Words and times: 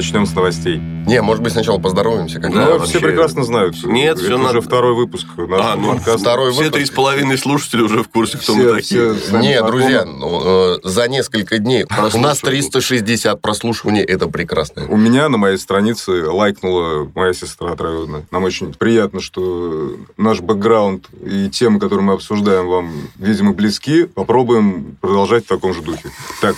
начнем 0.00 0.24
с 0.24 0.34
новостей. 0.34 0.78
Не, 1.06 1.20
может 1.20 1.42
быть, 1.42 1.52
сначала 1.52 1.78
поздороваемся. 1.78 2.40
Как 2.40 2.50
Ну, 2.50 2.56
Да, 2.56 2.66
все 2.66 2.78
вообще. 2.78 2.98
прекрасно 3.00 3.44
знают. 3.44 3.76
Нет, 3.84 4.16
это 4.16 4.24
всё 4.24 4.34
уже 4.36 4.38
надо- 4.44 4.60
второй 4.62 4.94
выпуск 4.94 5.26
нашего 5.36 5.72
А, 5.72 5.76
ну, 5.76 5.92
подкаста. 5.92 6.18
второй 6.18 6.52
Все 6.52 6.58
выпуск. 6.62 6.74
три 6.76 6.84
с 6.86 6.90
половиной 6.90 7.36
слушателя 7.38 7.84
уже 7.84 8.02
в 8.02 8.08
курсе, 8.08 8.38
кто 8.38 8.54
Все- 8.54 8.62
мы 8.62 8.72
такие. 8.76 9.14
все 9.14 9.38
Не, 9.38 9.62
друзья, 9.62 10.04
ну, 10.06 10.76
э, 10.76 10.78
за 10.84 11.06
несколько 11.08 11.58
дней 11.58 11.84
у 11.84 11.88
нас 11.90 12.12
Прослушиваний. 12.12 12.40
360 12.62 13.40
прослушиваний, 13.42 14.02
это 14.02 14.26
прекрасно. 14.28 14.86
У 14.88 14.96
меня 14.96 15.28
на 15.28 15.36
моей 15.36 15.58
странице 15.58 16.24
лайкнула 16.26 17.10
моя 17.14 17.34
сестра 17.34 17.74
троюродная. 17.76 18.24
Нам 18.30 18.44
очень 18.44 18.72
приятно, 18.72 19.20
что 19.20 19.92
наш 20.16 20.40
бэкграунд 20.40 21.06
и 21.24 21.50
темы, 21.50 21.78
которые 21.78 22.04
мы 22.04 22.14
обсуждаем, 22.14 22.66
вам, 22.68 22.90
видимо, 23.18 23.52
близки. 23.52 24.04
Попробуем 24.04 24.96
продолжать 25.00 25.44
в 25.44 25.48
таком 25.48 25.74
же 25.74 25.82
духе. 25.82 26.10
Так, 26.40 26.56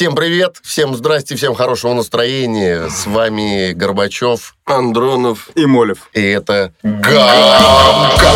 Всем 0.00 0.14
привет, 0.14 0.56
всем 0.62 0.96
здрасте, 0.96 1.36
всем 1.36 1.54
хорошего 1.54 1.92
настроения. 1.92 2.88
С 2.88 3.04
вами 3.04 3.74
Горбачев, 3.74 4.56
Андронов. 4.64 5.50
и 5.54 5.66
Молев. 5.66 6.08
и 6.14 6.22
это 6.22 6.72
Гамка. 6.82 8.30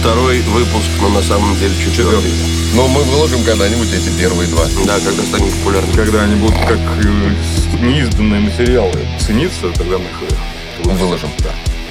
Второй 0.00 0.40
выпуск, 0.40 0.88
но 1.02 1.10
на 1.10 1.20
самом 1.20 1.54
деле 1.58 1.74
четвертый. 1.84 2.32
Но 2.72 2.88
мы 2.88 3.02
выложим 3.02 3.44
когда-нибудь 3.44 3.92
эти 3.92 4.08
первые 4.18 4.48
два. 4.48 4.64
Да, 4.86 4.98
когда 4.98 5.22
станет 5.24 5.52
популярным. 5.58 5.94
Когда 5.94 6.22
они 6.22 6.36
будут 6.36 6.56
как 6.60 6.78
э, 6.78 7.82
неизданные 7.82 8.40
материалы 8.40 8.98
цениться, 9.20 9.70
тогда 9.76 9.98
мы 9.98 10.06
их 10.06 10.96
Выложим. 10.98 11.28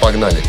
Погнали. 0.00 0.42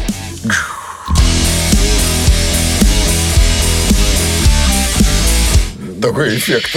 Такой 6.03 6.35
эффект. 6.35 6.75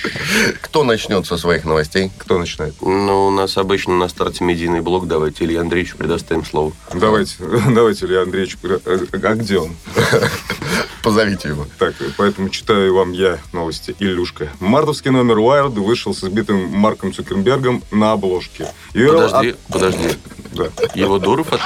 Кто 0.60 0.82
начнет 0.82 1.24
со 1.24 1.36
своих 1.36 1.64
новостей? 1.64 2.10
Кто 2.18 2.36
начинает? 2.36 2.74
Ну, 2.80 3.28
у 3.28 3.30
нас 3.30 3.56
обычно 3.56 3.96
на 3.96 4.08
старте 4.08 4.42
медийный 4.42 4.80
блок. 4.80 5.06
Давайте 5.06 5.44
Илье 5.44 5.60
Андреевичу 5.60 5.96
предоставим 5.96 6.44
слово. 6.44 6.72
Давайте, 6.92 7.34
давайте, 7.70 8.06
Илья 8.06 8.22
Андреевич, 8.22 8.56
э, 8.64 8.78
а 9.22 9.34
где 9.36 9.58
он? 9.58 9.76
Позовите 11.04 11.50
его. 11.50 11.68
Так, 11.78 11.94
поэтому 12.16 12.48
читаю 12.48 12.92
вам 12.92 13.12
я 13.12 13.38
новости. 13.52 13.94
Илюшка. 14.00 14.48
Мартовский 14.58 15.12
номер 15.12 15.36
Wired 15.36 15.80
вышел 15.80 16.12
с 16.12 16.24
избитым 16.24 16.68
Марком 16.68 17.12
Цукербергом 17.12 17.84
на 17.92 18.10
обложке. 18.10 18.66
Подожди, 18.92 19.54
подожди. 19.68 20.08
Да. 20.56 20.68
Его 20.94 21.18
Дуров 21.18 21.52
от... 21.52 21.60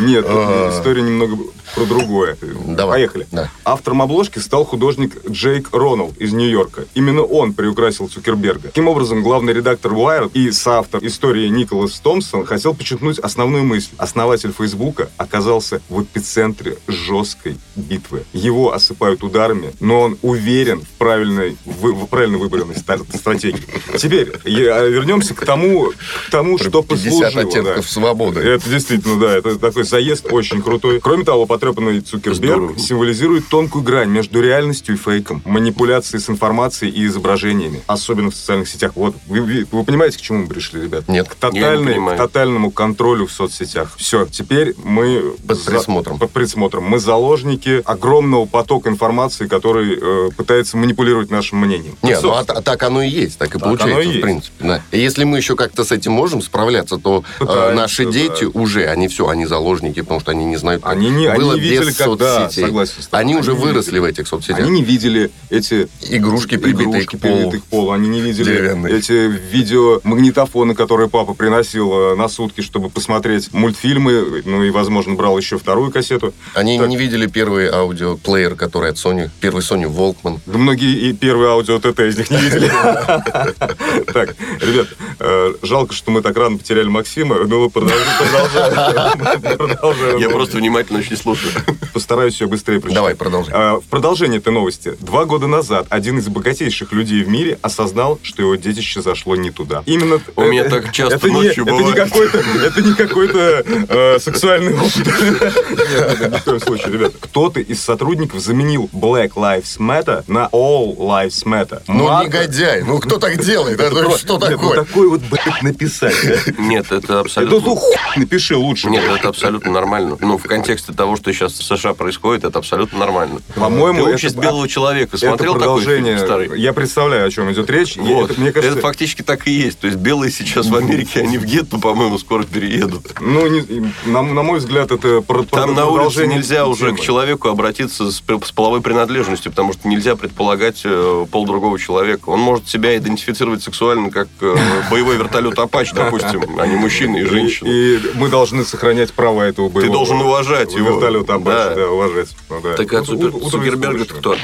Нет, 0.00 0.24
А. 0.28 0.70
история 0.72 1.02
немного 1.02 1.36
про 1.74 1.84
другое. 1.86 2.36
Давай. 2.66 2.98
Поехали. 2.98 3.26
Да. 3.32 3.50
Автором 3.64 4.02
обложки 4.02 4.38
стал 4.38 4.64
художник 4.64 5.16
Джейк 5.28 5.70
Роналд 5.72 6.16
из 6.18 6.32
Нью-Йорка. 6.32 6.84
Именно 6.94 7.22
он 7.22 7.52
приукрасил 7.54 8.08
Цукерберга. 8.08 8.68
Таким 8.68 8.88
образом, 8.88 9.22
главный 9.22 9.52
редактор 9.52 9.92
Wired 9.92 10.32
и 10.34 10.50
соавтор 10.52 11.04
истории 11.04 11.48
Николас 11.48 11.98
Томпсон 12.00 12.44
хотел 12.44 12.74
подчеркнуть 12.74 13.18
основную 13.18 13.64
мысль. 13.64 13.90
Основатель 13.96 14.52
Фейсбука 14.56 15.10
оказался 15.16 15.80
в 15.88 16.02
эпицентре 16.02 16.76
жесткой 16.86 17.56
битвы. 17.76 18.24
Его 18.32 18.72
осыпают 18.72 19.22
ударами, 19.24 19.72
но 19.80 20.00
он 20.02 20.18
уверен 20.22 20.80
в 20.82 20.88
правильной, 20.98 21.56
в, 21.64 21.92
в 21.92 22.06
правильно 22.06 22.38
выбранной 22.38 22.76
стратегии. 22.76 23.62
Теперь 23.98 24.32
я- 24.44 24.82
вернемся 24.84 25.34
к 25.34 25.44
тому, 25.44 25.92
к 26.26 26.30
тому 26.30 26.58
что 26.58 26.73
50 26.82 27.12
послужило. 27.12 27.30
да. 27.32 27.40
оттенков 27.40 27.90
свободы. 27.90 28.40
Это 28.40 28.68
действительно, 28.68 29.20
да, 29.20 29.36
это 29.36 29.58
такой 29.58 29.84
заезд 29.84 30.26
очень 30.30 30.62
крутой. 30.62 31.00
Кроме 31.00 31.24
того, 31.24 31.46
потрепанный 31.46 32.00
Цукерберг 32.00 32.36
Здорово. 32.56 32.78
символизирует 32.78 33.48
тонкую 33.48 33.84
грань 33.84 34.08
между 34.08 34.40
реальностью 34.40 34.94
и 34.94 34.98
фейком, 34.98 35.42
манипуляцией 35.44 36.20
с 36.20 36.28
информацией 36.30 36.90
и 36.92 37.06
изображениями, 37.06 37.82
особенно 37.86 38.30
в 38.30 38.34
социальных 38.34 38.68
сетях. 38.68 38.92
Вот, 38.94 39.14
вы, 39.26 39.40
вы- 39.42 39.66
вы 39.70 39.84
понимаете, 39.84 40.18
к 40.18 40.20
чему 40.20 40.40
мы 40.40 40.46
пришли, 40.48 40.82
ребят? 40.82 41.08
Нет. 41.08 41.28
К, 41.28 41.34
не 41.52 41.60
тотальной, 41.60 41.92
понимаю. 41.94 42.16
к 42.16 42.20
тотальному 42.20 42.70
контролю 42.70 43.26
в 43.26 43.32
соцсетях. 43.32 43.94
Все, 43.96 44.26
теперь 44.26 44.74
мы... 44.82 45.34
Под 45.46 45.62
присмотром. 45.64 46.18
Под 46.18 46.30
присмотром. 46.30 46.84
Мы 46.84 46.98
заложники 46.98 47.82
огромного 47.84 48.46
потока 48.46 48.88
информации, 48.88 49.46
который 49.46 49.98
э, 50.00 50.30
пытается 50.36 50.76
манипулировать 50.76 51.30
нашим 51.30 51.58
мнением. 51.58 51.96
Не, 52.02 52.18
ну 52.20 52.32
а, 52.32 52.44
та- 52.44 52.60
так 52.60 52.82
оно 52.82 53.02
и 53.02 53.08
есть, 53.08 53.38
так 53.38 53.48
и 53.48 53.52
Так 53.58 53.62
оно 53.62 53.76
получается, 53.76 54.02
и 54.02 54.06
в 54.06 54.10
есть. 54.10 54.22
принципе. 54.22 54.64
Да. 54.64 54.82
И 54.92 55.00
если 55.00 55.24
мы 55.24 55.36
еще 55.38 55.56
как-то 55.56 55.84
с 55.84 55.92
этим 55.92 56.12
можем 56.12 56.42
справляться, 56.64 56.96
то 56.98 57.22
э, 57.40 57.72
наши 57.74 58.04
да. 58.06 58.10
дети 58.10 58.44
уже, 58.44 58.86
они 58.86 59.08
все, 59.08 59.28
они 59.28 59.44
заложники, 59.46 60.00
потому 60.00 60.20
что 60.20 60.30
они 60.30 60.44
не 60.46 60.56
знают, 60.56 60.82
Они 60.84 61.10
не- 61.10 61.26
они 61.26 61.38
было 61.38 61.54
не 61.54 61.60
видели, 61.60 61.86
без 61.86 61.96
как- 61.96 62.16
да, 62.16 62.40
соцсетей. 62.44 62.64
согласен 62.64 62.94
с 63.02 63.06
тобой. 63.06 63.20
Они, 63.20 63.32
Они 63.32 63.40
уже 63.40 63.52
выросли 63.54 63.90
видели. 63.90 63.98
в 64.00 64.04
этих 64.04 64.28
соцсетях. 64.28 64.58
Они 64.60 64.70
не 64.70 64.82
видели 64.82 65.30
эти 65.50 65.88
Игрушки, 66.08 66.56
прибитые 66.56 66.88
игрушки, 67.02 67.16
к 67.16 67.20
полу. 67.20 67.34
прибитые 67.36 67.60
к 67.60 67.64
полу. 67.64 67.90
Они 67.90 68.08
не 68.08 68.20
видели 68.20 68.44
Деревянные. 68.44 68.96
эти 68.98 69.12
видеомагнитофоны, 69.12 70.74
которые 70.74 71.08
папа 71.08 71.34
приносил 71.34 71.92
э, 71.92 72.14
на 72.16 72.28
сутки, 72.28 72.60
чтобы 72.62 72.88
посмотреть 72.90 73.52
мультфильмы. 73.52 74.42
Ну 74.44 74.62
и, 74.64 74.70
возможно, 74.70 75.14
брал 75.14 75.36
еще 75.38 75.58
вторую 75.58 75.90
кассету. 75.90 76.32
Они 76.54 76.78
Так. 76.78 76.88
не 76.88 76.96
видели 76.96 77.26
первый 77.26 77.68
аудиоплеер, 77.68 78.54
который 78.54 78.90
от 78.90 78.96
Sony, 78.96 79.28
первый 79.40 79.60
Sony 79.60 79.84
Walkman. 79.84 80.40
Да 80.46 80.58
многие 80.58 81.10
и 81.10 81.12
первые 81.12 81.50
аудио 81.50 81.78
ТТ 81.78 82.00
из 82.00 82.16
них 82.18 82.30
не 82.30 82.38
видели. 82.38 82.70
Так, 84.14 84.34
ребят, 84.60 84.88
э, 85.18 85.54
жалко, 85.62 85.94
что 85.94 86.10
мы 86.10 86.22
так 86.22 86.36
рано 86.36 86.43
потеряли 86.50 86.88
Максима. 86.88 87.36
Ну, 87.44 87.70
продолжаем. 87.70 89.38
Продолжаем. 89.56 90.18
Я 90.18 90.28
просто 90.30 90.58
внимательно 90.58 90.98
очень 91.00 91.16
слушаю. 91.16 91.52
Постараюсь 91.92 92.34
все 92.34 92.46
быстрее 92.46 92.80
прочитать. 92.80 92.94
Давай, 92.96 93.14
продолжай. 93.14 93.52
А, 93.54 93.80
В 93.80 93.84
продолжение 93.84 94.38
этой 94.38 94.52
новости. 94.52 94.96
Два 95.00 95.24
года 95.24 95.46
назад 95.46 95.86
один 95.90 96.18
из 96.18 96.28
богатейших 96.28 96.92
людей 96.92 97.22
в 97.22 97.28
мире 97.28 97.58
осознал, 97.62 98.18
что 98.22 98.42
его 98.42 98.54
детище 98.56 99.02
зашло 99.02 99.36
не 99.36 99.50
туда. 99.50 99.82
Именно... 99.86 100.20
У 100.36 100.42
меня 100.42 100.64
так 100.68 100.92
часто 100.92 101.28
ночью 101.28 101.64
это 101.64 101.72
не 101.72 101.92
бывает. 101.92 102.34
это 102.64 102.82
не 102.82 102.94
какой-то 102.94 103.64
э, 103.66 104.18
сексуальный 104.18 104.74
опыт. 104.74 104.96
Нет, 105.06 106.32
ни 106.32 106.38
в 106.38 106.44
коем 106.44 106.60
случае, 106.60 106.92
ребят. 106.92 107.12
Кто-то 107.20 107.60
из 107.60 107.80
сотрудников 107.80 108.40
заменил 108.40 108.88
Black 108.92 109.32
Lives 109.34 109.78
Matter 109.78 110.24
на 110.26 110.48
All 110.52 110.96
Lives 110.96 111.44
Matter. 111.44 111.82
Ну, 111.88 112.22
негодяй, 112.22 112.82
ну 112.82 112.98
кто 112.98 113.18
так 113.18 113.42
делает? 113.42 113.80
Что 114.18 114.34
ну 114.34 114.40
такое? 114.40 114.84
такой 114.84 115.08
вот, 115.08 115.20
блядь, 115.22 115.62
написать? 115.62 116.14
Нет, 116.58 116.86
это 116.86 116.96
Это 116.96 117.20
абсолютно... 117.20 117.60
ну 117.60 117.76
хуй 117.76 117.96
напиши 118.16 118.56
лучше. 118.56 118.88
Нет, 118.90 119.04
это 119.04 119.28
абсолютно 119.28 119.70
нормально. 119.70 120.16
Ну, 120.20 120.38
в 120.38 120.42
контексте 120.44 120.92
того, 120.92 121.16
что 121.16 121.32
сейчас 121.32 121.52
в 121.52 121.62
США 121.64 121.94
происходит, 121.94 122.44
это 122.44 122.58
абсолютно 122.58 122.98
нормально. 122.98 123.40
По-моему, 123.54 124.06
это- 124.06 124.14
«Участь 124.16 124.36
белого 124.36 124.68
человека» 124.68 125.16
Это 125.16 125.26
смотрел 125.26 125.54
такой 125.54 125.82
фильм 125.82 126.04
продолжение. 126.04 126.18
старый? 126.18 126.60
Я 126.60 126.72
представляю, 126.72 127.26
о 127.26 127.30
чем 127.30 127.50
идет 127.52 127.68
речь. 127.70 127.96
Вот. 127.96 128.30
это, 128.30 128.40
мне 128.40 128.52
кажется, 128.52 128.72
Это 128.78 128.80
фактически 128.86 129.22
так 129.22 129.46
и 129.46 129.50
есть. 129.50 129.78
То 129.80 129.86
есть 129.86 129.98
белые 129.98 130.30
сейчас 130.30 130.66
в 130.66 130.76
Америке, 130.76 131.20
они 131.20 131.38
в 131.38 131.44
гетто, 131.44 131.78
по-моему, 131.78 132.18
скоро 132.18 132.44
переедут. 132.44 133.02
Ну, 133.20 133.46
не- 133.46 133.92
на, 134.04 134.22
на 134.22 134.42
мой 134.42 134.58
взгляд, 134.58 134.90
это 134.90 135.20
про, 135.20 135.42
Там 135.44 135.74
на 135.74 135.86
улице 135.86 136.26
нельзя 136.26 136.66
уже 136.66 136.92
к 136.94 137.00
человеку 137.00 137.48
обратиться 137.48 138.10
с, 138.10 138.16
с 138.22 138.52
половой 138.52 138.80
принадлежностью, 138.80 139.50
потому 139.52 139.72
что 139.72 139.88
нельзя 139.88 140.16
предполагать 140.16 140.80
э, 140.84 141.26
пол 141.30 141.46
другого 141.46 141.78
человека. 141.78 142.28
Он 142.30 142.40
может 142.40 142.68
себя 142.68 142.96
идентифицировать 142.96 143.62
сексуально 143.62 144.10
как 144.10 144.28
э, 144.40 144.56
боевой 144.90 145.16
вертолет 145.16 145.58
Апач, 145.58 145.92
допустим, 145.92 146.23
а 146.58 146.66
не 146.66 146.76
мужчина 146.76 147.16
и 147.18 147.24
женщина. 147.24 147.68
И, 147.68 147.96
и 147.96 148.00
мы 148.14 148.28
должны 148.28 148.64
сохранять 148.64 149.12
права 149.12 149.42
этого 149.42 149.68
боевого. 149.68 149.92
должен 149.98 150.20
уважать 150.20 150.72
его. 150.74 150.90
Вертолета 150.94 151.34
Апачи, 151.34 151.54
Да. 151.56 151.74
да, 151.74 151.90
уважать. 151.90 152.28
Ну, 152.50 152.60
да. 152.60 152.74
Так 152.74 152.92
а 152.92 153.02
Ну, 153.06 153.14
утром 153.14 153.50
Цукерберга 153.50 154.04
кто? 154.04 154.34
Я 154.34 154.40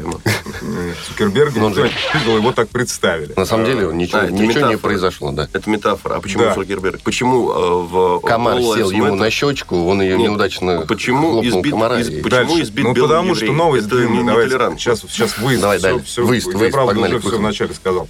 Ну, 0.00 1.68
никто 1.68 1.86
не 1.86 2.18
видел, 2.20 2.36
его 2.36 2.52
так 2.52 2.68
представили. 2.68 3.32
На 3.36 3.44
самом 3.44 3.64
деле 3.66 3.88
ничего, 3.92 4.20
А, 4.20 4.26
ничего 4.30 4.66
не 4.68 4.76
произошло, 4.76 5.32
да. 5.32 5.48
Это 5.52 5.68
метафора. 5.68 6.16
А 6.16 6.20
почему 6.20 6.44
Да. 6.44 6.54
Цукерберг? 6.54 7.00
Почему 7.02 7.50
э, 7.50 7.82
в 7.90 8.20
Комар 8.20 8.58
All 8.58 8.76
сел 8.76 8.90
ему 8.90 9.14
на 9.14 9.30
щечку, 9.30 9.86
он 9.86 10.02
ее 10.02 10.16
Нет, 10.16 10.28
неудачно 10.30 10.84
почему 10.86 11.42
избит- 11.42 11.72
комара. 11.72 12.00
из- 12.00 12.08
и- 12.08 12.22
почему 12.22 12.30
Дальше. 12.48 12.62
избит 12.62 12.84
ну, 12.84 12.94
потому 12.94 13.34
что 13.34 13.52
новость 13.52 13.86
Это 13.86 13.96
не- 14.04 14.24
Давайте. 14.24 14.58
Сейчас, 14.78 15.00
сейчас 15.00 15.38
выезд. 15.38 15.62
Давай, 15.62 15.78
Всё- 15.78 15.86
далее. 15.88 16.02
всё- 16.04 16.24
Выезд, 16.24 16.48
я, 16.52 16.58
выезд, 16.58 16.72
правда, 16.72 16.92
погнали 16.92 17.12
уже 17.12 17.18
к 17.18 17.20
все 17.22 17.28
выходу. 17.30 17.42
вначале 17.42 17.74
сказал. 17.74 18.08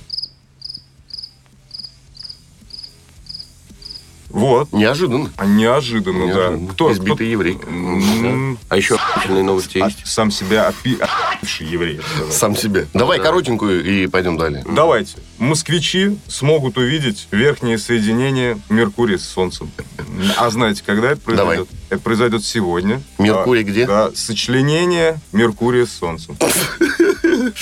Вот. 4.31 4.73
Неожиданно. 4.73 5.31
А 5.37 5.45
Неожиданно, 5.47 6.25
Неожиданно. 6.25 6.67
да. 6.69 6.73
Кто? 6.73 6.93
Избитый 6.93 7.15
кто- 7.15 7.25
еврей. 7.25 7.59
А 8.69 8.77
еще 8.77 8.95
охуительные 8.95 9.45
новости 9.45 9.79
а- 9.79 9.87
есть. 9.87 10.07
Сам 10.07 10.31
себя 10.31 10.69
опи... 10.69 10.97
опивший 11.35 11.67
еврей. 11.67 12.01
Сам 12.31 12.57
себе. 12.57 12.87
Давай 12.95 13.19
Да. 13.19 13.25
коротенькую 13.25 13.85
и 13.85 14.07
пойдем 14.07 14.37
далее. 14.37 14.65
Давайте. 14.69 15.17
Москвичи 15.39 16.19
смогут 16.29 16.77
увидеть 16.79 17.27
верхнее 17.31 17.79
соединение 17.79 18.61
Меркурия 18.69 19.19
с 19.19 19.25
Солнцем. 19.25 19.71
А 20.37 20.51
знаете, 20.51 20.83
когда 20.85 21.11
это 21.13 21.21
произойдет? 21.21 21.67
Давай. 21.69 21.81
Это 21.91 22.01
произойдет 22.01 22.45
сегодня. 22.45 23.03
Меркурий 23.19 23.65
Да, 23.65 23.71
где? 23.71 23.87
Да, 23.87 24.11
сочленение 24.15 25.19
Меркурия 25.33 25.87
с 25.87 25.93
Солнцем. 25.93 26.37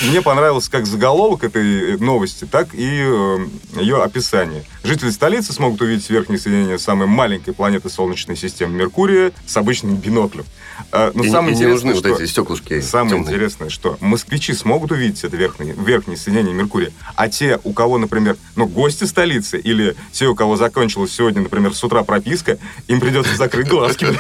Мне 0.03 0.23
понравилось 0.23 0.69
как 0.69 0.87
заголовок 0.87 1.45
этой 1.45 1.99
новости, 1.99 2.45
так 2.45 2.75
и 2.75 3.03
э, 3.03 3.39
ее 3.81 4.03
описание. 4.03 4.65
Жители 4.83 5.11
столицы 5.11 5.53
смогут 5.53 5.81
увидеть 5.81 6.09
верхнее 6.11 6.39
соединение 6.39 6.79
самой 6.79 7.07
маленькой 7.07 7.55
планеты 7.55 7.91
Солнечной 7.91 8.37
системы 8.37 8.75
Меркурия 8.75 9.33
с 9.47 9.57
обычным 9.57 9.97
биноклем. 9.97 10.45
А, 10.91 11.13
Но 11.15 11.23
И- 11.25 11.29
самое 11.31 11.53
и 11.53 11.57
не 11.57 11.63
интересное, 11.63 11.93
нужны 11.95 12.09
вот 12.11 12.15
что- 12.15 12.23
эти 12.25 12.31
стеклышки 12.31 12.81
Самое 12.81 13.11
темные. 13.17 13.27
интересное, 13.35 13.69
что 13.69 13.99
москвичи 14.01 14.55
смогут 14.55 14.91
увидеть 14.93 15.23
это 15.23 15.37
верхнее, 15.37 15.75
верхнее 15.79 16.17
соединение 16.17 16.55
Меркурия, 16.55 16.93
а 17.15 17.29
те, 17.29 17.61
у 17.65 17.73
кого, 17.75 17.99
например, 17.99 18.37
ну, 18.57 18.67
гости 18.67 19.05
столицы, 19.05 19.59
или 19.59 19.97
те, 20.13 20.27
у 20.29 20.35
кого 20.35 20.57
закончилась 20.57 21.13
сегодня, 21.13 21.43
например, 21.43 21.75
с 21.75 21.85
утра 21.85 22.03
прописка, 22.05 22.59
им 22.87 23.01
придется 23.01 23.37
закрыть 23.37 23.69
глазки. 23.69 24.07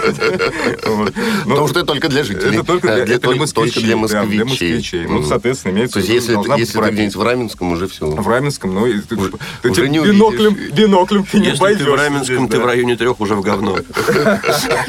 Вот. 0.88 1.12
Ну, 1.44 1.50
Потому 1.50 1.68
что 1.68 1.78
это 1.80 1.86
только 1.86 2.08
для 2.08 2.24
жителей. 2.24 2.56
это 2.56 2.64
только 2.64 2.94
А, 2.94 3.04
для, 3.04 3.16
толь- 3.18 3.38
москвичей. 3.38 3.82
для 3.82 3.96
москвичей. 3.96 5.06
Ну, 5.06 5.22
соответственно, 5.22 5.72
имеется 5.72 5.94
То 5.94 5.98
есть, 6.00 6.08
в 6.26 6.28
виду, 6.28 6.40
если, 6.42 6.60
если 6.60 6.80
ты 6.80 6.90
где-нибудь 6.90 7.16
в 7.16 7.22
Раменском, 7.22 7.72
уже 7.72 7.88
все. 7.88 8.06
В 8.06 8.28
Раменском, 8.28 8.74
ну, 8.74 8.86
ты, 9.08 9.16
Уже- 9.16 9.32
уже 9.64 9.74
тебе 9.74 9.88
не 9.88 10.00
увидишь. 10.00 10.72
биноклем 10.72 11.24
ты 11.24 11.38
не 11.40 11.46
Если 11.48 11.58
пойдешь. 11.60 11.84
ты 11.84 11.90
в 11.90 11.94
Раменском, 11.94 12.48
ты 12.48 12.58
в 12.58 12.66
районе 12.66 12.96
трех 12.96 13.20
уже 13.20 13.34
в 13.34 13.40
говно. 13.42 13.78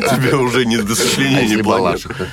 Тебе 0.09 0.35
уже 0.35 0.65
не 0.65 0.77
до 0.77 0.95
сочленения 0.95 1.61
Балашиха. 1.69 2.27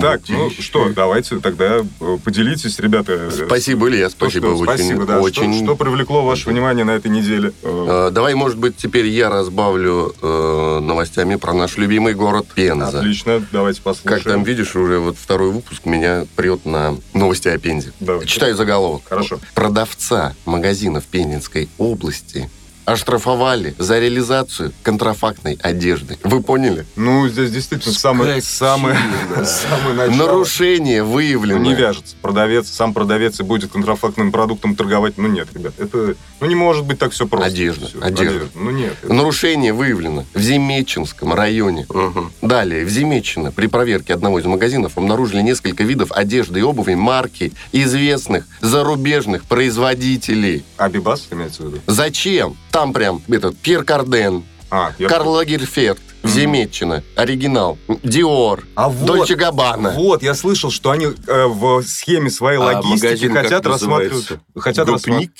Так, 0.00 0.22
ну 0.28 0.50
что, 0.50 0.88
давайте 0.94 1.40
тогда 1.40 1.80
э, 2.00 2.18
поделитесь, 2.24 2.78
ребята. 2.78 3.30
Спасибо, 3.30 3.86
Илья, 3.90 4.06
то, 4.08 4.12
спасибо. 4.12 4.46
что- 4.46 4.56
очень, 4.56 4.64
спасибо, 4.64 5.04
да. 5.04 5.12
Что- 5.16 5.22
очень... 5.22 5.62
Что, 5.62 5.76
привлекло 5.76 6.24
ваше 6.24 6.48
внимание 6.48 6.86
на 6.86 6.92
этой 6.92 7.10
неделе? 7.10 7.52
Э, 7.62 8.06
Э, 8.08 8.10
Давай, 8.10 8.32
может 8.34 8.56
быть, 8.56 8.78
теперь 8.78 9.06
я 9.08 9.28
разбавлю 9.28 10.14
э, 10.22 10.78
новостями 10.82 11.34
про 11.36 11.52
наш 11.52 11.76
любимый 11.76 12.14
город 12.14 12.46
Пенза. 12.54 13.00
Отлично, 13.00 13.44
давайте 13.52 13.82
послушаем. 13.82 14.22
Как 14.24 14.32
там 14.32 14.42
видишь, 14.42 14.74
уже 14.74 14.98
вот 15.00 15.16
второй 15.18 15.50
выпуск 15.50 15.84
меня 15.84 16.24
прет 16.34 16.64
на 16.64 16.96
новости 17.12 17.48
о 17.48 17.58
Пензе. 17.58 17.92
Давай. 18.00 18.24
Читаю 18.26 18.56
заголовок. 18.56 19.02
Хорошо. 19.06 19.38
Продавца 19.54 20.34
магазина 20.46 21.02
в 21.02 21.04
Пензенской 21.04 21.68
области 21.76 22.48
оштрафовали 22.84 23.74
за 23.78 23.98
реализацию 23.98 24.72
контрафактной 24.82 25.58
одежды. 25.62 26.18
Вы 26.22 26.42
поняли? 26.42 26.86
Ну, 26.96 27.28
здесь 27.28 27.50
действительно 27.50 27.94
самое, 27.94 28.42
самое, 28.42 28.96
самое 29.44 29.94
начало. 29.94 30.16
Нарушение 30.16 31.02
Ну, 31.02 31.10
выявлено. 31.12 31.58
не 31.60 31.74
вяжется. 31.74 32.16
Продавец, 32.22 32.68
сам 32.68 32.92
продавец 32.94 33.40
и 33.40 33.42
будет 33.42 33.72
контрафактным 33.72 34.32
продуктом 34.32 34.76
торговать. 34.76 35.14
Ну, 35.16 35.28
нет, 35.28 35.48
ребят, 35.54 35.74
это... 35.78 36.14
Ну, 36.40 36.46
не 36.46 36.54
может 36.54 36.84
быть 36.84 36.98
так 36.98 37.12
все 37.12 37.26
просто. 37.26 37.46
Одежда, 37.48 37.86
Всё, 37.86 38.02
одежда. 38.02 38.48
Ну, 38.54 38.70
нет. 38.70 38.94
это- 39.02 39.12
Нарушение 39.12 39.72
выявлено 39.72 40.24
в 40.34 40.40
Земечинском 40.40 41.32
районе. 41.32 41.86
Мгм. 41.88 42.32
Далее, 42.42 42.84
в 42.84 42.88
Земечино 42.90 43.50
при 43.52 43.66
проверке 43.66 44.12
одного 44.14 44.38
из 44.40 44.44
магазинов 44.44 44.98
обнаружили 44.98 45.40
несколько 45.42 45.84
видов 45.84 46.12
одежды 46.12 46.60
и 46.60 46.62
обуви 46.62 46.94
марки 46.94 47.52
известных 47.72 48.46
зарубежных 48.60 49.44
производителей. 49.44 50.64
Абибас 50.76 51.26
имеется 51.30 51.62
в 51.62 51.66
виду? 51.66 51.80
Зачем? 51.86 52.56
Там 52.74 52.92
прям 52.92 53.22
этот 53.28 53.56
Пьер 53.56 53.84
Карден, 53.84 54.42
А, 54.68 54.90
я... 54.98 55.08
Карл 55.08 55.30
Лагерфельд, 55.30 56.00
Мгм. 56.24 56.32
Земеччина, 56.32 57.04
оригинал, 57.16 57.78
Диор, 58.02 58.64
А 58.74 58.88
вот, 58.88 59.06
Дольче 59.06 59.34
Габбана. 59.36 59.90
вот, 59.90 60.22
я 60.24 60.34
слышал, 60.34 60.70
что 60.72 60.90
они 60.90 61.04
э, 61.06 61.46
в 61.46 61.82
схеме 61.82 62.30
своей 62.30 62.58
А 62.58 62.62
логистики 62.62 63.28
хотят 63.28 63.64
рассматривать... 63.66 64.28
Хотят 64.56 64.88
Гопник? 64.88 65.30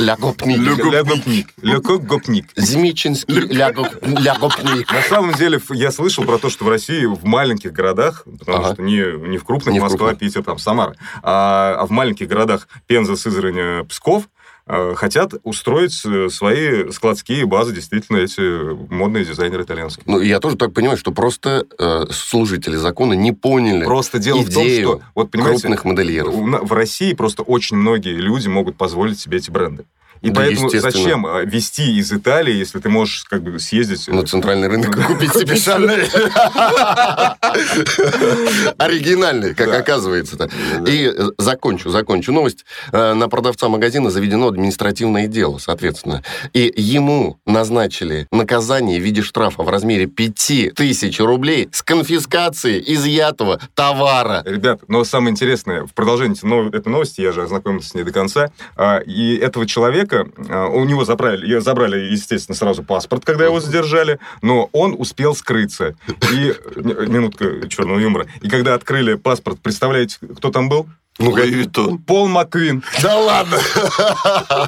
Ля 0.00 0.16
Гопник. 0.16 0.58
рассматривать... 0.58 0.92
Лягопник. 0.92 1.54
Лягопник. 1.62 2.46
Земечинский 2.56 3.34
Ля 3.54 3.70
Гоп- 3.72 3.96
Ля 4.02 4.34
Гопник. 4.36 4.92
На 4.92 5.00
самом 5.02 5.32
деле, 5.34 5.60
я 5.70 5.90
слышал 5.92 6.24
про 6.24 6.36
то, 6.38 6.50
что 6.50 6.64
в 6.64 6.68
России 6.68 7.06
в 7.06 7.24
маленьких 7.24 7.72
городах, 7.72 8.26
потому 8.40 8.74
что 8.74 8.82
не, 8.82 8.98
не 9.28 9.38
в 9.38 9.44
крупных, 9.44 9.80
Москва. 9.80 10.12
Питер, 10.14 10.42
там, 10.42 10.58
Самара, 10.58 10.94
а, 11.22 11.76
а 11.78 11.86
в 11.86 11.90
маленьких 11.90 12.28
городах 12.28 12.66
Пенза, 12.88 13.14
Сызрань, 13.16 13.86
Псков, 13.86 14.24
хотят 14.66 15.34
устроить 15.42 16.00
э, 16.06 16.30
свои 16.30 16.90
складские 16.90 17.44
базы, 17.44 17.74
действительно, 17.74 18.16
эти 18.16 18.74
модные 18.92 19.24
дизайнеры 19.24 19.62
итальянские. 19.64 20.04
Ну, 20.06 20.20
я 20.20 20.40
тоже 20.40 20.56
так 20.56 20.72
понимаю, 20.72 20.96
что 20.96 21.12
просто 21.12 21.66
э, 21.78 22.06
служители 22.10 22.76
закона 22.76 23.12
не 23.12 23.32
поняли 23.32 23.84
Просто 23.84 24.18
дело 24.18 24.40
в 24.40 24.52
том, 24.52 24.64
идею 24.64 24.88
что, 24.88 25.02
вот 25.14 25.30
крупных 25.32 25.84
модельеров. 25.84 26.34
в 26.34 26.72
России 26.72 27.12
просто 27.12 27.42
очень 27.42 27.76
многие 27.76 28.14
люди 28.16 28.48
могут 28.48 28.76
позволить 28.76 29.20
себе 29.20 29.36
эти 29.36 29.50
бренды. 29.50 29.84
И 30.24 30.30
Да, 30.30 30.40
поэтому 30.40 30.70
зачем 30.70 31.26
э, 31.26 31.44
везти 31.44 31.98
из 31.98 32.10
Италии, 32.10 32.54
если 32.54 32.80
ты 32.80 32.88
можешь 32.88 33.24
как 33.24 33.42
бы 33.42 33.58
съездить... 33.58 34.08
э, 34.08 34.12
На 34.12 34.24
центральный 34.24 34.68
рынок 34.68 34.96
и 34.96 35.02
купить 35.02 35.34
себе 35.34 35.54
шанель. 35.54 36.08
Оригинальный, 38.78 39.54
как 39.54 39.72
оказывается-то. 39.72 40.48
И 40.86 41.12
э, 41.14 41.30
закончу, 41.38 41.90
закончу 41.90 42.32
новость. 42.32 42.64
Э, 42.92 43.12
На 43.12 43.28
продавца 43.28 43.68
магазина 43.68 44.10
заведено 44.10 44.48
административное 44.48 45.26
дело, 45.26 45.58
соответственно. 45.58 46.22
И 46.54 46.72
ему 46.74 47.38
назначили 47.44 48.26
наказание 48.32 48.98
в 49.00 49.04
виде 49.04 49.20
штрафа 49.22 49.62
в 49.62 49.68
размере 49.68 50.06
5000 50.06 51.20
рублей 51.20 51.68
с 51.70 51.82
конфискацией 51.82 52.82
изъятого 52.94 53.60
товара. 53.74 54.42
Ребят, 54.46 54.80
но 54.88 55.04
самое 55.04 55.32
интересное, 55.32 55.84
в 55.84 55.92
продолжении 55.92 56.34
этой 56.74 56.88
новости, 56.88 57.20
я 57.20 57.32
же 57.32 57.42
ознакомился 57.42 57.90
с 57.90 57.94
ней 57.94 58.04
до 58.04 58.12
конца, 58.12 58.50
а, 58.76 58.98
и 58.98 59.36
этого 59.36 59.66
человека, 59.66 60.13
а, 60.48 60.66
у 60.68 60.84
него 60.84 61.04
забрали, 61.04 61.58
забрали, 61.60 61.98
естественно, 62.12 62.56
сразу 62.56 62.82
паспорт, 62.82 63.24
когда 63.24 63.44
его 63.44 63.60
задержали, 63.60 64.18
но 64.42 64.68
он 64.72 64.94
успел 64.98 65.34
скрыться. 65.34 65.96
И, 66.32 66.54
минутка 66.76 67.68
черного 67.68 67.98
юмора, 67.98 68.26
и 68.42 68.48
когда 68.48 68.74
открыли 68.74 69.14
паспорт, 69.14 69.60
представляете, 69.60 70.18
кто 70.36 70.50
там 70.50 70.68
был? 70.68 70.88
Луи 71.18 71.50
Виттон. 71.50 71.98
Пол 71.98 72.26
Маквин. 72.28 72.82
Да 73.02 73.16
ладно! 73.18 73.58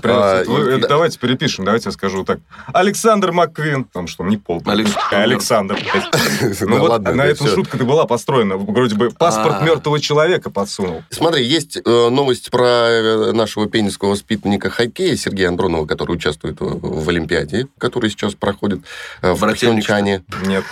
А, 0.08 0.44
Давайте 0.88 1.18
перепишем, 1.18 1.64
давайте 1.64 1.88
я 1.88 1.92
скажу 1.92 2.24
так. 2.24 2.38
Александр 2.72 3.32
Маквин. 3.32 3.84
Потому 3.84 4.06
что 4.06 4.22
он 4.22 4.30
не 4.30 4.36
Пол. 4.36 4.62
Александр. 4.64 5.78
Ну 6.60 6.76
Да 6.76 6.78
вот 6.80 6.90
ладно, 6.90 7.12
на 7.14 7.34
всё. 7.34 7.54
шутка-то 7.54 7.84
была 7.84 8.06
построена. 8.06 8.56
Вроде 8.56 8.94
бы 8.94 9.10
паспорт 9.10 9.56
А. 9.60 9.64
мертвого 9.64 10.00
человека 10.00 10.50
подсунул. 10.50 11.02
Смотри, 11.10 11.44
есть 11.44 11.76
э, 11.76 11.80
новость 12.10 12.50
про 12.50 12.66
э, 12.66 13.32
нашего 13.32 13.68
пензенского 13.68 14.10
воспитанника 14.10 14.70
хоккея 14.70 15.16
Сергея 15.16 15.48
Андронова, 15.48 15.86
который 15.86 16.12
участвует 16.12 16.56
в, 16.60 17.08
Олимпиаде, 17.08 17.66
который 17.78 18.10
сейчас 18.10 18.34
проходит 18.34 18.80
э, 19.22 19.32
в 19.32 19.52
Пхенчхане. 19.52 20.22
Нет. 20.44 20.64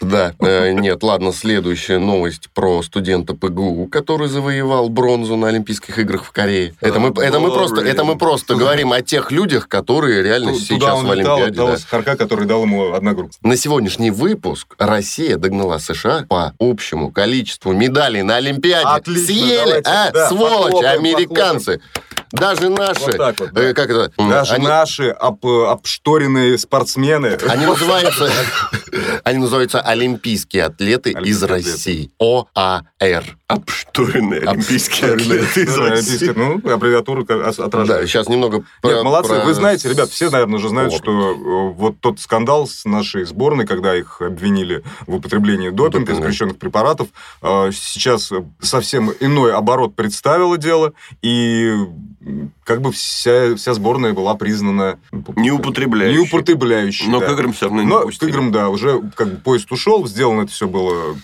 Да, 0.00 0.34
э, 0.40 0.72
нет, 0.72 1.02
ладно, 1.02 1.32
следующая 1.32 1.98
новость 1.98 2.50
про 2.52 2.82
студента 2.82 3.34
ПГУ, 3.34 3.88
который 3.88 4.28
завоевал 4.28 4.88
бронзу 4.88 5.36
на 5.36 5.48
Олимпийских 5.48 5.98
играх 5.98 6.24
в 6.24 6.32
Корее. 6.32 6.74
Это 6.80 7.00
мы, 7.00 7.08
это 7.22 7.40
мы 7.40 7.50
просто, 7.50 7.80
это 7.80 8.04
мы 8.04 8.16
просто 8.16 8.54
говорим 8.54 8.92
о 8.92 9.02
тех 9.02 9.30
людях, 9.30 9.68
которые 9.68 10.22
реально 10.22 10.52
Туда 10.52 10.64
сейчас 10.64 11.02
в 11.02 11.10
Олимпиаде. 11.10 11.54
того 11.54 11.70
да. 11.70 11.78
Сахарка, 11.78 12.16
который 12.16 12.46
дал 12.46 12.62
ему 12.62 12.92
одногруппник. 12.92 13.36
На 13.42 13.56
сегодняшний 13.56 14.10
выпуск 14.10 14.74
Россия 14.78 15.36
догнала 15.36 15.78
США 15.78 16.26
по 16.28 16.52
общему 16.58 17.10
количеству 17.10 17.72
медалей 17.72 18.22
на 18.22 18.36
Олимпиаде. 18.36 18.86
Отлично, 18.86 19.26
Съели, 19.26 19.82
а, 19.84 20.10
похлопаем, 20.12 21.00
американцы. 21.00 21.80
Даже 22.38 22.68
наши, 22.68 23.00
Вот 23.00 23.16
так 23.16 23.40
вот, 23.40 23.52
да. 23.52 23.62
э, 23.62 23.74
как 23.74 23.90
это, 23.90 24.12
Даже 24.18 24.54
они, 24.54 24.66
наши 24.66 25.08
об- 25.10 25.46
обшторенные 25.46 26.58
спортсмены. 26.58 27.38
они 27.48 27.66
называются, 27.66 28.30
они 29.24 29.38
называются 29.38 29.80
олимпийские 29.80 30.64
атлеты 30.64 31.10
из. 31.12 31.42
России. 31.42 32.10
ОАР. 32.18 33.24
Обшторенные 33.48 34.40
олимпийские 34.40 35.14
атлеты 35.14 35.62
из 35.62 35.76
Ну, 35.76 35.88
России. 35.88 36.32
Ну, 36.34 36.54
аббревиатура 36.72 37.24
как 37.24 37.40
раз 37.42 37.56
Да, 37.56 37.66
отражает. 37.66 38.08
сейчас 38.08 38.28
немного... 38.28 38.64
Нет, 38.82 39.02
молодцы. 39.04 39.34
Вы 39.44 39.54
знаете, 39.54 39.88
ребят, 39.88 40.10
все, 40.10 40.30
наверное, 40.30 40.56
уже 40.56 40.68
знают, 40.68 40.92
что 40.92 41.10
э, 41.32 41.34
вот 41.74 42.00
тот 42.00 42.18
скандал 42.20 42.66
с 42.66 42.84
нашей 42.84 43.24
сборной, 43.24 43.66
когда 43.66 43.94
их 43.96 44.20
обвинили 44.20 44.82
в 45.06 45.14
употреблении 45.16 45.70
допинга, 45.70 46.14
запрещенных 46.14 46.58
препаратов, 46.58 47.08
э, 47.42 47.70
сейчас 47.72 48.32
совсем 48.60 49.12
иной 49.20 49.54
оборот 49.54 49.94
представило 49.94 50.58
дело, 50.58 50.92
и 51.22 51.72
как 52.64 52.80
бы 52.80 52.92
вся, 52.92 53.54
вся 53.56 53.74
сборная 53.74 54.12
была 54.12 54.34
признана 54.34 54.98
Не 55.36 55.50
употребляющий. 55.52 56.18
неупотребляющей. 56.18 57.06
Но 57.08 57.20
да. 57.20 57.26
к 57.26 57.32
играм 57.32 57.52
все 57.52 57.66
равно 57.66 57.82
не 57.82 57.88
Но 57.88 58.00
к 58.00 58.04
пустили. 58.06 58.30
играм, 58.30 58.52
да, 58.52 58.68
уже 58.68 59.00
как 59.14 59.28
бы 59.28 59.36
поезд 59.36 59.70
ушел, 59.70 60.06
сделано 60.06 60.42
это 60.42 60.52
все 60.52 60.66
было 60.66 61.16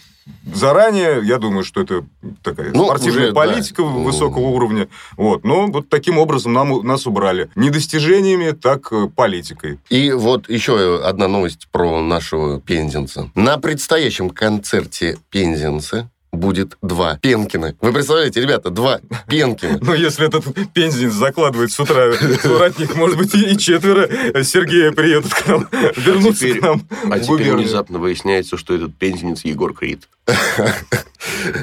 заранее. 0.54 1.20
Я 1.24 1.38
думаю, 1.38 1.64
что 1.64 1.80
это 1.80 2.04
такая 2.42 2.70
Ну, 2.72 2.84
спортивная 2.86 3.24
уже, 3.24 3.32
да. 3.32 3.34
политика 3.34 3.82
высокого 3.82 4.46
уровня. 4.48 4.88
Вот. 5.16 5.44
Но 5.44 5.66
вот 5.66 5.88
таким 5.88 6.18
образом 6.18 6.52
нам, 6.52 6.86
нас 6.86 7.06
убрали. 7.06 7.50
Не 7.56 7.70
достижениями, 7.70 8.52
так 8.52 8.92
э, 8.92 9.08
политикой. 9.08 9.78
И 9.90 10.12
вот 10.12 10.48
еще 10.48 11.02
одна 11.04 11.26
новость 11.28 11.68
про 11.72 12.00
нашего 12.00 12.60
пензенца. 12.60 13.30
На 13.34 13.58
предстоящем 13.58 14.30
концерте 14.30 15.18
пензенца 15.30 16.08
будет 16.42 16.76
два 16.82 17.18
Пенкина. 17.22 17.74
Вы 17.80 17.92
представляете, 17.92 18.40
ребята, 18.42 18.68
два 18.70 19.00
Пенкина. 19.28 19.78
Но 19.80 19.94
если 19.94 20.26
этот 20.26 20.44
пензенец 20.74 21.12
закладывает 21.12 21.70
с 21.72 21.78
утра 21.80 22.12
воротник, 22.44 22.94
может 22.96 23.16
быть, 23.16 23.34
и 23.34 23.56
четверо 23.56 24.08
Сергея 24.42 24.90
приедут 24.92 25.32
к 25.32 25.46
нам, 25.46 25.68
вернутся 25.96 26.40
теперь- 26.40 26.58
к 26.58 26.62
нам 26.62 26.82
А 27.10 27.20
теперь 27.20 27.52
внезапно 27.52 27.98
выясняется, 27.98 28.56
что 28.58 28.74
этот 28.74 28.94
пензенец 28.96 29.44
Егор 29.44 29.72
Крид. 29.72 30.08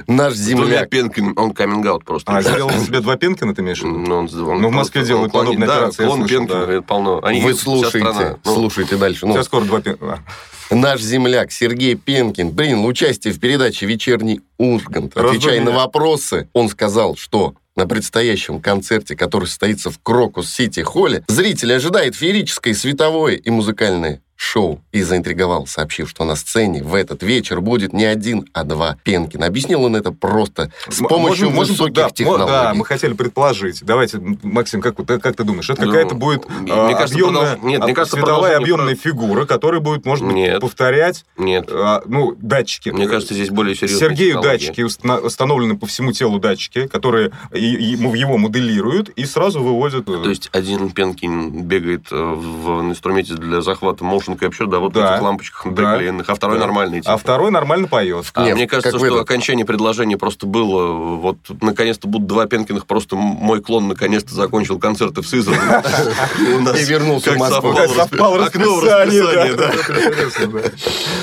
Наш 0.07 0.33
земляк. 0.33 0.89
Пенкин, 0.89 1.33
он 1.37 1.53
каминг 1.53 2.03
просто. 2.05 2.31
А, 2.35 2.41
сделал 2.41 2.71
себе 2.71 3.01
два 3.01 3.17
Пенкина, 3.17 3.53
ты 3.53 3.61
имеешь 3.61 3.79
в 3.79 3.83
виду? 3.85 3.97
Ну, 3.99 4.15
он, 4.15 4.29
он 4.49 4.61
Ну, 4.61 4.69
в 4.69 4.71
Москве 4.71 5.03
делают 5.03 5.31
подобные 5.31 5.67
да, 5.67 5.75
операции, 5.77 6.03
я 6.03 6.07
клон 6.07 6.25
Пенкина, 6.27 6.65
да. 6.65 6.73
это 6.73 6.81
полно. 6.81 7.21
Вы 7.21 7.53
слушайте, 7.53 7.99
страна. 7.99 8.37
Ну, 8.45 8.53
слушайте 8.53 8.95
дальше. 8.97 9.25
Ну, 9.25 9.33
Сейчас 9.33 9.45
скоро 9.45 9.65
два 9.65 9.81
Пенкина. 9.81 10.19
Наш 10.69 11.01
земляк 11.01 11.51
Сергей 11.51 11.95
Пенкин 11.95 12.55
принял 12.55 12.85
участие 12.85 13.33
в 13.33 13.39
передаче 13.39 13.87
«Вечерний 13.87 14.41
Ургант». 14.57 15.17
Отвечая 15.17 15.61
на 15.61 15.71
вопросы, 15.71 16.47
он 16.53 16.69
сказал, 16.69 17.15
что 17.15 17.55
на 17.75 17.87
предстоящем 17.87 18.61
концерте, 18.61 19.15
который 19.15 19.45
состоится 19.45 19.89
в 19.89 19.99
Крокус-Сити-Холле, 20.03 21.23
зрители 21.27 21.73
ожидает 21.73 22.15
феерическое 22.15 22.75
световое 22.75 23.35
и 23.35 23.49
музыкальное 23.49 24.21
шоу. 24.41 24.79
И 24.93 25.01
заинтриговал, 25.03 25.67
сообщив, 25.67 26.09
что 26.09 26.23
на 26.23 26.35
сцене 26.35 26.81
в 26.81 26.95
этот 26.95 27.23
вечер 27.23 27.59
будет 27.59 27.91
не 27.91 28.05
один, 28.05 28.45
а 28.53 28.63
два 28.63 28.95
Пенкина. 29.03 29.45
Объяснил 29.47 29.83
он 29.83 29.97
это 29.97 30.13
просто 30.13 30.71
с 30.87 30.99
помощью 30.99 31.47
можем- 31.47 31.55
можем- 31.55 31.73
высоких 31.75 31.93
да, 31.93 32.09
технологий. 32.09 32.45
Да, 32.51 32.73
мы 32.73 32.85
хотели 32.85 33.13
предположить. 33.13 33.83
Давайте, 33.83 34.19
Максим, 34.43 34.79
как, 34.81 34.95
как 34.95 35.35
ты 35.35 35.43
думаешь, 35.43 35.69
это 35.69 35.81
Ну, 35.83 35.91
какая-то 35.91 36.15
будет 36.15 36.47
мне 36.49 36.71
а, 36.71 36.93
кажется, 36.93 37.15
объемная, 37.15 37.41
продолж- 37.55 37.65
нет, 37.65 37.83
мне 37.83 37.91
а, 37.91 37.95
кажется, 37.95 38.15
световая 38.15 38.57
объемная 38.57 38.95
фигура, 38.95 39.45
которая 39.45 39.81
будет, 39.81 40.05
может 40.05 40.25
быть, 40.25 40.35
Нет. 40.35 40.61
повторять, 40.61 41.25
Нет. 41.37 41.69
а, 41.69 42.01
ну, 42.05 42.33
датчики. 42.39 42.89
Мне 42.89 43.07
кажется, 43.09 43.33
здесь 43.33 43.49
более 43.49 43.75
серьезные 43.75 43.99
Сергею 44.09 44.35
технологии. 44.35 44.51
датчики 44.67 44.81
уста- 44.81 45.19
установлены 45.19 45.77
по 45.77 45.85
всему 45.85 46.13
телу 46.13 46.39
датчики, 46.39 46.87
которые 46.87 47.31
его 47.53 48.37
моделируют 48.37 49.09
и 49.09 49.25
сразу 49.25 49.61
выводят. 49.61 50.07
э, 50.07 50.23
То 50.23 50.29
есть 50.29 50.49
один 50.53 50.91
Пенкин 50.91 51.63
бегает 51.63 52.05
э, 52.11 52.15
в 52.15 52.81
инструменте 52.89 53.33
для 53.33 53.61
захвата 53.61 54.03
motion 54.03 54.28
capture, 54.35 54.67
да, 54.67 54.79
вот 54.79 54.93
Да. 54.93 55.13
этих 55.15 55.23
лампочках 55.23 55.73
Да. 55.73 55.91
приклеенных, 55.93 56.29
а 56.29 56.35
второй 56.35 56.57
Да. 56.59 56.65
нормальный. 56.65 56.99
а 56.99 57.01
типа. 57.01 57.17
второй 57.17 57.51
нормально 57.51 57.87
поет. 57.87 58.25
А 58.33 58.43
Нет, 58.45 58.55
мне 58.55 58.67
кажется, 58.67 58.89
что 58.97 59.05
этот. 59.05 59.21
окончание 59.21 59.65
предложения 59.65 60.17
просто 60.17 60.45
было, 60.45 60.93
вот, 61.15 61.37
наконец-то 61.61 62.07
будут 62.07 62.27
два 62.27 62.45
Пенкиных, 62.45 62.85
просто 62.85 63.15
мой 63.15 63.61
клон 63.61 63.87
наконец-то 63.87 64.33
закончил 64.33 64.79
концерты 64.79 65.21
в 65.21 65.27
нас 66.61 66.79
И 66.81 66.85
вернулся 66.85 67.31
в 67.31 67.37
Москву. 67.37 67.71
в 67.73 68.35
расписание. 68.35 69.69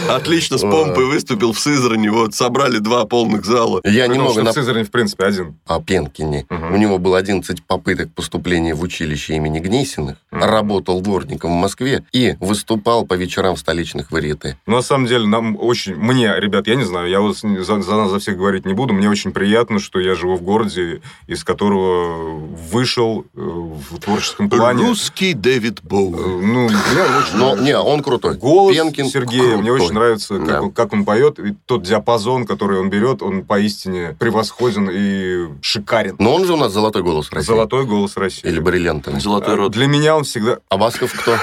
Отлично, 0.08 0.58
с 0.58 0.60
помпой 0.62 1.06
выступил 1.06 1.52
в 1.52 1.58
Сызрани, 1.58 2.08
вот, 2.08 2.34
собрали 2.34 2.78
два 2.78 3.04
полных 3.04 3.44
зала. 3.44 3.80
Я 3.84 4.06
немного 4.06 4.44
в 4.44 4.52
Сызрани, 4.52 4.84
в 4.84 4.90
принципе, 4.90 5.24
один. 5.24 5.58
о 5.66 5.80
Пенкине. 5.80 6.46
У 6.50 6.76
него 6.76 6.98
было 6.98 7.18
11 7.18 7.62
попыток 7.64 8.12
поступления 8.14 8.74
в 8.74 8.82
училище 8.82 9.34
имени 9.36 9.58
Гнесиных, 9.58 10.16
работал 10.30 11.00
дворником 11.00 11.52
в 11.52 11.54
Москве 11.60 12.04
и 12.12 12.36
выступал 12.40 12.95
по 13.04 13.14
вечерам 13.14 13.56
в 13.56 13.58
столичных 13.58 14.10
варьете. 14.10 14.56
Но 14.66 14.76
на 14.76 14.82
самом 14.82 15.06
деле 15.06 15.26
нам 15.26 15.56
очень, 15.60 15.94
мне, 15.96 16.32
ребят, 16.38 16.66
я 16.66 16.74
не 16.76 16.84
знаю, 16.84 17.08
я 17.10 17.20
вот 17.20 17.36
за, 17.36 17.82
за 17.82 17.96
нас 17.96 18.10
за 18.10 18.18
всех 18.18 18.36
говорить 18.36 18.64
не 18.66 18.74
буду, 18.74 18.94
мне 18.94 19.10
очень 19.10 19.32
приятно, 19.32 19.78
что 19.78 20.00
я 20.00 20.14
живу 20.14 20.36
в 20.36 20.42
городе, 20.42 21.00
из 21.26 21.44
которого 21.44 22.36
вышел 22.70 23.24
э, 23.34 23.40
в 23.40 23.98
творческом 24.00 24.48
плане. 24.48 24.84
Русский 24.86 25.34
Дэвид 25.34 25.80
Э, 25.80 25.88
Боуи. 25.88 26.16
Ну, 26.20 26.68
мне 26.68 26.70
очень 27.18 27.36
Но 27.36 27.56
не, 27.56 27.76
он 27.76 28.02
крутой. 28.02 28.36
Голос 28.36 28.74
Пенкин 28.74 29.06
Сергея, 29.08 29.56
мне 29.56 29.70
крутой. 29.70 29.80
очень 29.80 29.94
нравится, 29.94 30.38
как, 30.38 30.46
Да. 30.46 30.62
он, 30.62 30.70
как 30.72 30.92
он 30.92 31.04
поет, 31.04 31.38
и 31.38 31.54
тот 31.66 31.82
диапазон, 31.82 32.46
который 32.46 32.78
он 32.80 32.88
берет, 32.88 33.22
он 33.22 33.44
поистине 33.44 34.16
превосходен 34.18 34.88
и 34.92 35.48
шикарен. 35.60 36.16
Но 36.18 36.34
он 36.34 36.44
же 36.46 36.54
у 36.54 36.56
нас 36.56 36.72
золотой 36.72 37.02
голос 37.02 37.30
России. 37.32 37.46
Золотой 37.48 37.84
голос 37.84 38.16
России. 38.16 38.46
Или 38.48 38.60
бриллиантовый. 38.60 39.20
Золотой 39.20 39.54
А, 39.54 39.56
рот. 39.56 39.72
Для 39.72 39.86
меня 39.86 40.16
он 40.16 40.24
всегда... 40.24 40.58
А 40.68 40.76
Басков 40.76 41.12
кто? 41.12 41.36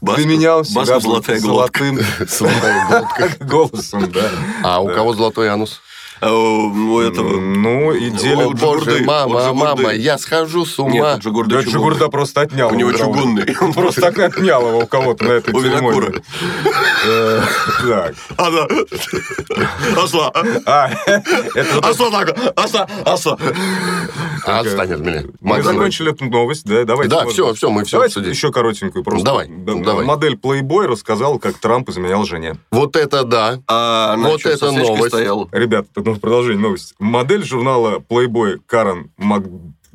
Басков- 0.00 0.16
для 0.24 0.26
меня 0.26 0.56
он 0.58 0.64
всегда 0.64 0.80
Басков 0.80 1.02
был 1.04 1.10
золотая 1.12 1.38
золотым 1.40 2.00
голосом, 3.48 4.12
да. 4.12 4.30
А 4.62 4.80
у 4.80 4.88
кого 4.88 5.14
золотой 5.14 5.48
анус? 5.48 5.80
А 6.20 6.32
у 6.32 7.00
этого... 7.00 7.38
Ну, 7.40 7.92
и. 7.92 8.10
О, 8.10 8.50
боже, 8.50 8.56
Джигурды, 8.56 9.04
мама, 9.04 9.52
мама, 9.52 9.92
я 9.92 10.16
схожу 10.18 10.64
с 10.64 10.78
Нет, 10.78 10.94
ума. 10.94 11.14
тут 11.14 11.24
Джигурда. 11.24 11.60
Джигурда 11.60 12.08
просто 12.08 12.40
отнял. 12.42 12.70
У 12.70 12.74
него 12.74 12.90
его. 12.90 12.98
чугунный. 12.98 13.56
Он 13.60 13.72
просто 13.72 14.00
так 14.00 14.18
отнял 14.18 14.66
его 14.68 14.78
у 14.80 14.86
кого-то 14.86 15.24
на 15.24 15.32
этой 15.32 15.52
церемонии. 15.52 16.22
Э, 17.06 17.40
Так. 17.86 18.14
Аса. 18.36 18.66
Аса. 19.96 20.32
А, 20.66 20.90
это 21.54 21.78
Аса 21.88 22.10
так. 22.10 22.52
Аса. 22.56 22.88
Аса. 23.04 23.36
А, 24.46 24.60
отстань 24.60 24.92
от 24.92 25.00
меня. 25.00 25.22
Мы 25.40 25.62
закончили 25.62 26.12
эту 26.12 26.24
новость, 26.26 26.64
да? 26.64 26.84
Давайте. 26.84 27.14
Да, 27.14 27.26
все, 27.26 27.52
все, 27.54 27.70
мы 27.70 27.84
все 27.84 27.96
Давайте 27.96 28.12
обсудили. 28.12 28.32
еще 28.32 28.52
коротенькую 28.52 29.04
просто. 29.04 29.24
Давай, 29.24 29.48
Да, 29.48 29.74
давай. 29.74 30.04
Модель 30.04 30.34
Playboy 30.34 30.86
рассказала, 30.86 31.38
как 31.38 31.58
Трамп 31.58 31.88
изменял 31.90 32.24
жене. 32.24 32.56
Вот 32.70 32.96
это 32.96 33.24
да. 33.24 33.58
А 33.68 34.14
она 34.14 34.28
Вот 34.30 34.44
это 34.46 34.70
новость. 34.70 35.14
Ребят, 35.52 35.86
ну, 36.06 36.16
продолжение 36.16 36.62
новости. 36.62 36.94
Модель 37.00 37.44
журнала 37.44 37.98
Playboy 37.98 38.60
Карен 38.64 39.10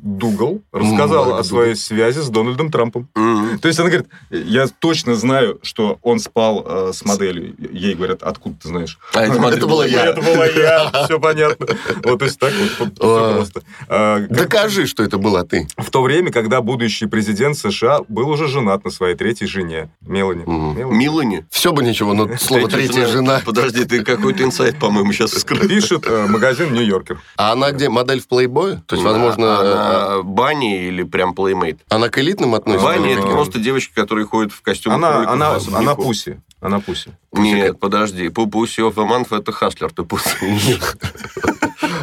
МакДугал 0.02 0.60
рассказала 0.72 1.26
о 1.26 1.28
МакДугал. 1.36 1.44
своей 1.44 1.74
связи 1.76 2.18
с 2.18 2.28
Дональдом 2.28 2.70
Трампом. 2.70 3.08
М. 3.14 3.58
То 3.60 3.68
есть 3.68 3.78
она 3.78 3.88
говорит, 3.88 4.08
я 4.30 4.66
точно 4.66 5.14
знаю, 5.14 5.58
что 5.62 5.98
он 6.02 6.18
спал 6.18 6.64
э, 6.66 6.90
с 6.92 7.04
моделью. 7.04 7.54
Ей 7.58 7.94
говорят, 7.94 8.22
откуда 8.22 8.56
ты 8.60 8.68
знаешь? 8.68 8.98
А 9.14 9.22
это 9.24 9.40
Это 9.48 9.66
была 9.66 9.86
я. 9.86 10.06
Это 10.06 10.20
была 10.22 10.46
я, 10.46 10.90
все 11.04 11.20
понятно. 11.20 11.66
Вот, 12.04 12.18
то 12.18 12.24
есть 12.24 12.38
так 12.38 12.52
вот, 12.78 12.94
просто. 12.98 13.62
А, 13.88 14.20
Докажи, 14.28 14.86
что 14.86 15.02
это 15.02 15.18
была 15.18 15.44
ты. 15.44 15.68
В 15.76 15.90
то 15.90 16.02
время, 16.02 16.32
когда 16.32 16.60
будущий 16.60 17.06
президент 17.06 17.56
США 17.56 18.00
был 18.08 18.28
уже 18.28 18.48
женат 18.48 18.84
на 18.84 18.90
своей 18.90 19.14
третьей 19.14 19.46
жене, 19.46 19.90
Мелани. 20.00 20.44
Мелани. 20.46 21.46
Все 21.50 21.72
бы 21.72 21.82
ничего, 21.82 22.14
но 22.14 22.36
слово 22.38 22.68
«третья 22.68 23.06
жена». 23.06 23.40
Подожди, 23.44 23.84
ты 23.84 24.04
какой-то 24.04 24.42
инсайт, 24.42 24.78
по-моему, 24.78 25.12
сейчас 25.12 25.32
вскрыл. 25.32 25.68
Пишет 25.68 26.06
э, 26.06 26.26
магазин 26.26 26.72
Нью-Йоркер. 26.72 27.20
А 27.36 27.52
она 27.52 27.70
где? 27.72 27.88
Модель 27.88 28.20
в 28.20 28.28
плейбое? 28.28 28.82
То 28.86 28.96
есть, 28.96 29.04
возможно, 29.04 29.46
Она 29.92 30.22
Банни 30.22 30.86
или 30.86 31.02
прям 31.02 31.34
плеймейт? 31.34 31.80
она 31.88 32.08
к 32.08 32.18
элитным 32.18 32.54
относится? 32.54 32.84
Банни 32.86 33.12
или 33.12 33.18
это 33.18 33.28
просто 33.28 33.58
девочки, 33.58 33.92
которые 33.94 34.26
ходят 34.26 34.52
в 34.52 34.62
костюмах. 34.62 34.96
Она, 34.96 35.30
она, 35.30 35.58
на 35.70 35.78
она 35.78 35.94
пуси. 35.94 36.40
Она 36.62 36.78
пуси. 36.78 37.10
Нет, 37.32 37.80
подожди. 37.80 38.28
Пупуси 38.28 38.80
of 38.80 38.94
the 38.94 39.06
Month 39.06 39.36
это 39.36 39.50
Хаслер, 39.52 39.90
ты 39.92 40.04
путаешь. 40.04 40.78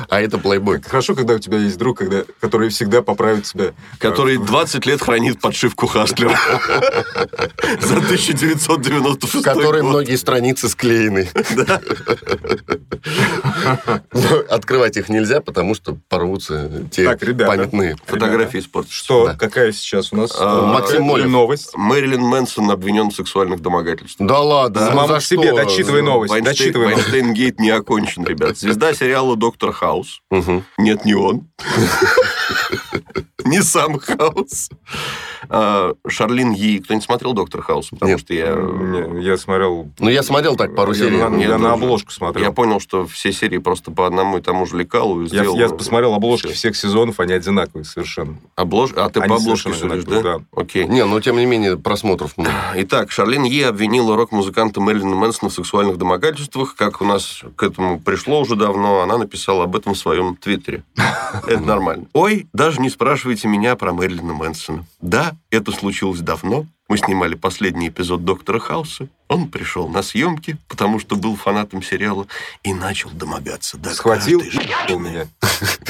А 0.10 0.20
это 0.20 0.40
плейбой. 0.40 0.82
Хорошо, 0.82 1.14
когда 1.16 1.36
у 1.36 1.40
тебя 1.40 1.58
есть 1.60 1.78
друг, 1.78 2.00
когда, 2.00 2.24
который 2.42 2.70
всегда 2.70 3.02
поправит 3.04 3.44
тебя. 3.44 3.74
Который 4.00 4.38
20 4.38 4.86
лет 4.88 5.02
хранит 5.02 5.40
подшивку 5.40 5.86
Хаслер. 5.88 6.32
За 7.80 7.98
1996 7.98 9.36
В 9.36 9.42
которой 9.44 9.82
год. 9.82 9.90
многие 9.92 10.16
страницы 10.16 10.68
склеены. 10.68 11.30
Открывать 14.50 14.98
их 14.98 15.10
нельзя, 15.10 15.42
потому 15.42 15.76
что 15.76 15.98
порвутся 16.10 16.70
те 16.92 17.10
памятные. 17.14 17.96
Фотографии 18.06 18.60
испортишь. 18.60 18.96
Что? 18.96 19.36
Какая 19.38 19.72
сейчас 19.72 20.12
у 20.12 20.18
нас 20.18 20.36
А, 20.38 20.60
э, 20.60 20.66
Максим 20.74 21.04
Молев. 21.04 21.28
новость? 21.28 21.72
Мэрилин 21.76 22.22
Мэнсон 22.22 22.70
обвинен 22.72 23.12
в 23.12 23.16
сексуальных 23.16 23.62
домогательствах. 23.62 24.28
Да 24.28 24.40
ладно, 24.50 24.88
Да. 24.88 24.92
Мама 24.96 25.20
за 25.20 25.26
себе, 25.26 25.54
дочитывай 25.54 26.02
новость. 26.02 26.32
Вайнштейн, 26.32 26.54
дочитывай 26.58 26.90
новость. 26.90 27.10
Вайнштейн-гейт 27.10 27.60
не 27.60 27.70
окончен, 27.70 28.26
ребят. 28.26 28.58
Звезда 28.58 28.94
сериала 28.94 29.36
«Доктор 29.36 29.72
Хаус». 29.72 30.22
Мгм. 30.30 30.66
Нет, 30.78 31.06
не 31.06 31.14
он. 31.14 31.48
Не 33.46 33.62
сам 33.64 34.00
Хаус. 34.00 34.70
А, 35.50 35.94
Шарлин 36.08 36.54
Yi. 36.54 36.80
Кто-нибудь 36.82 37.06
смотрел 37.06 37.34
«Доктор 37.34 37.62
Хаус»? 37.62 37.90
Потому 37.90 38.12
Нет. 38.12 38.20
что 38.20 38.34
я... 38.34 38.56
Не, 38.56 39.24
я 39.24 39.38
смотрел... 39.38 39.90
Ну, 40.00 40.10
я 40.10 40.24
смотрел 40.24 40.56
так 40.56 40.76
пару 40.76 40.94
я 40.94 40.98
серий. 41.00 41.18
на, 41.18 41.30
Нет, 41.30 41.50
я 41.50 41.58
на 41.58 41.74
обложку 41.74 42.12
смотрел. 42.12 42.44
Я 42.46 42.52
понял, 42.52 42.80
что 42.80 43.06
все 43.08 43.32
серии 43.32 43.58
просто 43.58 43.92
по 43.92 44.06
одному 44.08 44.38
и 44.38 44.42
тому 44.42 44.66
же 44.66 44.78
лекалу 44.78 45.22
Я, 45.22 45.28
сделал. 45.28 45.58
я 45.58 45.70
посмотрел 45.70 46.14
обложки 46.14 46.48
Всё. 46.48 46.56
всех 46.56 46.76
сезонов, 46.76 47.20
они 47.20 47.34
одинаковые 47.34 47.86
совершенно. 47.86 48.38
Облож... 48.56 48.92
А 48.96 49.10
ты 49.10 49.20
Они 49.22 49.30
по 49.30 49.36
обложке 49.36 49.74
судишь, 49.74 50.04
да? 50.04 50.20
одинаковые, 50.20 50.46
Окей. 50.56 50.86
Не, 50.88 51.06
но 51.06 51.20
тем 51.22 51.38
не 51.38 51.46
менее 51.46 51.78
просмотров 51.78 52.38
много. 52.38 52.52
Итак, 52.76 53.12
Шарлин 53.12 53.44
Yi 53.46 53.64
обвинила 53.66 54.16
рок-музыканта 54.16 54.82
Мэрилина 54.82 55.16
Мэнсона 55.16 55.50
в 55.50 55.54
сексуальных 55.54 55.98
домогательствах. 55.98 56.76
Как 56.76 57.02
у 57.02 57.06
нас 57.06 57.44
к 57.56 57.64
этому 57.64 58.00
пришло 58.00 58.42
уже 58.42 58.56
давно, 58.56 59.02
она 59.02 59.18
написала 59.18 59.64
об 59.66 59.76
этом 59.76 59.94
в 59.94 59.98
своем 59.98 60.36
твиттере. 60.36 60.84
Это 61.48 61.60
нормально. 61.62 62.06
Ой, 62.14 62.48
даже 62.54 62.82
не 62.82 62.90
спрашивайте 62.90 63.48
меня 63.48 63.76
про 63.76 63.94
Мэрилина 63.94 64.34
Мэнсона. 64.34 64.86
Да, 65.02 65.29
это 65.50 65.72
случилось 65.72 66.22
давно. 66.22 66.66
Мы 66.90 66.98
снимали 66.98 67.36
последний 67.36 67.90
эпизод 67.90 68.26
«Доктора 68.26 68.58
Хауса». 68.60 69.08
Он 69.28 69.48
пришел 69.48 69.88
на 69.88 70.02
съемки, 70.02 70.58
потому 70.68 70.98
что 70.98 71.16
был 71.16 71.36
фанатом 71.36 71.84
сериала, 71.84 72.26
и 72.64 72.74
начал 72.74 73.12
домогаться 73.12 73.78
до 73.78 73.92
Схватил 73.92 74.40
каждой. 74.42 75.28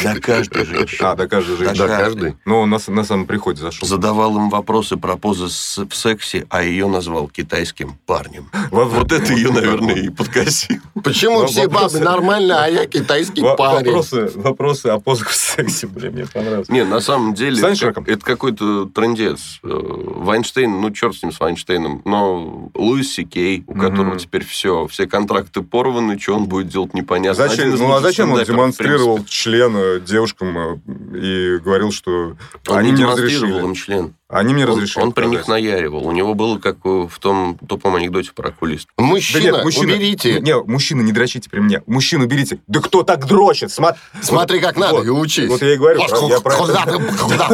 До 0.03 0.19
каждой 0.19 0.65
женщины. 0.65 1.07
А, 1.07 1.15
до 1.15 1.25
каждой 1.29 1.51
Да, 1.57 1.63
женщины. 1.67 1.87
Да, 1.87 1.97
каждый. 1.97 2.35
Ну, 2.43 2.59
он 2.59 2.69
на, 2.69 2.79
на 2.87 3.03
самом 3.05 3.25
приходе 3.27 3.61
зашел. 3.61 3.87
Задавал 3.87 4.35
им 4.35 4.49
вопросы 4.49 4.97
про 4.97 5.15
позы 5.15 5.47
с- 5.47 5.77
в 5.77 5.95
сексе, 5.95 6.47
а 6.49 6.63
ее 6.63 6.89
назвал 6.89 7.29
китайским 7.29 7.97
парнем. 8.05 8.49
Во- 8.71 8.83
Вот 8.83 9.13
это 9.13 9.31
ее, 9.31 9.53
наверное, 9.53 9.95
и 9.95 10.09
подкосило. 10.09 10.81
Почему 11.01 11.45
все 11.45 11.67
вопросы- 11.69 11.93
бабы 11.93 11.99
нормально, 12.03 12.65
а 12.65 12.67
я 12.67 12.85
китайский 12.87 13.39
Во- 13.41 13.55
парень? 13.55 13.85
Вопросы, 13.85 14.31
вопросы 14.35 14.87
о 14.87 14.99
позах 14.99 15.29
в 15.29 15.35
сексе, 15.35 15.87
блин, 15.87 16.11
мне 16.11 16.25
понравилось. 16.25 16.67
Не, 16.67 16.83
на 16.83 16.99
самом 16.99 17.35
деле, 17.35 17.57
это 17.65 18.17
какой-то 18.25 18.83
трендец. 18.87 19.59
Э, 19.63 19.69
Вайнштейн, 19.71 20.69
ну, 20.81 20.88
черт 20.93 21.15
с 21.15 21.23
ним, 21.23 21.31
с 21.31 21.39
Вайнштейном, 21.39 22.01
но 22.05 22.69
Луис 22.75 23.13
Си 23.13 23.25
Кей, 23.25 23.63
у 23.67 23.73
Мгм. 23.75 23.81
которого 23.81 24.17
теперь 24.19 24.43
все, 24.45 24.87
все 24.87 25.07
контракты 25.07 25.61
порваны, 25.61 26.19
что 26.19 26.35
он 26.35 26.45
будет 26.45 26.67
делать 26.67 26.93
непонятно. 26.93 27.47
Зачем, 27.47 27.75
ну 27.75 27.91
а 27.93 28.01
зачем 28.01 28.31
он 28.31 28.43
демонстрировал 28.43 29.23
член 29.25 30.03
девушкам 30.03 30.57
э, 30.57 30.77
и 31.17 31.57
говорил, 31.59 31.91
что 31.91 32.35
Он 32.67 32.77
они 32.77 32.87
не 32.87 32.93
мне 32.93 33.01
демонстрировал 33.03 33.47
разрешили? 33.47 33.65
им 33.67 33.73
член. 33.75 34.13
Они 34.31 34.53
мне 34.53 34.63
Он, 34.65 34.69
разрешили. 34.73 35.01
он 35.03 35.11
при 35.11 35.25
них 35.25 35.47
наяривал. 35.47 36.05
У 36.05 36.11
него 36.11 36.35
было, 36.35 36.59
как 36.59 36.77
в 36.85 37.09
том 37.19 37.57
тупом 37.67 37.95
анекдоте 37.95 38.31
про 38.31 38.49
окулист. 38.49 38.87
Да 38.95 39.03
Мужчина, 39.03 39.41
нет, 39.41 39.63
мужчина, 39.63 39.93
уберите. 39.93 40.39
Не, 40.39 40.55
мужчина, 40.61 41.01
не 41.01 41.11
дрочите 41.11 41.49
при 41.49 41.59
мне. 41.61 41.81
Мужчину 41.87 42.25
уберите. 42.25 42.59
Да 42.67 42.79
кто 42.79 43.01
так 43.01 43.25
дрочит? 43.25 43.71
Сма- 43.71 43.95
Смотри, 44.21 44.59
как 44.59 44.77
надо, 44.77 44.97
Вот. 44.97 45.05
и 45.07 45.09
учись. 45.09 45.49
Вот 45.49 45.63
я 45.63 45.73
и 45.73 45.77
говорю, 45.77 46.01
про- 46.07 46.27
я 46.27 46.39
про 46.41 46.51
Куда 46.55 46.83
это- 46.83 46.97
ты- 46.99 47.17
куда 47.17 47.47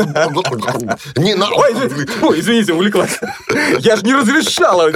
ты- 0.73 1.21
Не 1.21 1.35
на... 1.35 1.47
Ой, 1.49 1.71
извините, 1.71 2.11
ой, 2.21 2.39
извините, 2.41 2.73
увлеклась. 2.73 3.21
Я 3.79 3.95
же 3.95 4.03
не 4.03 4.13
разрешала. 4.13 4.87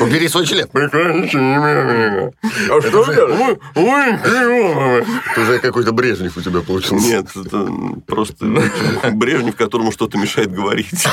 Убери 0.00 0.28
свой 0.28 0.44
член. 0.44 0.68
А 0.74 0.88
что 2.82 3.02
Это 5.30 5.40
уже 5.40 5.58
какой-то 5.58 5.92
Брежнев 5.92 6.36
у 6.36 6.40
тебя 6.42 6.60
получился. 6.60 7.06
Нет, 7.06 7.28
это 7.34 7.66
просто 8.06 8.44
Брежнев, 9.22 9.56
которому 9.56 9.92
что-то 9.92 10.18
мешает 10.18 10.52
говорить. 10.52 10.90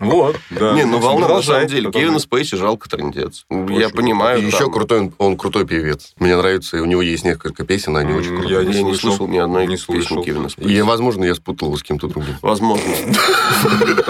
Вот, 0.00 0.36
да. 0.50 0.74
Не, 0.74 0.84
ну 0.84 0.98
волна 0.98 1.28
на 1.28 1.42
самом 1.42 1.66
деле. 1.66 1.90
Кевина 1.90 2.18
Спейси 2.18 2.56
жалко 2.56 2.90
трындец. 2.90 3.46
Я 3.48 3.88
понимаю. 3.88 4.44
Еще 4.44 4.70
крутой, 4.70 5.00
он- 5.00 5.12
он 5.18 5.36
крутой 5.36 5.66
певец. 5.66 6.12
Мне 6.18 6.36
нравится, 6.36 6.76
и 6.76 6.80
у 6.80 6.84
него 6.84 7.00
есть 7.00 7.24
несколько 7.24 7.64
песен, 7.64 7.96
они 7.96 8.12
очень 8.12 8.36
крутые. 8.36 8.60
Я 8.60 8.64
не 8.64 8.72
слышал. 8.74 8.98
слышал 9.10 9.28
ни 9.28 9.38
одной 9.38 9.66
Не 9.66 9.76
песни 9.76 9.84
слышал. 9.84 10.22
Кевина 10.22 10.48
Спейси. 10.48 10.80
возможно, 10.80 11.24
я 11.24 11.34
спутал 11.34 11.68
его 11.68 11.76
с 11.78 11.82
кем-то 11.82 12.08
другим. 12.08 12.34
Возможно. 12.42 12.84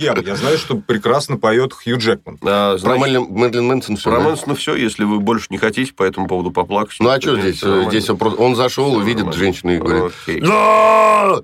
Я 0.00 0.36
знаю, 0.36 0.58
что 0.58 0.76
прекрасно 0.76 1.36
поет 1.36 1.72
Хью 1.72 1.98
Джекман. 1.98 2.38
А, 2.42 2.76
Про 2.78 2.96
Мэрилин 2.98 3.66
Мэнсон 3.66 3.96
все. 3.96 4.10
Про 4.10 4.20
Мэнсона 4.20 4.54
все, 4.54 4.74
если 4.74 5.04
вы 5.04 5.20
больше 5.20 5.46
не 5.50 5.58
хотите 5.58 5.92
по 5.92 6.02
этому 6.02 6.26
поводу 6.26 6.50
поплакать. 6.50 6.96
Ну 7.00 7.08
а 7.10 7.18
то 7.18 7.36
что 7.36 7.40
здесь? 7.40 7.62
Здесь 7.88 8.10
он 8.10 8.56
зашел, 8.56 8.92
нормально. 8.98 9.32
женщину 9.32 9.74
и 9.74 9.78
говорит! 9.78 10.12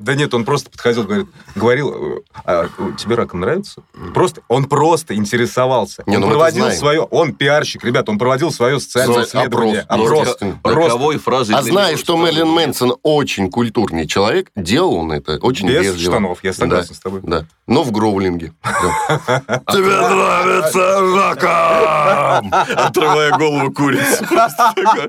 Да 0.01 0.15
нет, 0.15 0.35
он 0.35 0.45
просто 0.45 0.71
подходил, 0.73 1.05
говорит, 1.05 1.27
говорил, 1.55 2.17
э, 2.17 2.21
а, 2.45 2.69
тебе 2.99 3.15
раком 3.15 3.41
нравится? 3.41 3.83
Просто, 4.15 4.41
он 4.49 4.65
просто 4.65 5.15
интересовался. 5.15 6.03
Не, 6.07 6.17
он 6.17 6.23
ну 6.23 6.29
проводил 6.31 6.71
свое, 6.73 7.03
он 7.03 7.35
пиарщик, 7.35 7.85
ребят, 7.85 8.09
он 8.09 8.19
проводил 8.19 8.51
свое 8.51 8.81
социальное 8.81 9.23
Со- 9.25 9.39
исследование. 9.39 9.85
опрос. 9.89 10.37
Роковой 10.65 11.19
фразой 11.19 11.55
А 11.57 11.63
зная, 11.63 11.97
что 11.97 12.17
Мэрилин. 12.17 12.49
Мэнсон 12.49 12.95
очень 13.03 13.51
культурный 13.51 14.07
человек, 14.07 14.51
делал 14.57 14.95
он 14.97 15.13
это 15.13 15.37
очень 15.37 15.69
Без 15.69 15.83
вежливо. 15.85 16.13
штанов, 16.13 16.39
я 16.43 16.53
согласен 16.53 16.89
Да, 16.89 16.95
с 16.95 17.01
тобой. 17.01 17.21
Да. 17.23 17.45
Но 17.67 17.83
в 17.85 17.93
гроулинге. 17.93 18.53
Тебе 18.65 19.95
нравится 19.95 21.01
раком! 21.15 22.53
Отрывая 22.77 23.31
голову 23.39 23.73
курицы. 23.73 24.25
Такой, 24.27 25.09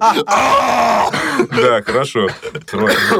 Да, 1.49 1.81
хорошо. 1.81 2.27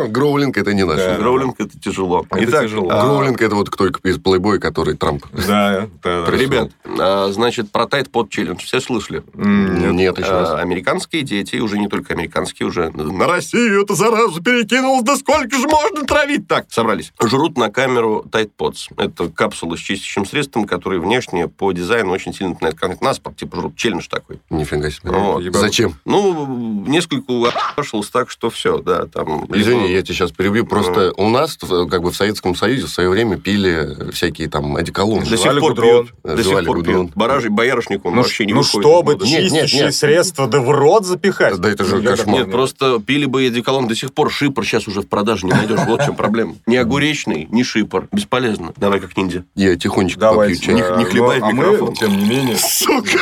Гроулинг 0.10 0.58
это 0.58 0.74
не 0.74 0.84
наше. 0.86 1.16
Гроулинг 1.20 1.60
это 1.60 1.80
тяжело. 1.80 2.26
Это 2.38 2.50
Итак, 2.52 2.64
тяжело. 2.64 2.90
а, 2.92 3.06
Гроулинг 3.06 3.42
это 3.42 3.56
вот 3.56 3.70
кто 3.70 3.88
из 3.88 4.18
плейбоя, 4.20 4.60
который 4.60 4.96
Трамп. 4.96 5.26
Да, 5.32 5.88
да. 6.04 6.26
Ребят, 6.30 6.72
а, 6.86 7.30
значит, 7.32 7.72
про 7.72 7.88
тайт 7.88 8.10
под 8.12 8.30
челлендж 8.30 8.64
все 8.64 8.80
слышали? 8.80 9.24
Нет. 9.34 9.94
Нет, 9.94 10.18
еще 10.20 10.30
А, 10.30 10.40
раз. 10.42 10.60
Американские 10.62 11.22
дети, 11.24 11.58
уже 11.58 11.78
не 11.78 11.88
только 11.88 12.14
американские, 12.14 12.68
уже 12.68 12.90
на 12.92 13.28
Россию 13.28 13.84
это 13.84 13.96
заразу 13.96 14.42
перекинулось, 14.42 15.04
да 15.04 15.16
сколько 15.18 15.56
же 15.58 15.68
можно 15.68 16.06
травить? 16.06 16.48
Так, 16.48 16.66
собрались. 16.70 17.14
Жрут 17.24 17.58
на 17.58 17.70
камеру 17.70 18.26
Tide 18.30 18.52
Pods. 18.58 18.88
Это 18.98 19.30
капсулы 19.30 19.78
с 19.78 19.80
чистящим 19.82 20.26
средством, 20.26 20.66
которые 20.66 21.00
внешне 21.02 21.48
по 21.48 21.72
дизайну 21.72 22.12
очень 22.12 22.34
сильно 22.34 22.52
напоминают 22.54 22.80
контакт-наспорт, 22.80 23.38
типа 23.38 23.58
жрут 23.58 23.76
челлендж 23.76 24.08
такой. 24.10 24.40
Нифига 24.50 24.90
себе. 24.90 25.12
Вот. 25.12 25.44
Зачем? 25.56 25.96
Ну, 26.06 26.86
несколько 26.88 27.24
пошел 27.76 28.04
так, 28.04 28.30
что 28.30 28.50
все, 28.50 28.78
да, 28.80 29.06
там... 29.08 29.46
Извини, 29.54 29.82
либо- 29.84 29.94
я 29.94 30.02
тебя 30.02 30.14
сейчас 30.16 30.32
перебью. 30.32 30.66
Просто 30.66 31.14
у 31.18 31.30
нас, 31.30 31.58
как 31.58 32.02
бы 32.02 32.12
в 32.12 32.16
Советском 32.24 32.56
Союзе, 32.56 32.86
в 32.86 32.90
свое 32.90 33.10
время 33.10 33.36
пили 33.38 34.10
всякие 34.14 34.48
там 34.48 34.78
одеколоны. 34.78 35.26
До 35.26 35.36
сих 35.38 35.52
пор 35.60 35.72
гудрон. 35.74 36.06
пьют. 36.08 36.16
До 36.38 36.42
сих 36.44 36.54
пор 36.66 36.78
гудрон. 36.78 37.08
пьют. 37.08 37.18
Баражий 37.18 37.50
боярышник, 37.50 38.06
он 38.06 38.16
Ну, 38.16 38.22
вообще 38.22 38.46
не 38.46 38.54
ну 38.54 38.64
чтобы 38.64 39.16
нет. 39.22 39.94
средство 39.94 40.48
да 40.48 40.62
в 40.62 40.70
рот 40.72 41.06
запихать. 41.06 41.58
Да 41.58 41.70
это 41.70 41.84
же 41.84 41.98
Я 42.02 42.12
кошмар. 42.12 42.40
Нет, 42.40 42.52
просто 42.52 43.00
пили 43.06 43.26
бы 43.26 43.46
одеколон 43.46 43.88
до 43.90 43.96
сих 43.96 44.14
пор. 44.14 44.32
Шипр 44.32 44.64
сейчас 44.66 44.88
уже 44.88 45.02
в 45.02 45.08
продаже 45.10 45.46
не 45.48 45.52
найдешь. 45.52 45.80
Вот 45.86 46.02
в 46.02 46.06
чем 46.06 46.16
проблема. 46.16 46.56
Ни 46.66 46.78
огуречный, 46.78 47.48
ни 47.52 47.62
шипр. 47.64 48.08
Бесполезно. 48.14 48.72
Давай 48.78 49.02
как 49.02 49.18
ниндзя. 49.18 49.44
Я 49.56 49.76
тихонечко 49.76 50.22
Давайте. 50.22 50.56
попью 50.62 50.78
чай. 50.78 50.92
Не- 50.92 50.98
не 51.00 51.04
э, 51.04 51.10
хлебай 51.10 51.40
ну, 51.40 51.46
в 51.46 51.50
а 51.50 51.52
мы, 51.52 51.64
микрофон. 51.66 51.94
тем 51.96 52.18
не 52.18 52.24
менее, 52.26 52.56
Сука! 52.58 53.20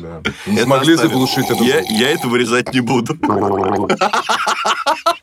да, 0.00 0.22
не 0.46 0.56
Это 0.56 0.64
смогли 0.64 0.94
оставим. 0.94 1.10
заглушить 1.12 1.50
это. 1.50 1.62
Я, 1.62 1.80
я 1.80 2.10
это 2.10 2.26
вырезать 2.28 2.72
не 2.72 2.80
буду. 2.80 3.16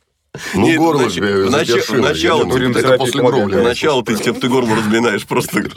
Ну, 0.53 0.61
Нет, 0.61 0.77
горло 0.77 1.03
внач- 1.03 1.13
тебе 1.13 1.45
внач- 1.45 1.65
запершило. 1.67 1.97
вначале 1.97 2.21
Я 2.21 2.35
думаю, 2.37 2.73
ты- 2.73 2.79
Это 2.79 2.97
после 2.97 3.21
гроуля. 3.21 3.61
Сначала 3.61 4.03
ты, 4.05 4.15
ты 4.15 4.47
горло 4.47 4.75
разминаешь 4.75 5.25
просто. 5.27 5.61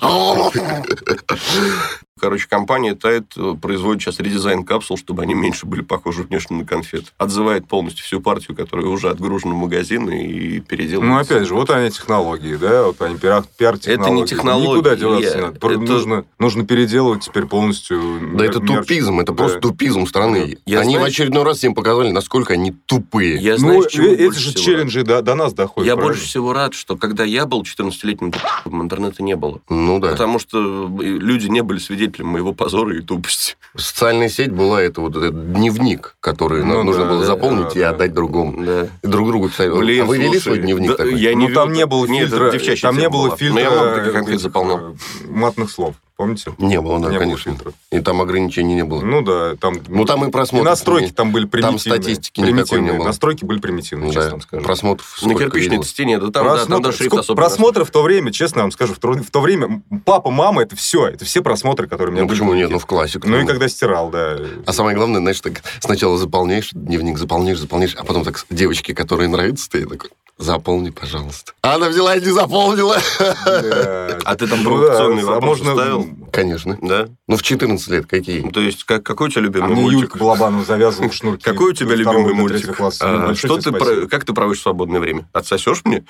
Короче, 2.20 2.46
компания 2.48 2.94
Tide 2.94 3.26
э, 3.36 3.56
производит 3.60 4.00
сейчас 4.02 4.20
редизайн 4.20 4.62
капсул, 4.64 4.96
чтобы 4.96 5.22
они 5.24 5.34
меньше 5.34 5.66
были 5.66 5.82
похожи 5.82 6.22
внешне 6.22 6.56
на 6.58 6.64
конфет. 6.64 7.06
Отзывает 7.18 7.66
полностью 7.66 8.04
всю 8.04 8.20
партию, 8.20 8.56
которая 8.56 8.86
уже 8.86 9.10
отгружена 9.10 9.52
в 9.52 9.56
магазины 9.56 10.24
и 10.24 10.60
переделывает. 10.60 11.10
Ну, 11.10 11.18
опять 11.18 11.48
же, 11.48 11.54
вот 11.56 11.70
они 11.70 11.90
технологии, 11.90 12.54
да, 12.54 12.84
вот 12.84 13.02
они 13.02 13.18
пиар, 13.18 13.42
пиар-технологии. 13.58 14.04
Это 14.04 14.10
не 14.14 14.26
технологии, 14.28 14.70
Никуда 14.78 14.94
деваться 14.96 15.34
не 15.36 15.42
надо. 15.42 15.56
Это- 15.56 15.78
Нужно, 15.94 16.24
нужно 16.38 16.64
переделывать 16.64 17.24
теперь 17.24 17.46
полностью... 17.46 18.00
Да 18.36 18.44
это 18.44 18.60
мерч. 18.60 18.82
тупизм, 18.86 19.18
это 19.18 19.32
Да. 19.32 19.36
просто 19.38 19.58
тупизм 19.60 20.06
страны. 20.06 20.58
Я 20.66 20.80
они 20.80 20.94
знаю- 20.94 21.06
в 21.06 21.08
очередной 21.10 21.42
раз 21.42 21.58
всем 21.58 21.74
показали, 21.74 22.12
насколько 22.12 22.52
они 22.52 22.70
тупые. 22.86 23.38
Я 23.38 23.54
Ну, 23.54 23.58
знаю, 23.58 23.88
чего 23.90 24.06
э- 24.06 24.14
эти 24.14 24.24
больше 24.26 24.40
же 24.40 24.50
всего 24.50 24.64
челленджи 24.64 25.02
до, 25.02 25.20
до 25.20 25.34
нас 25.34 25.52
доходят. 25.52 25.88
Я 25.88 25.94
правильно? 25.96 26.14
больше 26.14 26.28
всего 26.28 26.52
рад, 26.52 26.74
что 26.74 26.96
когда 26.96 27.24
я 27.24 27.44
был 27.44 27.62
14-летним, 27.64 28.32
интернета 28.66 29.20
не 29.24 29.34
было. 29.34 29.60
Ну 29.68 29.98
да. 29.98 30.12
Потому 30.12 30.38
что 30.38 30.88
э, 31.00 31.02
люди 31.04 31.48
не 31.48 31.62
были 31.62 31.80
свидетелями 31.80 32.03
моего 32.18 32.52
позора 32.52 32.96
и 32.96 33.00
тупости. 33.00 33.56
Социальная 33.76 34.28
сеть 34.28 34.52
была 34.52 34.80
это 34.82 35.00
вот 35.00 35.16
этот 35.16 35.52
дневник, 35.52 36.16
который 36.20 36.62
Ну 36.64 36.74
нам 36.76 36.86
нужно 36.86 37.04
да, 37.04 37.10
было 37.10 37.20
да, 37.20 37.26
заполнить 37.26 37.74
да, 37.74 37.80
и 37.80 37.82
да. 37.82 37.90
отдать 37.90 38.14
другому. 38.14 38.64
Да. 38.64 38.86
Друг 39.02 39.28
другу 39.28 39.48
писали. 39.48 39.70
Блин, 39.70 40.02
а 40.02 40.04
вы 40.06 40.18
вели 40.18 40.26
слушай, 40.28 40.42
свой 40.42 40.58
дневник 40.60 40.90
да, 40.90 40.96
такой? 40.96 41.18
Я 41.20 41.32
Ну, 41.32 41.48
не 41.48 41.54
там 41.54 41.70
вел- 41.70 41.76
не 41.76 41.86
было 41.86 42.06
Нет, 42.06 42.28
фильтра, 42.28 42.44
это 42.46 42.58
девчачья 42.58 42.88
там 42.88 42.98
не 42.98 43.08
было 43.08 43.36
фильтра 43.36 43.54
Но 43.54 43.60
я 43.60 43.70
много 43.70 43.94
таких 43.96 44.14
э, 44.14 44.18
анкет 44.18 44.30
этих, 44.34 44.42
заполнял. 44.42 44.78
э, 44.78 44.94
матных 45.28 45.70
слов. 45.70 45.94
Помните? 46.16 46.52
Не 46.58 46.80
было, 46.80 47.00
да, 47.00 47.06
не 47.08 47.14
было 47.14 47.18
конечно. 47.18 47.50
фильтра. 47.52 47.72
И 47.90 47.98
там 47.98 48.20
ограничений 48.20 48.74
не 48.76 48.84
было. 48.84 49.02
Ну 49.02 49.20
да, 49.22 49.56
там... 49.56 49.78
Ну, 49.88 50.04
там 50.04 50.24
и 50.24 50.30
просмотров 50.30 50.70
настройки 50.70 51.06
не- 51.06 51.10
там 51.10 51.32
были 51.32 51.44
примитивные. 51.46 51.80
статистики 51.80 52.38
никакой 52.40 52.52
не 52.52 52.54
Примитивные. 52.62 52.92
было. 52.98 53.04
Настройки 53.06 53.44
были 53.44 53.58
примитивные, 53.58 54.10
честно 54.12 54.22
да. 54.24 54.30
вам 54.30 54.40
скажу. 54.42 54.62
Просмотров 54.64 55.22
На 55.22 55.34
кирпичной 55.34 55.82
стене, 55.84 56.18
да 56.20 56.30
там, 56.30 56.46
да, 56.46 56.56
там 56.64 56.68
Просмотр- 56.68 56.82
даже 56.84 56.98
шрифт 56.98 57.14
особо 57.18 57.36
просмотры 57.40 57.84
в 57.84 57.90
то 57.90 58.02
время, 58.02 58.30
честно 58.30 58.62
вам 58.62 58.70
скажу, 58.70 58.94
в 58.94 58.98
то, 59.00 59.10
в 59.12 59.30
то 59.30 59.40
время 59.40 59.82
папа, 60.04 60.30
мама, 60.30 60.62
это 60.62 60.76
все, 60.76 61.08
это 61.08 61.24
все 61.24 61.42
просмотры, 61.42 61.88
которые 61.88 62.10
у 62.10 62.12
меня 62.12 62.22
Ну 62.22 62.28
были. 62.28 62.38
почему 62.38 62.54
нет? 62.54 62.70
Ну 62.70 62.78
в 62.78 62.86
классику. 62.86 63.28
Ну 63.28 63.40
и 63.40 63.44
когда 63.44 63.66
стирал, 63.68 64.10
да. 64.10 64.38
А 64.66 64.72
самое 64.72 64.96
главное, 64.96 65.20
знаешь, 65.20 65.40
так 65.40 65.62
сначала 65.80 66.16
заполняешь 66.16 66.70
дневник, 66.72 67.18
заполняешь, 67.18 67.58
заполняешь, 67.58 67.96
а 67.96 68.04
потом 68.04 68.22
так 68.22 68.44
девочке, 68.50 68.94
которой 68.94 69.26
нравится, 69.26 69.68
ты 69.68 69.84
такой, 69.84 70.10
заполни, 70.38 70.90
пожалуйста. 70.90 71.52
А 71.62 71.74
она 71.76 71.88
взяла 71.88 72.16
и 72.16 72.20
не 72.20 72.30
заполнила. 72.30 72.96
Да. 73.18 74.18
А 74.24 74.36
ты 74.36 74.46
там 74.46 74.62
Ну 74.62 74.70
провокационный 74.70 75.22
да, 75.22 75.28
а 75.28 75.34
вопрос 75.34 75.58
можно- 75.60 75.74
ставил? 75.74 76.08
Конечно. 76.32 76.78
Да? 76.82 77.08
Ну 77.28 77.36
в 77.36 77.42
14 77.42 77.88
лет 77.88 78.06
какие? 78.06 78.40
Ну, 78.40 78.50
То 78.50 78.60
есть, 78.60 78.84
как, 78.84 79.02
какой 79.04 79.28
у 79.28 79.30
тебя 79.30 79.42
А 79.42 79.44
любимый 79.44 79.70
мне 79.70 79.82
мультик? 79.82 80.00
Юлька 80.00 80.18
Балабанова 80.18 80.64
завязывала 80.64 81.12
шнурки. 81.12 81.42
Какой 81.44 81.70
у 81.70 81.74
тебя 81.74 81.94
любимый 81.94 82.34
мультик? 82.34 82.76
А, 83.00 83.28
Ну, 83.28 83.34
что 83.34 83.58
ты, 83.58 83.72
про- 83.72 84.06
как 84.06 84.24
ты 84.24 84.32
проводишь 84.32 84.62
свободное 84.62 85.00
время? 85.00 85.28
Отсосешь 85.32 85.82
мне? 85.84 86.04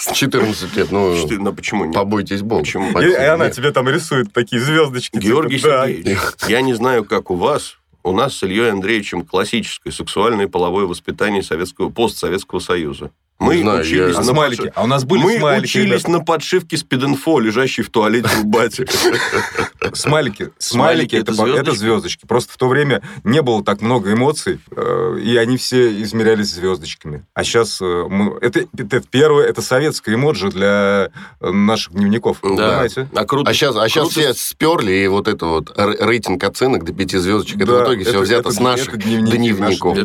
С 0.00 0.12
14 0.12 0.76
лет, 0.76 0.90
ну, 0.90 1.16
Что 1.16 1.28
ты- 1.28 1.38
Ну, 1.38 1.52
почему 1.54 1.84
нет? 1.86 1.94
побойтесь 1.94 2.42
Бога. 2.42 2.62
Почему? 2.62 2.98
И, 3.00 3.06
и 3.10 3.14
она 3.14 3.50
тебе 3.50 3.70
там 3.70 3.88
рисует 3.88 4.32
такие 4.32 4.60
звездочки. 4.60 5.16
Георгий 5.16 5.56
типа, 5.58 5.68
да. 5.68 5.86
Сергеевич, 5.86 6.20
я 6.48 6.60
не 6.62 6.74
знаю, 6.74 7.04
как 7.04 7.30
у 7.30 7.36
вас, 7.36 7.76
у 8.04 8.12
нас 8.12 8.36
с 8.36 8.42
Ильей 8.42 8.70
Андреевичем 8.70 9.24
классическое 9.24 9.92
сексуальное 9.92 10.46
и 10.46 10.48
половое 10.48 10.84
воспитание 10.84 11.42
советского, 11.42 11.88
постсоветского 11.88 12.60
союза. 12.60 13.10
Мы 13.40 13.56
Не 13.56 13.62
знаю, 13.62 13.80
учились 13.80 14.14
я- 14.14 14.20
А 14.20 14.24
на 14.24 14.24
смайлики? 14.24 14.72
А 14.74 14.84
у 14.84 14.86
нас 14.86 15.04
были 15.04 15.22
Мы 15.22 15.38
смайлики, 15.38 15.64
учились 15.64 16.02
ребят. 16.04 16.08
на 16.08 16.20
подшивке 16.20 16.76
спид-инфо, 16.76 17.40
лежащей 17.40 17.82
в 17.82 17.90
туалете 17.90 18.28
у 18.40 18.44
бати. 18.44 18.86
Смайлики. 19.92 20.50
Смайлики 20.58 21.16
это 21.16 21.32
звездочки? 21.32 22.26
Просто 22.26 22.52
в 22.52 22.56
то 22.56 22.68
время 22.68 23.02
не 23.22 23.42
было 23.42 23.62
так 23.64 23.80
много 23.80 24.12
эмоций, 24.12 24.60
э, 24.70 25.18
и 25.22 25.36
они 25.36 25.56
все 25.56 26.00
измерялись 26.02 26.52
звездочками. 26.52 27.24
А 27.34 27.44
сейчас 27.44 27.80
это, 27.82 28.66
это 28.76 29.00
первое, 29.00 29.46
это 29.46 29.62
советское 29.62 30.14
эмоджи 30.14 30.50
для 30.50 31.10
э, 31.40 31.50
наших 31.50 31.92
дневников. 31.92 32.38
Да. 32.42 32.48
Понимаете? 32.48 33.08
А 33.14 33.24
круто. 33.24 33.50
А 33.50 33.54
сейчас, 33.54 33.76
а 33.76 33.88
сейчас 33.88 34.08
все 34.10 34.32
сперли, 34.34 34.92
и 34.92 35.06
вот 35.08 35.28
это 35.28 35.46
вот 35.46 35.72
рейтинг 35.76 36.42
оценок 36.44 36.84
до 36.84 36.92
пяти 36.92 37.18
звездочек, 37.18 37.60
это 37.60 37.72
в 37.72 37.82
итоге 37.84 38.04
все 38.04 38.20
взято 38.20 38.50
с 38.50 38.60
наших 38.60 38.96
дневников. 38.96 39.96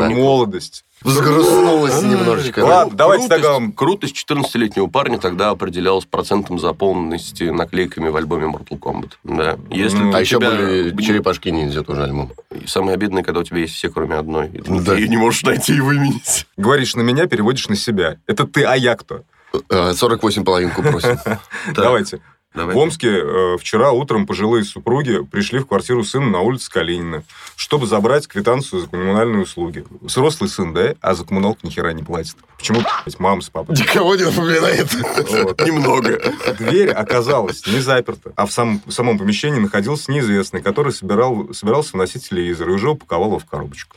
да. 0.00 0.10
молодость. 0.10 0.84
Взгрустнулась 1.02 2.02
немножечко. 2.02 2.60
Ладно, 2.60 2.96
давайте 2.96 3.28
крутость, 3.28 3.42
тогда... 3.42 3.72
Крутость 3.76 4.26
14-летнего 4.28 4.86
парня 4.88 5.18
тогда 5.18 5.50
определялась 5.50 6.04
процентом 6.04 6.58
заполненности 6.58 7.44
наклейками 7.44 8.08
в 8.08 8.16
альбоме 8.16 8.46
Mortal 8.46 8.78
Kombat. 8.78 9.12
Да. 9.24 9.56
Если 9.70 9.98
Ну, 9.98 10.14
А 10.14 10.20
еще 10.20 10.36
тебя- 10.38 10.50
были 10.50 11.02
черепашки 11.02 11.48
ниндзя 11.48 11.82
тоже 11.82 12.04
альбом. 12.04 12.32
И 12.50 12.66
Самое 12.66 12.94
обидное, 12.94 13.22
когда 13.22 13.40
у 13.40 13.44
тебя 13.44 13.58
есть 13.58 13.74
все, 13.74 13.90
кроме 13.90 14.16
одной. 14.16 14.48
И 14.48 14.58
ты 14.60 14.80
Да. 14.80 14.94
ее 14.94 15.08
не 15.08 15.16
можешь 15.16 15.42
найти 15.44 15.76
и 15.76 15.80
выменить. 15.80 16.46
Говоришь 16.56 16.94
на 16.96 17.02
меня, 17.02 17.26
переводишь 17.26 17.68
на 17.68 17.76
себя. 17.76 18.16
Это 18.26 18.46
ты, 18.46 18.64
а 18.64 18.74
я 18.76 18.96
кто? 18.96 19.22
Э, 19.70 19.92
48 19.94 20.44
половинку 20.44 20.82
просим. 20.82 21.18
Давайте. 21.74 22.20
Давай. 22.54 22.74
В 22.74 22.78
Омске 22.78 23.08
э, 23.10 23.56
вчера 23.58 23.92
утром 23.92 24.26
пожилые 24.26 24.64
супруги 24.64 25.22
пришли 25.22 25.58
в 25.58 25.66
квартиру 25.66 26.02
сына 26.02 26.26
на 26.30 26.40
улице 26.40 26.70
Калинина, 26.70 27.22
чтобы 27.56 27.86
забрать 27.86 28.26
квитанцию 28.26 28.80
за 28.80 28.88
коммунальные 28.88 29.42
услуги. 29.42 29.84
Взрослый 30.00 30.48
сын, 30.48 30.72
да, 30.72 30.94
а 31.02 31.14
за 31.14 31.24
коммуналку 31.24 31.60
ни 31.66 31.70
хера 31.70 31.92
не 31.92 32.02
платит. 32.02 32.36
Почему, 32.56 32.80
блядь, 32.80 33.20
мама 33.20 33.42
с 33.42 33.50
папой? 33.50 33.76
Никого 33.78 34.16
не 34.16 34.24
напоминает. 34.24 34.92
Вот. 34.92 35.60
Немного. 35.66 36.20
Дверь 36.58 36.90
оказалась 36.90 37.66
не 37.66 37.80
заперта, 37.80 38.32
а 38.34 38.46
в 38.46 38.52
самом, 38.52 38.80
в 38.86 38.92
самом 38.92 39.18
помещении 39.18 39.60
находился 39.60 40.10
неизвестный, 40.10 40.62
который 40.62 40.92
собирал, 40.92 41.52
собирался 41.52 41.92
вносить 41.92 42.28
телевизор 42.28 42.70
и 42.70 42.72
уже 42.72 42.90
упаковал 42.90 43.28
его 43.28 43.38
в 43.38 43.44
коробочку. 43.44 43.94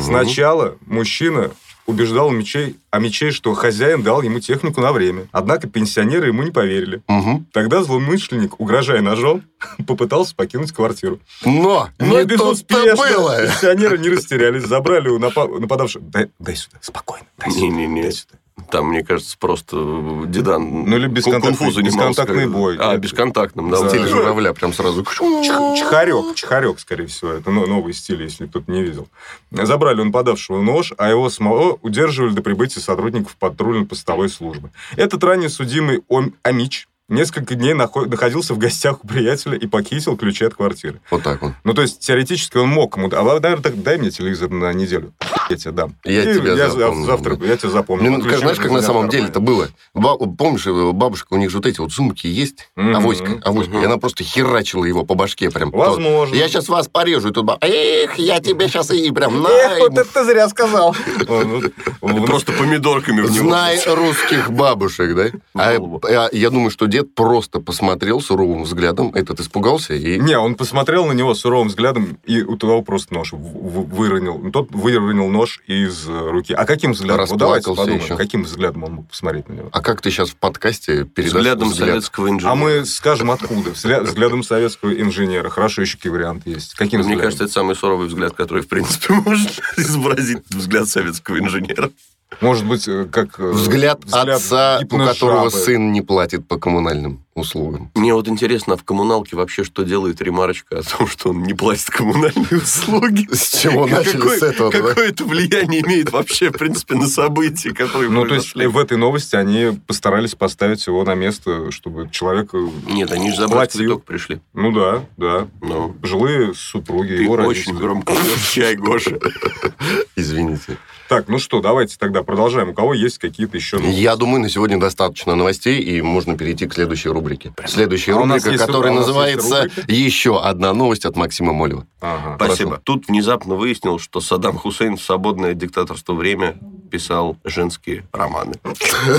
Сначала 0.00 0.76
мужчина 0.86 1.50
убеждал 1.86 2.30
мечей, 2.30 2.76
а 2.90 2.98
мечей, 2.98 3.30
что 3.30 3.52
хозяин 3.54 4.02
дал 4.02 4.22
ему 4.22 4.40
технику 4.40 4.80
на 4.80 4.92
время. 4.92 5.26
Однако 5.32 5.68
пенсионеры 5.68 6.28
ему 6.28 6.42
не 6.42 6.50
поверили. 6.50 7.02
Мгм. 7.08 7.46
Тогда 7.52 7.82
злоумышленник, 7.82 8.60
угрожая 8.60 9.00
ножом, 9.00 9.42
попытался 9.86 10.34
покинуть 10.34 10.72
квартиру. 10.72 11.18
Но 11.44 11.88
Но 11.98 12.20
не 12.20 12.26
безуспешно. 12.26 12.96
было. 12.96 13.46
Пенсионеры 13.46 13.98
не 13.98 14.08
растерялись, 14.10 14.64
забрали 14.64 15.08
у 15.08 15.18
напа- 15.18 15.58
нападавшего. 15.58 16.04
Дай, 16.04 16.30
дай 16.38 16.56
сюда, 16.56 16.78
спокойно. 16.80 17.26
Дай 17.38 17.50
сюда, 17.50 17.66
Не-не-не. 17.66 18.02
дай 18.02 18.12
сюда. 18.12 18.34
Там, 18.70 18.88
мне 18.88 19.02
кажется, 19.04 19.36
просто 19.38 19.76
э, 19.78 20.24
Дедан 20.26 20.84
Ну, 20.84 20.96
или 20.96 21.06
бесконтактный- 21.06 21.82
бесконтактный 21.82 22.46
бой. 22.48 22.76
А, 22.78 22.96
бесконтактным, 22.96 23.70
да. 23.70 23.88
Стиль 23.88 24.06
журавля 24.06 24.52
прям 24.52 24.72
сразу. 24.72 25.02
Чх- 25.02 25.76
Чхарек, 25.76 26.34
чхарек, 26.34 26.80
скорее 26.80 27.06
всего. 27.06 27.32
Это 27.32 27.50
но- 27.50 27.66
новый 27.66 27.92
стиль, 27.94 28.22
если 28.22 28.46
кто-то 28.46 28.70
не 28.70 28.82
видел. 28.82 29.08
Забрали 29.50 30.00
у 30.00 30.04
нападавшего 30.04 30.60
нож, 30.60 30.92
а 30.98 31.08
его 31.08 31.30
самого 31.30 31.78
удерживали 31.82 32.32
до 32.32 32.42
прибытия 32.42 32.80
сотрудников 32.80 33.36
патрульно-постовой 33.38 34.28
службы. 34.28 34.70
Этот 34.96 35.22
ранее 35.24 35.48
судимый 35.48 36.02
Амич 36.42 36.88
несколько 37.10 37.54
дней 37.54 37.74
нахо- 37.74 38.06
находился 38.08 38.54
в 38.54 38.58
гостях 38.58 39.04
у 39.04 39.06
приятеля 39.06 39.56
и 39.58 39.66
похитил 39.66 40.16
ключи 40.16 40.44
от 40.44 40.54
квартиры. 40.54 41.00
Вот 41.10 41.22
так 41.22 41.42
вот. 41.42 41.52
Ну, 41.64 41.74
то 41.74 41.82
есть, 41.82 41.98
теоретически 42.00 42.56
он 42.56 42.68
мог 42.68 42.96
ему... 42.96 43.08
А, 43.12 43.22
наверное, 43.22 43.56
так 43.62 43.82
дай 43.82 43.98
мне 43.98 44.10
телевизор 44.10 44.50
на 44.50 44.72
неделю. 44.72 45.12
Я 45.50 45.56
тебе 45.56 45.72
дам. 45.72 45.94
Я 46.04 46.30
И 46.30 46.34
тебя 46.34 46.52
я 46.54 46.70
запомнил, 46.70 47.06
Завтра 47.06 47.36
да. 47.36 47.46
я 47.46 47.56
тебя 47.56 47.70
запомню. 47.70 48.10
Ну, 48.12 48.22
Ключи 48.22 48.36
знаешь, 48.38 48.58
как 48.58 48.70
на 48.70 48.82
самом 48.82 49.08
деле 49.08 49.26
это 49.26 49.40
было? 49.40 49.68
Ба- 49.94 50.16
Помнишь, 50.16 50.66
э, 50.66 50.92
бабушка, 50.92 51.34
у 51.34 51.36
них 51.36 51.50
же 51.50 51.56
вот 51.56 51.66
эти 51.66 51.80
вот 51.80 51.92
сумки 51.92 52.26
есть? 52.28 52.70
Мгм. 52.76 52.96
Авоська, 52.96 53.40
авоська. 53.44 53.78
И 53.78 53.84
она 53.84 53.98
просто 53.98 54.22
херачила 54.24 54.84
его 54.84 55.04
по 55.04 55.14
башке 55.14 55.50
прям. 55.50 55.70
Возможно. 55.70 56.34
Я 56.34 56.48
сейчас 56.48 56.68
вас 56.68 56.86
порежу. 56.88 57.30
И 57.30 57.32
тут 57.32 57.44
ба- 57.44 57.58
эх, 57.60 58.14
я 58.18 58.38
тебе 58.40 58.68
сейчас 58.68 58.90
и 58.92 59.10
прям... 59.10 59.42
на 59.42 59.48
Эх, 59.48 59.78
вот 59.80 59.90
ему». 59.92 60.00
это 60.00 60.12
ты 60.14 60.24
зря 60.24 60.48
сказал. 60.48 60.94
Просто 62.26 62.52
помидорками 62.52 63.20
в 63.22 63.30
него. 63.30 63.48
Знай 63.48 63.80
русских 63.86 64.50
бабушек, 64.50 65.14
да? 65.14 65.26
А, 65.54 65.76
голову. 65.78 66.00
я, 66.08 66.28
я 66.32 66.50
думаю, 66.50 66.70
что 66.70 66.86
дед 67.02 67.14
просто 67.14 67.60
посмотрел 67.60 68.20
суровым 68.20 68.64
взглядом, 68.64 69.10
этот 69.14 69.40
испугался 69.40 69.94
и... 69.94 70.18
Не, 70.18 70.38
он 70.38 70.54
посмотрел 70.54 71.06
на 71.06 71.12
него 71.12 71.34
суровым 71.34 71.68
взглядом, 71.68 72.18
и 72.24 72.42
у 72.42 72.56
того 72.56 72.82
просто 72.82 73.14
нож 73.14 73.32
выронил. 73.32 74.50
Тот 74.52 74.70
выронил 74.70 75.28
нож 75.28 75.62
из 75.66 76.08
э, 76.08 76.30
руки. 76.30 76.52
А 76.52 76.64
каким 76.64 76.92
взглядом? 76.92 77.26
Вот 77.26 77.38
давайте 77.38 77.74
подумаем, 77.74 78.00
еще. 78.02 78.16
каким 78.16 78.42
взглядом 78.44 78.84
он 78.84 78.92
мог 78.94 79.08
посмотреть 79.08 79.48
на 79.48 79.54
него? 79.54 79.68
А 79.72 79.80
как 79.80 80.00
ты 80.00 80.10
сейчас 80.10 80.30
в 80.30 80.36
подкасте 80.36 81.04
передашь 81.04 81.34
Взглядом 81.34 81.68
взгляд? 81.68 81.88
советского 81.88 82.28
инженера. 82.28 82.52
А 82.52 82.54
мы 82.54 82.84
скажем, 82.84 83.30
откуда? 83.30 83.70
Взгля- 83.70 84.02
Взглядом 84.02 84.42
советского 84.42 84.92
инженера. 84.92 85.48
Хорошо, 85.48 85.82
еще 85.82 85.96
какие 85.96 86.12
варианты 86.12 86.50
есть. 86.50 86.74
Каким 86.74 86.98
Мне 87.00 87.08
взглядом? 87.08 87.22
кажется, 87.24 87.44
это 87.44 87.52
самый 87.52 87.76
суровый 87.76 88.08
взгляд, 88.08 88.34
который, 88.34 88.62
в 88.62 88.68
принципе, 88.68 89.14
может 89.26 89.60
изобразить 89.76 90.42
взгляд 90.50 90.88
советского 90.88 91.38
инженера. 91.38 91.90
Может 92.40 92.64
быть, 92.64 92.86
э, 92.88 93.06
как... 93.10 93.38
э, 93.40 93.50
Взгляд, 93.50 94.00
отца, 94.10 94.78
у 94.78 94.82
гипножабы. 94.84 95.12
которого 95.12 95.48
сын 95.50 95.92
не 95.92 96.00
платит 96.00 96.46
по 96.46 96.56
коммунальным 96.58 97.24
услугам. 97.34 97.90
Мне 97.94 98.14
вот 98.14 98.28
интересно, 98.28 98.74
а 98.74 98.76
в 98.76 98.84
коммуналке 98.84 99.34
вообще 99.36 99.64
что 99.64 99.82
делает 99.82 100.20
ремарочка 100.22 100.78
о 100.78 100.82
том, 100.82 101.06
что 101.06 101.30
он 101.30 101.42
не 101.42 101.54
платит 101.54 101.90
коммунальные 101.90 102.46
услуги? 102.62 103.28
С 103.32 103.60
чего 103.60 103.86
начали? 103.86 104.16
Какое- 104.18 104.38
С 104.38 104.42
этого, 104.42 104.70
да? 104.72 104.78
Какое 104.80 105.08
это 105.08 105.24
влияние 105.24 105.80
имеет 105.82 106.12
вообще, 106.12 106.50
в 106.50 106.52
принципе, 106.58 106.94
на 106.94 107.08
события, 107.08 107.72
которые 107.72 108.10
Ну, 108.10 108.24
то 108.26 108.34
есть 108.36 108.54
в 108.54 108.78
этой 108.78 108.96
новости 108.96 109.36
они 109.36 109.78
постарались 109.86 110.34
поставить 110.34 110.86
его 110.86 111.02
на 111.04 111.14
место, 111.14 111.70
чтобы 111.72 112.08
человек... 112.10 112.50
э, 112.54 112.68
Нет, 112.88 113.10
они 113.12 113.30
же 113.30 113.36
забрать 113.36 113.72
Платил. 113.72 113.88
цветок 113.88 114.04
пришли. 114.04 114.40
Ну 114.54 114.72
да, 114.72 115.04
да. 115.16 115.48
Ну, 115.60 115.92
Пожилые 115.92 116.54
супруги, 116.54 117.16
ты 117.16 117.22
его 117.24 117.34
очень 117.34 117.46
родители. 117.72 117.76
громко 117.76 118.12
чай, 118.52 118.76
Гоша. 118.76 119.18
Извините. 120.16 120.76
Так, 121.08 121.26
ну 121.28 121.38
что, 121.40 121.60
давайте 121.60 121.96
тогда 121.98 122.19
продолжаем. 122.24 122.70
У 122.70 122.74
кого 122.74 122.94
есть 122.94 123.18
какие-то 123.18 123.56
еще 123.56 123.78
новости? 123.78 123.98
Я 123.98 124.16
думаю, 124.16 124.40
на 124.42 124.48
сегодня 124.48 124.78
достаточно 124.78 125.34
новостей, 125.34 125.80
и 125.80 126.00
можно 126.02 126.36
перейти 126.36 126.66
к 126.66 126.74
следующей 126.74 127.08
рубрике. 127.10 127.52
Следующая 127.66 128.14
А 128.14 128.18
рубрика, 128.18 128.50
есть- 128.50 128.64
которая 128.64 128.92
называется 128.92 129.62
рубрика? 129.64 129.82
«Еще 129.92 130.40
одна 130.40 130.72
новость 130.72 131.04
от 131.04 131.16
Максима 131.16 131.52
Молева». 131.52 131.86
Ага. 132.00 132.36
Спасибо. 132.36 132.80
Тут 132.82 133.08
внезапно 133.08 133.54
выяснилось, 133.56 134.02
что 134.02 134.20
Саддам 134.20 134.56
Хусейн 134.56 134.96
в 134.96 135.02
свободное 135.02 135.52
диктаторство 135.54 136.14
время 136.14 136.56
писал 136.90 137.36
женские 137.44 138.04
романы. 138.12 138.54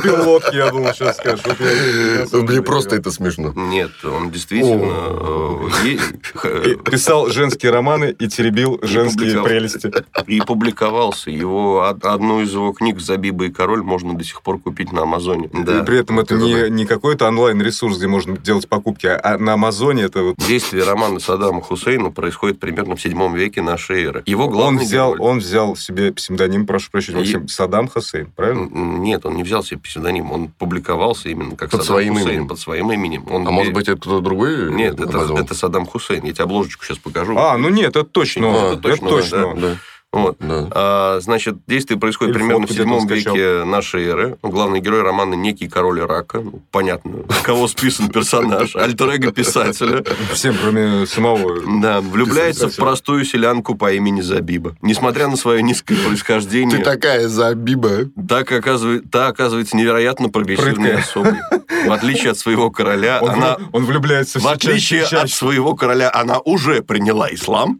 Пилотки, 0.03 0.55
я 0.55 0.71
думал, 0.71 0.91
сейчас 0.93 1.17
скажешь. 1.17 1.45
Мне 2.33 2.47
деле 2.47 2.61
просто 2.63 2.95
это 2.95 3.11
смешно. 3.11 3.53
Нет, 3.55 3.91
он 4.03 4.31
действительно... 4.31 5.69
э, 6.43 6.75
Писал 6.89 7.29
женские 7.29 7.71
романы 7.71 8.15
и 8.17 8.27
теребил 8.27 8.79
женские 8.81 9.41
прелести. 9.43 9.91
И 10.27 10.41
публиковался. 10.41 11.29
Его, 11.31 11.81
од- 11.87 12.03
одну 12.05 12.41
из 12.41 12.51
его 12.51 12.73
книг 12.73 12.90
«Забиба 12.99 13.45
и 13.45 13.49
король» 13.49 13.81
можно 13.83 14.13
до 14.15 14.23
сих 14.23 14.41
пор 14.41 14.59
купить 14.59 14.91
на 14.91 15.03
Амазоне. 15.03 15.47
И 15.47 15.85
при 15.85 15.99
этом 15.99 16.19
это 16.19 16.35
это 16.35 16.43
не, 16.43 16.53
да. 16.55 16.69
не 16.69 16.85
какой-то 16.85 17.27
онлайн-ресурс, 17.27 17.97
где 17.97 18.07
можно 18.07 18.37
делать 18.37 18.67
покупки, 18.67 19.05
а 19.07 19.37
на 19.37 19.53
Амазоне 19.53 20.03
это 20.03 20.23
вот 20.23 20.35
Действие 20.37 20.83
романа 20.83 21.19
Саддама 21.19 21.61
Хусейна 21.61 22.11
происходит 22.11 22.59
примерно 22.59 22.95
в 22.95 23.01
седьмом 23.01 23.35
веке 23.35 23.61
нашей 23.61 24.03
эры. 24.03 24.23
Его 24.25 24.45
он 24.45 24.51
главный 24.51 24.83
взял, 24.85 25.13
герой- 25.15 25.27
он 25.29 25.39
взял 25.39 25.75
себе 25.75 26.11
псевдоним, 26.11 26.65
прошу 26.65 26.89
прощения, 26.91 27.19
И- 27.19 27.21
Максим, 27.21 27.47
Саддам 27.47 27.87
Хусейн, 27.87 28.27
правильно? 28.35 28.67
Нет, 28.71 29.25
он 29.25 29.35
не 29.35 29.43
взял 29.43 29.63
себе 29.63 29.79
псевдоним, 29.79 30.31
он 30.31 30.47
публиковался 30.49 31.29
именно 31.29 31.51
как 31.55 31.69
Под 31.69 31.81
Саддам 31.81 31.85
своим 31.85 32.13
Хусейн, 32.15 32.29
именем. 32.29 32.47
под 32.47 32.59
своим 32.59 32.91
именем. 32.91 33.25
Он 33.29 33.47
А 33.47 33.49
не- 33.49 33.55
может 33.55 33.73
быть, 33.73 33.87
это 33.87 33.99
кто-то 33.99 34.21
другой? 34.21 34.71
Нет, 34.73 34.99
это, 34.99 35.33
это 35.37 35.53
Саддам 35.55 35.85
Хусейн. 35.85 36.23
Я 36.23 36.33
тебе 36.33 36.43
обложечку 36.45 36.85
сейчас 36.85 36.97
покажу. 36.97 37.35
А, 37.37 37.57
ну 37.57 37.69
нет, 37.69 37.89
это 37.89 38.03
точно, 38.03 38.47
А, 38.47 38.49
он, 38.49 38.55
это 38.79 38.89
это 38.89 38.99
точно, 38.99 39.09
точно. 39.09 39.37
да, 39.39 39.47
он. 39.47 39.59
Да, 39.59 39.75
Вот. 40.13 40.35
да. 40.39 40.67
А, 40.71 41.19
значит, 41.21 41.59
действие 41.67 41.97
происходит 41.97 42.35
Или 42.35 42.41
примерно 42.41 42.67
в 42.67 42.71
седьмом 42.71 43.07
веке 43.07 43.63
нашей 43.63 44.05
эры. 44.05 44.37
Главный 44.41 44.81
герой 44.81 45.03
романа 45.03 45.35
некий 45.35 45.69
король 45.69 46.01
Ирака. 46.01 46.41
Ну, 46.41 46.61
понятно, 46.69 47.19
кого 47.43 47.67
списан 47.69 48.09
персонаж. 48.09 48.75
Альтер 48.75 49.31
писателя. 49.31 50.03
Всем, 50.33 50.55
кроме 50.61 51.05
самого. 51.05 51.61
Да, 51.81 52.01
влюбляется 52.01 52.67
в 52.69 52.75
простую 52.75 53.23
селянку 53.23 53.75
по 53.75 53.93
имени 53.93 54.19
Забиба. 54.19 54.75
Несмотря 54.81 55.29
на 55.29 55.37
свое 55.37 55.63
низкое 55.63 55.97
происхождение, 55.97 56.79
Ты 56.79 56.83
такая 56.83 57.29
забиба. 57.29 58.09
так 58.27 58.51
оказывает, 58.51 59.09
та 59.09 59.27
оказывается 59.27 59.77
невероятно 59.77 60.27
прогрессивной 60.29 60.97
особой. 60.97 61.39
В 61.85 61.91
отличие 61.91 62.31
от 62.31 62.37
своего 62.37 62.69
короля, 62.69 63.19
Он, 63.21 63.29
она... 63.29 63.57
он 63.71 63.85
влюбляется 63.85 64.39
В 64.39 64.47
отличие 64.47 65.01
чаще 65.01 65.17
от 65.17 65.29
своего 65.29 65.75
короля, 65.75 66.11
она 66.13 66.39
уже 66.39 66.81
приняла 66.81 67.33
ислам. 67.33 67.79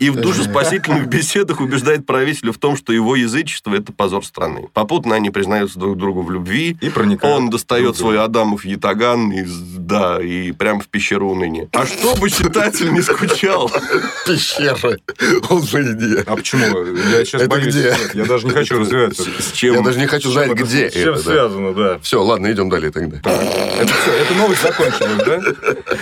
И 0.00 0.07
в 0.10 0.16
душеспасительных 0.16 1.06
беседах 1.08 1.60
убеждает 1.60 2.06
правителя 2.06 2.52
в 2.52 2.58
том, 2.58 2.76
что 2.76 2.92
его 2.92 3.16
язычество– 3.16 3.74
это 3.76 3.92
позор 3.92 4.24
страны. 4.24 4.68
Попутно 4.72 5.14
они 5.14 5.30
признаются 5.30 5.78
друг 5.78 5.96
другу 5.98 6.22
в 6.22 6.30
любви. 6.30 6.76
И 6.80 6.88
проникают 6.90 7.36
Он 7.36 7.50
достает 7.50 7.96
свой 7.96 8.22
Адамов 8.22 8.64
ятаган, 8.64 9.30
и, 9.32 9.44
да, 9.76 10.20
и 10.22 10.52
прям 10.52 10.80
в 10.80 10.88
пещеру 10.88 11.30
уныния. 11.30 11.68
А 11.72 11.86
чтобы 11.86 12.30
читатель 12.30 12.92
не 12.92 13.02
скучал, 13.02 13.70
Пещера. 14.26 14.96
Он 15.48 15.62
же 15.62 15.82
иди. 15.92 16.22
А 16.26 16.36
почему? 16.36 16.84
Я 17.10 17.24
сейчас 17.24 17.42
Это 17.42 17.50
боюсь. 17.50 17.74
где? 17.74 17.94
Я 18.14 18.24
даже 18.24 18.46
не 18.46 18.52
хочу 18.52 18.78
развивать 18.78 19.18
это. 19.18 19.42
с 19.42 19.52
чем... 19.52 19.74
Я 19.74 19.80
даже 19.82 19.98
не 19.98 20.06
хочу 20.06 20.30
знать, 20.30 20.50
Это 20.50 20.62
где 20.62 20.90
С 20.90 20.94
чем 20.94 21.14
это. 21.14 21.22
связано, 21.22 21.72
да. 21.74 21.98
Все, 22.00 22.22
ладно, 22.22 22.50
идем 22.52 22.68
далее 22.68 22.90
тогда. 22.90 23.16
Это 23.18 23.92
все, 23.94 24.12
эта 24.12 24.34
новость 24.34 24.62
закончилась, 24.62 25.22
да? 25.24 25.40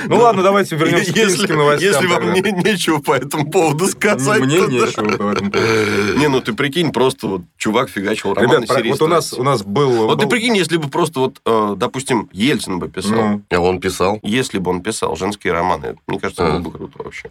Ну 0.08 0.16
ладно, 0.18 0.42
давайте 0.42 0.76
вернемся 0.76 1.46
к 1.46 1.50
новостям. 1.50 1.92
если 1.92 2.06
вам 2.06 2.32
нечего 2.32 2.98
по 2.98 3.14
этому 3.14 3.50
поводу 3.50 3.86
сказать, 3.86 3.95
Мне 4.02 4.58
то 4.58 4.66
да. 4.66 4.72
нечего 4.72 5.16
по 5.16 5.32
этому 5.32 5.50
поводу. 5.50 6.18
Не, 6.18 6.28
ну 6.28 6.40
ты 6.40 6.52
прикинь, 6.52 6.92
просто 6.92 7.26
вот 7.26 7.42
чувак 7.56 7.88
фигачил 7.88 8.34
роман 8.34 8.62
Ребят, 8.62 8.86
вот 8.86 9.02
у 9.02 9.06
нас, 9.06 9.32
у 9.32 9.42
нас 9.42 9.62
был... 9.62 10.06
Вот 10.06 10.20
ты 10.20 10.26
прикинь, 10.26 10.56
если 10.56 10.76
бы 10.76 10.88
просто 10.88 11.20
вот, 11.20 11.40
э, 11.44 11.74
допустим, 11.76 12.28
Ельцин 12.32 12.78
бы 12.78 12.88
писал. 12.88 13.14
Ну, 13.14 13.42
А 13.50 13.58
он 13.60 13.80
писал. 13.80 14.18
Если 14.22 14.58
бы 14.58 14.70
он 14.70 14.82
писал 14.82 15.16
женские 15.16 15.52
романы, 15.52 15.96
мне 16.06 16.18
кажется, 16.18 16.44
было 16.44 16.58
бы 16.58 16.70
круто 16.70 17.02
вообще. 17.02 17.30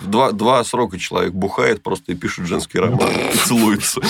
Два, 0.00 0.32
два 0.32 0.64
срока 0.64 0.98
человек 0.98 1.32
бухает 1.32 1.82
просто 1.82 2.12
и 2.12 2.14
пишет 2.14 2.46
женские 2.46 2.82
романы. 2.82 3.12
Целуется. 3.44 4.00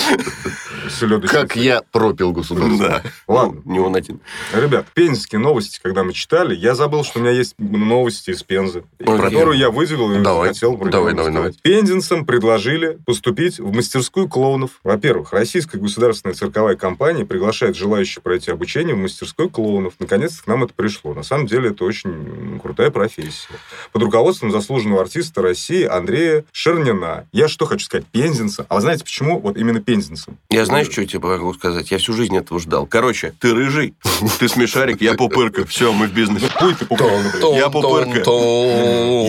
Селедочный 0.89 1.41
Как 1.41 1.55
я 1.55 1.81
пропил 1.91 2.31
государство. 2.31 2.77
Да. 2.77 3.03
Ладно. 3.27 3.61
Ну, 3.65 3.71
Не 3.73 3.79
он 3.79 3.95
один. 3.95 4.19
Ребят, 4.53 4.87
пензенские 4.93 5.39
новости, 5.39 5.79
когда 5.81 6.03
мы 6.03 6.13
читали, 6.13 6.55
я 6.55 6.75
забыл, 6.75 7.03
что 7.03 7.19
у 7.19 7.21
меня 7.21 7.31
есть 7.31 7.55
новости 7.57 8.31
из 8.31 8.43
Пензы, 8.43 8.83
Ой, 9.05 9.19
которую 9.19 9.57
я 9.57 9.69
выделил 9.69 10.11
и 10.13 10.21
Давай. 10.21 10.49
хотел 10.49 10.77
про 10.77 10.89
Давай, 10.89 11.13
давай, 11.13 11.31
рассказать. 11.31 11.61
Пензенцам 11.61 12.25
предложили 12.25 12.97
поступить 13.05 13.59
в 13.59 13.73
мастерскую 13.73 14.27
клоунов. 14.27 14.71
Во-первых, 14.83 15.33
Российская 15.33 15.77
государственная 15.77 16.35
цирковая 16.35 16.75
компания 16.75 17.25
приглашает 17.25 17.75
желающих 17.75 18.21
пройти 18.23 18.51
обучение 18.51 18.95
в 18.95 18.99
мастерской 18.99 19.49
клоунов. 19.49 19.93
Наконец-то 19.99 20.43
к 20.43 20.47
нам 20.47 20.63
это 20.63 20.73
пришло. 20.73 21.13
На 21.13 21.23
самом 21.23 21.47
деле 21.47 21.69
это 21.69 21.83
очень 21.85 22.59
крутая 22.61 22.89
профессия. 22.91 23.49
Под 23.91 24.03
руководством 24.03 24.51
заслуженного 24.51 25.01
артиста 25.01 25.41
России 25.41 25.83
Андрея 25.83 26.45
Шернина. 26.51 27.27
Я 27.31 27.47
что 27.47 27.65
хочу 27.65 27.85
сказать? 27.85 28.05
Пензенцам. 28.07 28.65
А 28.69 28.75
вы 28.75 28.81
знаете, 28.81 29.03
почему 29.03 29.39
вот 29.39 29.57
именно 29.57 29.81
пензенцам? 29.81 30.37
Я 30.49 30.65
знаешь, 30.73 30.91
что 30.91 31.01
я 31.01 31.07
тебе 31.07 31.19
могу 31.19 31.53
сказать? 31.53 31.91
Я 31.91 31.97
всю 31.97 32.13
жизнь 32.13 32.35
этого 32.35 32.59
ждал. 32.59 32.87
Короче, 32.87 33.33
ты 33.39 33.53
рыжий, 33.53 33.93
ты 34.39 34.47
смешарик, 34.47 35.01
я 35.01 35.13
пупырка. 35.13 35.65
Все, 35.65 35.93
мы 35.93 36.07
в 36.07 36.13
бизнесе. 36.13 36.47
Хуй 36.49 36.73
ты 36.73 36.85
пупырка. 36.85 37.47
Я 37.55 37.69
пупырка. 37.69 38.31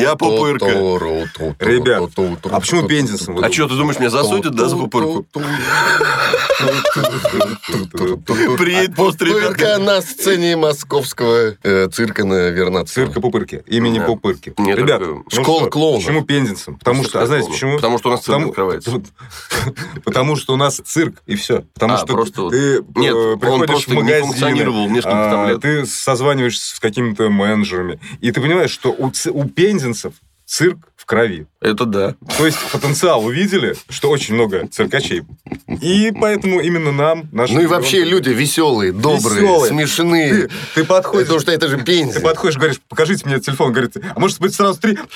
Я 0.01 0.17
пупырка. 0.17 0.67
Ребят, 1.61 2.11
а 2.51 2.61
почему 2.61 2.87
пензенцам? 2.87 3.39
А 3.45 3.53
что, 3.53 3.69
ты 3.69 3.75
думаешь, 3.75 3.99
меня 3.99 4.11
засудят, 4.11 4.55
да, 4.55 4.69
за 4.69 4.77
пупырку? 4.77 5.27
Приедет 8.59 8.97
пост. 8.97 9.19
Пупырка 9.19 9.79
на 9.79 10.01
сцене 10.01 10.57
московского 10.57 11.57
э, 11.63 11.89
цирка 11.89 12.25
на 12.25 12.49
Вернадского. 12.51 13.07
Цирка 13.07 13.21
Пупырки. 13.21 13.63
Имени. 13.67 13.99
Пупырки. 13.99 14.55
Ребят, 14.57 15.01
ну 15.01 15.25
Школа 15.29 15.63
что, 15.63 15.71
клоунов. 15.71 16.05
Почему 16.05 16.23
пензенцам? 16.25 16.77
Потому 16.77 17.05
что, 17.05 17.21
а 17.21 17.27
знаете 17.27 17.51
почему? 17.51 17.77
Потому 17.77 17.99
что 17.99 18.09
у 18.09 18.13
нас 18.13 18.23
цирк 18.23 18.49
открывается. 18.49 19.03
Потому 20.05 20.37
что 20.37 20.55
у 20.55 20.57
нас 20.57 20.81
цирк, 20.85 21.23
и 21.27 21.34
все. 21.37 21.65
Потому 21.75 21.95
А, 21.95 21.99
что 21.99 22.07
просто 22.09 22.51
ты 22.51 22.85
Нет, 22.97 23.15
э, 23.15 23.37
приходишь 23.41 23.85
в 23.85 23.89
не 23.89 23.95
магазин, 23.95 24.27
функционировал 24.27 24.89
несколько 24.91 25.51
а, 25.51 25.59
ты 25.59 25.87
созваниваешься 25.87 26.77
с 26.77 26.81
какими-то 26.81 27.29
менеджерами, 27.31 28.01
и 28.21 28.31
ты 28.33 28.41
понимаешь, 28.41 28.71
что 28.71 28.91
у, 28.91 29.11
у 29.31 29.45
пензенцев 29.49 30.15
цирк 30.47 30.79
в 30.97 31.07
крови. 31.07 31.47
Это 31.61 31.85
да. 31.87 32.15
То 32.39 32.47
есть 32.47 32.59
потенциал 32.73 33.25
увидели, 33.25 33.75
что 33.89 34.11
очень 34.11 34.35
много 34.35 34.67
циркачей. 34.69 35.23
И 35.81 36.13
поэтому 36.19 36.61
именно 36.61 36.93
нам, 36.93 37.25
нашим 37.33 37.57
Ну 37.57 37.63
и 37.63 37.67
вообще 37.67 38.05
люди 38.05 38.31
веселые, 38.31 38.93
добрые, 38.93 39.41
Веселые. 39.43 39.69
смешные. 39.71 40.33
Ты, 40.35 40.51
ты 40.77 40.85
подходишь, 40.85 41.27
Потому 41.27 41.41
что 41.41 41.53
это 41.53 41.69
же 41.69 41.77
Ты 41.79 41.85
пензя. 41.85 42.21
подходишь, 42.21 42.57
говоришь, 42.57 42.81
покажите 42.89 43.27
мне 43.27 43.41
телефон. 43.41 43.73
Говорит, 43.73 43.97
а 44.15 44.19
может 44.21 44.41
быть 44.41 44.55
сразу 44.55 44.81
три? 44.81 44.99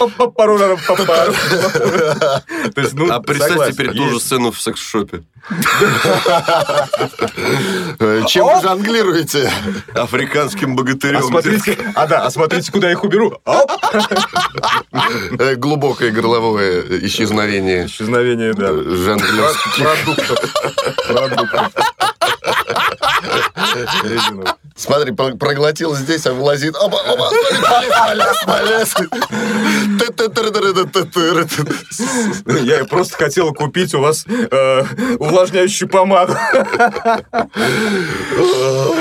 Ну, 2.93 3.11
А 3.11 3.21
представь 3.21 3.51
согласен, 3.51 3.73
теперь 3.75 3.93
ту 3.93 4.09
же 4.11 4.21
сцену 4.21 4.51
в 4.53 4.61
секс-шопе. 4.61 5.23
Э, 8.01 8.23
Чем 8.29 8.47
вы 8.47 8.61
жонглируете? 8.63 9.51
Африканским 9.95 10.73
А 10.73 10.77
богатырем. 10.77 11.23
смотрите, 11.23 11.77
а 11.95 12.07
да, 12.07 12.25
а 12.25 12.31
смотрите, 12.31 12.71
куда 12.73 12.89
я 12.89 12.93
их 12.95 13.05
уберу. 13.05 13.39
Э, 15.39 15.55
Глубокое 15.57 16.11
горловое 16.11 16.83
исчезновение 17.07 17.87
Исчезновение, 17.87 18.53
да. 18.55 18.69
э, 18.71 18.83
жонглерских. 18.85 19.77
Продуктов. 19.77 20.55
Продуктов. 21.09 21.73
Смотри, 24.77 25.13
про- 25.13 25.35
проглотил 25.37 25.95
здесь, 25.97 26.27
а 26.27 26.33
вылазит. 26.33 26.77
Оба, 26.77 26.97
оба, 27.09 27.31
полез, 28.07 28.37
полез. 28.47 28.95
Я 32.63 32.85
просто 32.85 33.17
хотел 33.17 33.53
купить 33.53 33.93
у 33.95 34.01
вас 34.01 34.25
э, 34.29 34.83
увлажняющую 35.19 35.89
помаду. 35.89 36.35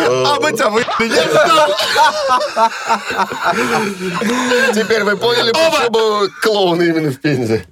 А 0.09 0.35
мы 0.41 0.51
тебя 0.51 0.69
выпили. 0.69 1.15
Теперь 4.73 5.03
вы 5.03 5.15
поняли, 5.17 5.51
почему 5.51 6.27
клоуны 6.41 6.83
именно 6.83 7.11
в 7.11 7.19
Пензе. 7.19 7.65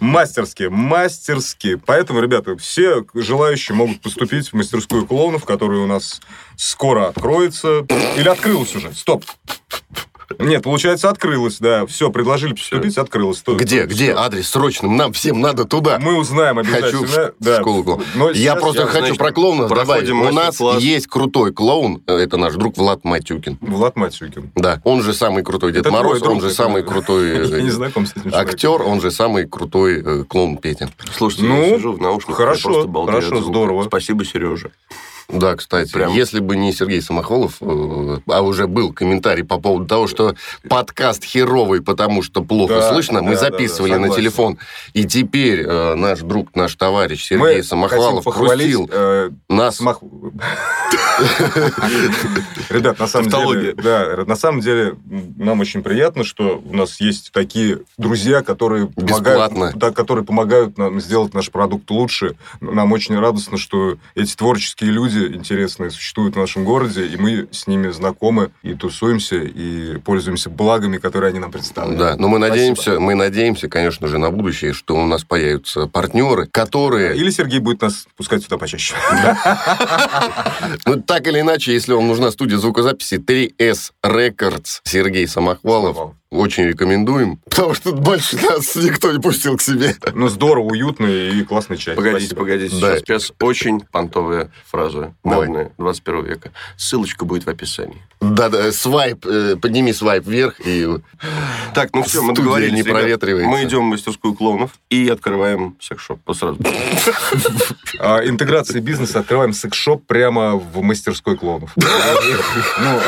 Мастерски, 0.00 0.64
мастерски. 0.64 1.76
Поэтому, 1.86 2.20
ребята, 2.20 2.56
все 2.56 3.04
желающие 3.14 3.74
могут 3.74 4.00
поступить 4.02 4.48
в 4.48 4.52
мастерскую 4.54 5.06
клоунов, 5.06 5.44
которая 5.44 5.80
у 5.80 5.86
нас 5.86 5.97
скоро 6.56 7.08
откроется. 7.08 7.86
Или 8.16 8.28
открылась 8.28 8.74
уже. 8.74 8.92
Стоп. 8.94 9.24
Нет, 10.38 10.62
получается, 10.62 11.08
открылась, 11.08 11.56
да. 11.58 11.86
Все, 11.86 12.10
предложили 12.10 12.52
поступить, 12.52 12.98
открылась. 12.98 13.40
То- 13.40 13.54
Где, 13.56 13.82
то- 13.82 13.86
где 13.88 14.12
адрес 14.12 14.46
срочным? 14.48 14.94
Нам 14.94 15.14
всем 15.14 15.40
надо 15.40 15.64
туда. 15.64 15.98
Мы 15.98 16.16
узнаем 16.18 16.56
Хочу 16.56 16.70
обязательно. 16.70 17.06
в 17.06 17.10
ш- 17.10 17.32
да. 17.40 17.60
школу 17.60 17.82
клоун. 17.82 18.04
Но 18.14 18.30
Я 18.32 18.54
просто 18.56 18.84
хочу 18.86 18.98
значит, 18.98 19.18
про 19.18 19.32
клоунов 19.32 19.70
добавить. 19.70 20.10
У 20.10 20.30
нас 20.30 20.60
есть 20.80 21.06
крутой 21.06 21.54
клоун, 21.54 22.02
э, 22.06 22.14
это 22.14 22.36
наш 22.36 22.54
друг 22.54 22.76
Влад 22.76 23.04
Матюкин. 23.04 23.56
Влад 23.62 23.96
Матюкин. 23.96 24.52
Да, 24.54 24.82
он 24.84 25.02
же 25.02 25.14
самый 25.14 25.42
крутой 25.42 25.72
Дед 25.72 25.80
Это 25.86 25.92
Мороз, 25.92 26.20
друг, 26.20 26.34
он 26.34 26.40
же 26.42 26.50
самый 26.50 26.82
крутой 26.82 27.28
Я 27.48 27.56
э, 27.56 28.30
актер, 28.32 28.82
он 28.82 29.00
же 29.00 29.10
самый 29.10 29.48
крутой 29.48 30.02
э, 30.04 30.24
клоун 30.24 30.58
Петя. 30.58 30.90
Слушайте, 31.16 31.46
Ну, 31.46 31.62
я 31.62 31.76
сижу 31.78 31.94
в 31.94 32.02
наушниках, 32.02 32.36
хорошо, 32.36 32.82
я 32.84 33.06
хорошо, 33.06 33.40
здорово. 33.40 33.84
Спасибо, 33.84 34.26
Сережа. 34.26 34.70
Да, 35.28 35.56
кстати, 35.56 35.92
Прям. 35.92 36.10
если 36.14 36.40
бы 36.40 36.56
не 36.56 36.72
Сергей 36.72 37.02
Самохвалов, 37.02 37.56
э, 37.60 38.18
а 38.28 38.40
уже 38.40 38.66
был 38.66 38.94
комментарий 38.94 39.44
по 39.44 39.58
поводу 39.58 39.84
того, 39.84 40.06
что 40.06 40.34
подкаст 40.70 41.22
херовый, 41.22 41.82
потому 41.82 42.22
что 42.22 42.42
плохо 42.42 42.76
Да, 42.76 42.92
слышно, 42.92 43.20
мы 43.20 43.34
да, 43.34 43.40
да, 43.42 43.50
записывали 43.50 43.90
да, 43.92 43.98
на 43.98 44.02
согласен. 44.06 44.22
телефон, 44.22 44.58
и 44.94 45.04
теперь 45.04 45.64
э, 45.66 45.94
наш 45.96 46.20
друг, 46.20 46.56
наш 46.56 46.74
товарищ 46.76 47.24
Сергей 47.26 47.56
Мы 47.58 47.62
Самохвалов 47.62 48.24
крутил 48.24 48.88
э, 48.90 49.30
нас. 49.50 49.78
Смах- 49.80 50.00
Ребят, 52.70 52.98
на 52.98 53.06
самом 53.06 53.28
деле, 53.28 53.74
да, 53.74 54.24
на 54.26 54.36
самом 54.36 54.60
деле 54.60 54.94
нам 55.36 55.60
очень 55.60 55.82
приятно, 55.82 56.24
что 56.24 56.62
у 56.64 56.74
нас 56.76 57.00
есть 57.00 57.32
такие 57.32 57.80
друзья, 57.98 58.42
которые 58.42 58.88
Бесплатно. 58.96 59.48
помогают, 59.48 59.76
да, 59.76 59.90
которые 59.90 60.24
помогают 60.24 60.78
нам 60.78 61.00
сделать 61.00 61.34
наш 61.34 61.50
продукт 61.50 61.90
лучше. 61.90 62.36
Нам 62.60 62.92
очень 62.92 63.18
радостно, 63.18 63.58
что 63.58 63.96
эти 64.14 64.34
творческие 64.34 64.90
люди 64.90 65.17
интересные 65.26 65.90
существуют 65.90 66.36
в 66.36 66.38
нашем 66.38 66.64
городе, 66.64 67.06
и 67.06 67.16
мы 67.16 67.48
с 67.50 67.66
ними 67.66 67.90
знакомы 67.90 68.50
и 68.62 68.74
тусуемся 68.74 69.36
и 69.36 69.98
пользуемся 69.98 70.50
благами, 70.50 70.98
которые 70.98 71.30
они 71.30 71.38
нам 71.38 71.50
представляют. 71.50 71.98
Да, 71.98 72.16
но 72.16 72.28
мы 72.28 72.38
Спасибо. 72.38 72.54
надеемся, 72.54 73.00
мы 73.00 73.14
надеемся, 73.14 73.68
конечно 73.68 74.06
же, 74.08 74.18
на 74.18 74.30
будущее, 74.30 74.72
что 74.72 74.96
у 74.96 75.06
нас 75.06 75.24
появятся 75.24 75.86
партнеры, 75.86 76.46
которые, 76.50 77.16
Или 77.16 77.30
Сергей 77.30 77.58
будет 77.60 77.82
нас 77.82 78.06
пускать 78.16 78.42
сюда 78.42 78.58
почаще. 78.58 78.94
ну, 80.86 81.00
так 81.02 81.26
или 81.26 81.40
иначе, 81.40 81.72
если 81.72 81.92
вам 81.92 82.08
нужна 82.08 82.30
студия 82.30 82.58
звукозаписи 82.58 83.14
3S 83.16 83.92
Records, 84.04 84.80
Сергей 84.84 85.26
Самохвалов, 85.26 86.14
очень 86.30 86.64
рекомендуем, 86.64 87.36
потому 87.44 87.74
что 87.74 87.92
больше 87.92 88.36
нас 88.36 88.74
никто 88.76 89.10
не 89.12 89.18
пустил 89.18 89.56
к 89.56 89.62
себе. 89.62 89.94
Ну, 90.14 90.28
здорово, 90.28 90.66
уютно 90.72 91.06
и 91.06 91.42
классный 91.44 91.76
чай. 91.76 91.94
Погодите, 91.94 92.26
Спасибо. 92.26 92.40
погодите. 92.40 92.76
Да. 92.80 92.96
Сейчас, 92.98 93.22
сейчас 93.22 93.32
очень 93.40 93.80
понтовая 93.80 94.50
фраза. 94.70 95.14
Давай. 95.24 95.46
Модная, 95.48 95.72
21 95.78 96.24
века. 96.24 96.52
Ссылочка 96.76 97.24
будет 97.24 97.44
в 97.46 97.48
описании. 97.48 98.02
Да-да, 98.20 98.72
свайп, 98.72 99.24
э, 99.26 99.56
подними 99.56 99.92
свайп 99.92 100.26
вверх 100.26 100.56
и... 100.64 100.88
Так, 101.72 101.94
ну 101.94 102.02
все, 102.02 102.20
мы 102.20 102.34
договорились. 102.34 102.74
не 102.74 102.82
проветривается. 102.82 103.48
Мы 103.48 103.62
идем 103.62 103.80
в 103.86 103.90
мастерскую 103.90 104.34
клоунов 104.34 104.72
и 104.90 105.08
открываем 105.08 105.76
секс-шоп. 105.80 106.20
Вот 106.26 106.36
сразу. 106.36 106.58
А, 108.00 108.20
интеграция 108.24 108.80
бизнеса. 108.80 109.20
Открываем 109.20 109.52
секс-шоп 109.52 110.04
прямо 110.06 110.56
в 110.56 110.82
мастерской 110.82 111.36
клоунов. 111.36 111.74
Ну, 112.80 113.00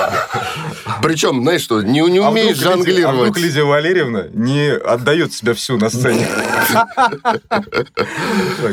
Причем, 1.03 1.43
знаешь 1.43 1.63
что, 1.63 1.83
не, 1.83 2.01
не 2.01 2.19
а 2.19 2.29
умеешь 2.31 2.57
Лидия- 2.57 3.10
а 3.11 3.23
вдруг 3.23 3.39
Лидия 3.39 3.65
Валерьевна 3.65 4.27
не 4.33 4.71
отдает 4.73 5.33
себя 5.33 5.55
всю 5.55 5.77
на 5.79 5.91
сцене? 5.91 6.27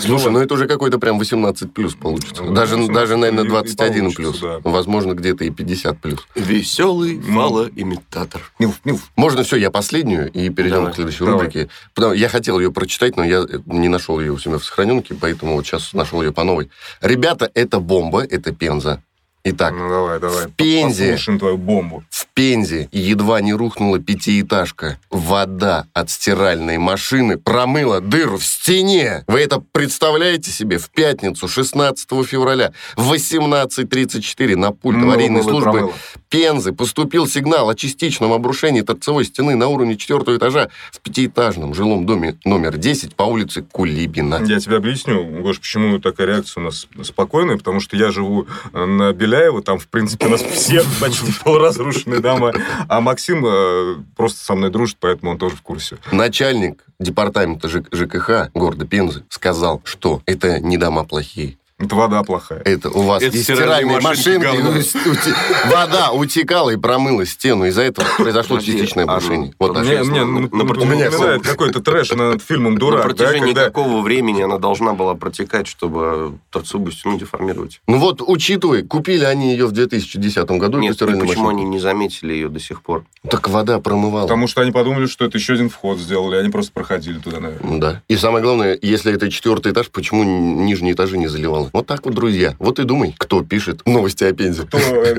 Слушай, 0.01 0.25
ну 0.25 0.31
ну 0.31 0.39
это 0.39 0.53
уже 0.53 0.67
какой-то 0.67 0.99
прям 0.99 1.17
18 1.19 1.73
плюс 1.73 1.95
получится. 1.95 2.43
Ну, 2.43 2.53
Даже, 2.53 2.75
18 2.75 2.93
даже 2.93 3.17
наверное, 3.17 3.43
и- 3.43 3.47
и 3.47 3.49
21 3.49 4.11
плюс. 4.13 4.41
Возможно, 4.63 5.13
где-то 5.13 5.43
и 5.45 5.49
50 5.49 5.99
плюс. 5.99 6.19
Веселый 6.35 7.21
Ну. 7.25 7.41
фалоимитатор. 7.41 8.41
Милф, 8.59 8.79
Милф. 8.85 9.11
Можно 9.15 9.43
все, 9.43 9.55
я 9.57 9.71
последнюю, 9.71 10.31
и 10.31 10.49
перейдем 10.49 10.91
к 10.91 10.95
следующей 10.95 11.23
рубрике. 11.23 11.69
Потому- 11.93 12.13
я 12.13 12.29
хотел 12.29 12.59
ее 12.59 12.71
прочитать, 12.71 13.17
но 13.17 13.23
я 13.23 13.45
не 13.65 13.87
нашел 13.87 14.19
ее 14.19 14.31
у 14.31 14.37
себя 14.37 14.57
в 14.59 14.63
сохраненке, 14.63 15.15
поэтому 15.19 15.55
вот 15.55 15.65
сейчас 15.65 15.93
нашел 15.93 16.21
ее 16.21 16.31
по 16.31 16.43
новой. 16.43 16.69
Ребята, 17.01 17.49
это 17.53 17.79
бомба, 17.79 18.23
это 18.23 18.51
Пенза. 18.51 19.01
Итак, 19.49 19.73
Ну, 19.73 19.89
давай, 19.89 20.19
давай. 20.19 20.47
Пензе. 20.55 21.11
Послушаем 21.11 21.39
твою 21.39 21.57
бомбу. 21.57 22.03
в 22.09 22.27
Пензе 22.33 22.89
едва 22.91 23.41
не 23.41 23.53
рухнула 23.53 23.99
пятиэтажка. 23.99 24.99
Вода 25.09 25.85
от 25.93 26.09
стиральной 26.09 26.77
машины 26.77 27.37
промыла 27.37 28.01
дыру 28.01 28.37
в 28.37 28.45
стене. 28.45 29.23
Вы 29.27 29.39
это 29.39 29.59
представляете 29.71 30.51
себе? 30.51 30.77
В 30.77 30.89
пятницу, 30.89 31.47
16 31.47 32.07
февраля, 32.25 32.73
в 32.95 33.11
18.34 33.13 34.55
на 34.55 34.71
пульт 34.71 34.97
Мыло, 34.97 35.13
аварийной 35.13 35.41
мыло, 35.41 35.49
службы 35.49 35.71
промыло. 35.71 35.93
Пензы 36.29 36.73
поступил 36.73 37.27
сигнал 37.27 37.69
о 37.69 37.75
частичном 37.75 38.33
обрушении 38.33 38.81
торцевой 38.81 39.25
стены 39.25 39.55
на 39.55 39.67
уровне 39.67 39.95
четвертого 39.95 40.37
этажа 40.37 40.69
в 40.91 40.99
пятиэтажном 40.99 41.73
жилом 41.73 42.05
доме 42.05 42.37
номер 42.43 42.77
10 42.77 43.15
по 43.15 43.23
улице 43.23 43.61
Кулибина. 43.61 44.43
Я 44.45 44.59
тебе 44.59 44.77
объясню, 44.77 45.23
Гош, 45.41 45.59
почему 45.59 45.99
такая 45.99 46.27
реакция 46.27 46.61
у 46.61 46.65
нас 46.65 46.87
спокойная, 47.03 47.57
потому 47.57 47.79
что 47.79 47.95
я 47.95 48.11
живу 48.11 48.47
э, 48.73 48.85
на 48.85 49.13
Беляево, 49.13 49.61
там, 49.61 49.79
в 49.79 49.87
принципе, 49.87 50.27
у 50.27 50.29
нас 50.29 50.41
все 50.41 50.83
почти 50.99 51.31
полуразрушенные 51.43 52.19
дома, 52.19 52.53
а 52.89 52.99
Максим 52.99 53.45
э, 53.45 53.95
просто 54.15 54.43
со 54.43 54.55
мной 54.55 54.69
дружит, 54.69 54.97
поэтому 54.99 55.31
он 55.31 55.37
тоже 55.37 55.55
в 55.55 55.61
курсе. 55.61 55.97
Начальник 56.11 56.83
департамента 56.99 57.69
ЖКХ 57.69 58.51
города 58.53 58.85
Пензы 58.85 59.23
сказал, 59.29 59.81
что 59.85 60.21
это 60.25 60.59
не 60.59 60.77
дома 60.77 61.05
плохие, 61.05 61.57
это 61.79 61.95
вода 61.95 62.23
плохая. 62.23 62.61
Это 62.65 62.89
у 62.89 63.03
вас 63.03 63.21
Это 63.21 63.33
есть 63.35 63.43
стиральные 63.43 63.99
стиральные 63.99 64.01
машинки 64.01 64.45
машинки, 64.45 64.61
говно. 64.63 64.79
ути- 64.79 65.69
вода 65.69 66.11
утекала 66.11 66.69
и 66.71 66.75
промыла 66.75 67.23
стену. 67.25 67.65
Из-за 67.65 67.83
этого 67.83 68.07
произошло 68.17 68.59
частичное 68.59 69.05
а, 69.05 69.13
обрушение. 69.15 69.53
Вот. 69.59 69.77
Мне, 69.77 69.99
на- 69.99 70.03
мне 70.03 70.25
на 70.25 70.47
нап- 70.63 70.67
протяжении 70.67 71.03
напоминает 71.03 71.43
какой-то 71.43 71.79
трэш 71.81 72.11
над 72.13 72.41
фильмом 72.41 72.73
На 72.73 72.79
«Дурак», 72.79 73.01
да, 73.01 73.07
протяжении 73.09 73.53
какого 73.53 74.01
времени 74.01 74.41
она 74.41 74.57
должна 74.57 74.93
была 74.93 75.13
протекать, 75.13 75.67
чтобы 75.67 76.39
торцевую 76.49 76.91
стену 76.91 77.19
деформировать? 77.19 77.79
Ну 77.87 77.99
вот, 77.99 78.23
учитывая, 78.25 78.81
купили 78.81 79.23
они 79.25 79.51
ее 79.51 79.67
в 79.67 79.71
2010 79.71 80.49
году, 80.57 80.79
Нет, 80.79 80.97
почему 80.97 81.49
они 81.49 81.63
не 81.63 81.77
заметили 81.77 82.33
ее 82.33 82.49
до 82.49 82.59
сих 82.59 82.81
пор? 82.81 83.05
Так 83.29 83.49
вода 83.49 83.79
промывала. 83.79 84.23
Потому 84.23 84.47
что 84.47 84.61
они 84.61 84.71
подумали, 84.71 85.05
что 85.05 85.25
это 85.25 85.37
еще 85.37 85.53
один 85.53 85.69
вход 85.69 85.99
сделали, 85.99 86.37
они 86.37 86.49
просто 86.49 86.71
проходили 86.71 87.19
туда, 87.19 87.39
наверное. 87.39 87.79
Да. 87.79 88.01
И 88.07 88.17
самое 88.17 88.43
главное, 88.43 88.77
если 88.81 89.13
это 89.13 89.29
четвертый 89.29 89.73
этаж, 89.73 89.89
почему 89.91 90.23
нижние 90.23 90.93
этажи 90.93 91.19
не 91.19 91.27
заливало? 91.27 91.66
Вот 91.73 91.87
так 91.87 92.05
вот, 92.05 92.13
друзья. 92.15 92.55
Вот 92.59 92.79
и 92.79 92.83
думай, 92.83 93.15
кто 93.17 93.43
пишет 93.43 93.85
новости 93.85 94.23
о 94.23 94.33
Пензе. 94.33 94.63
Кто? 94.63 94.77
э, 94.77 95.15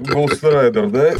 ghostwriter, 0.00 0.88
да? 0.88 1.14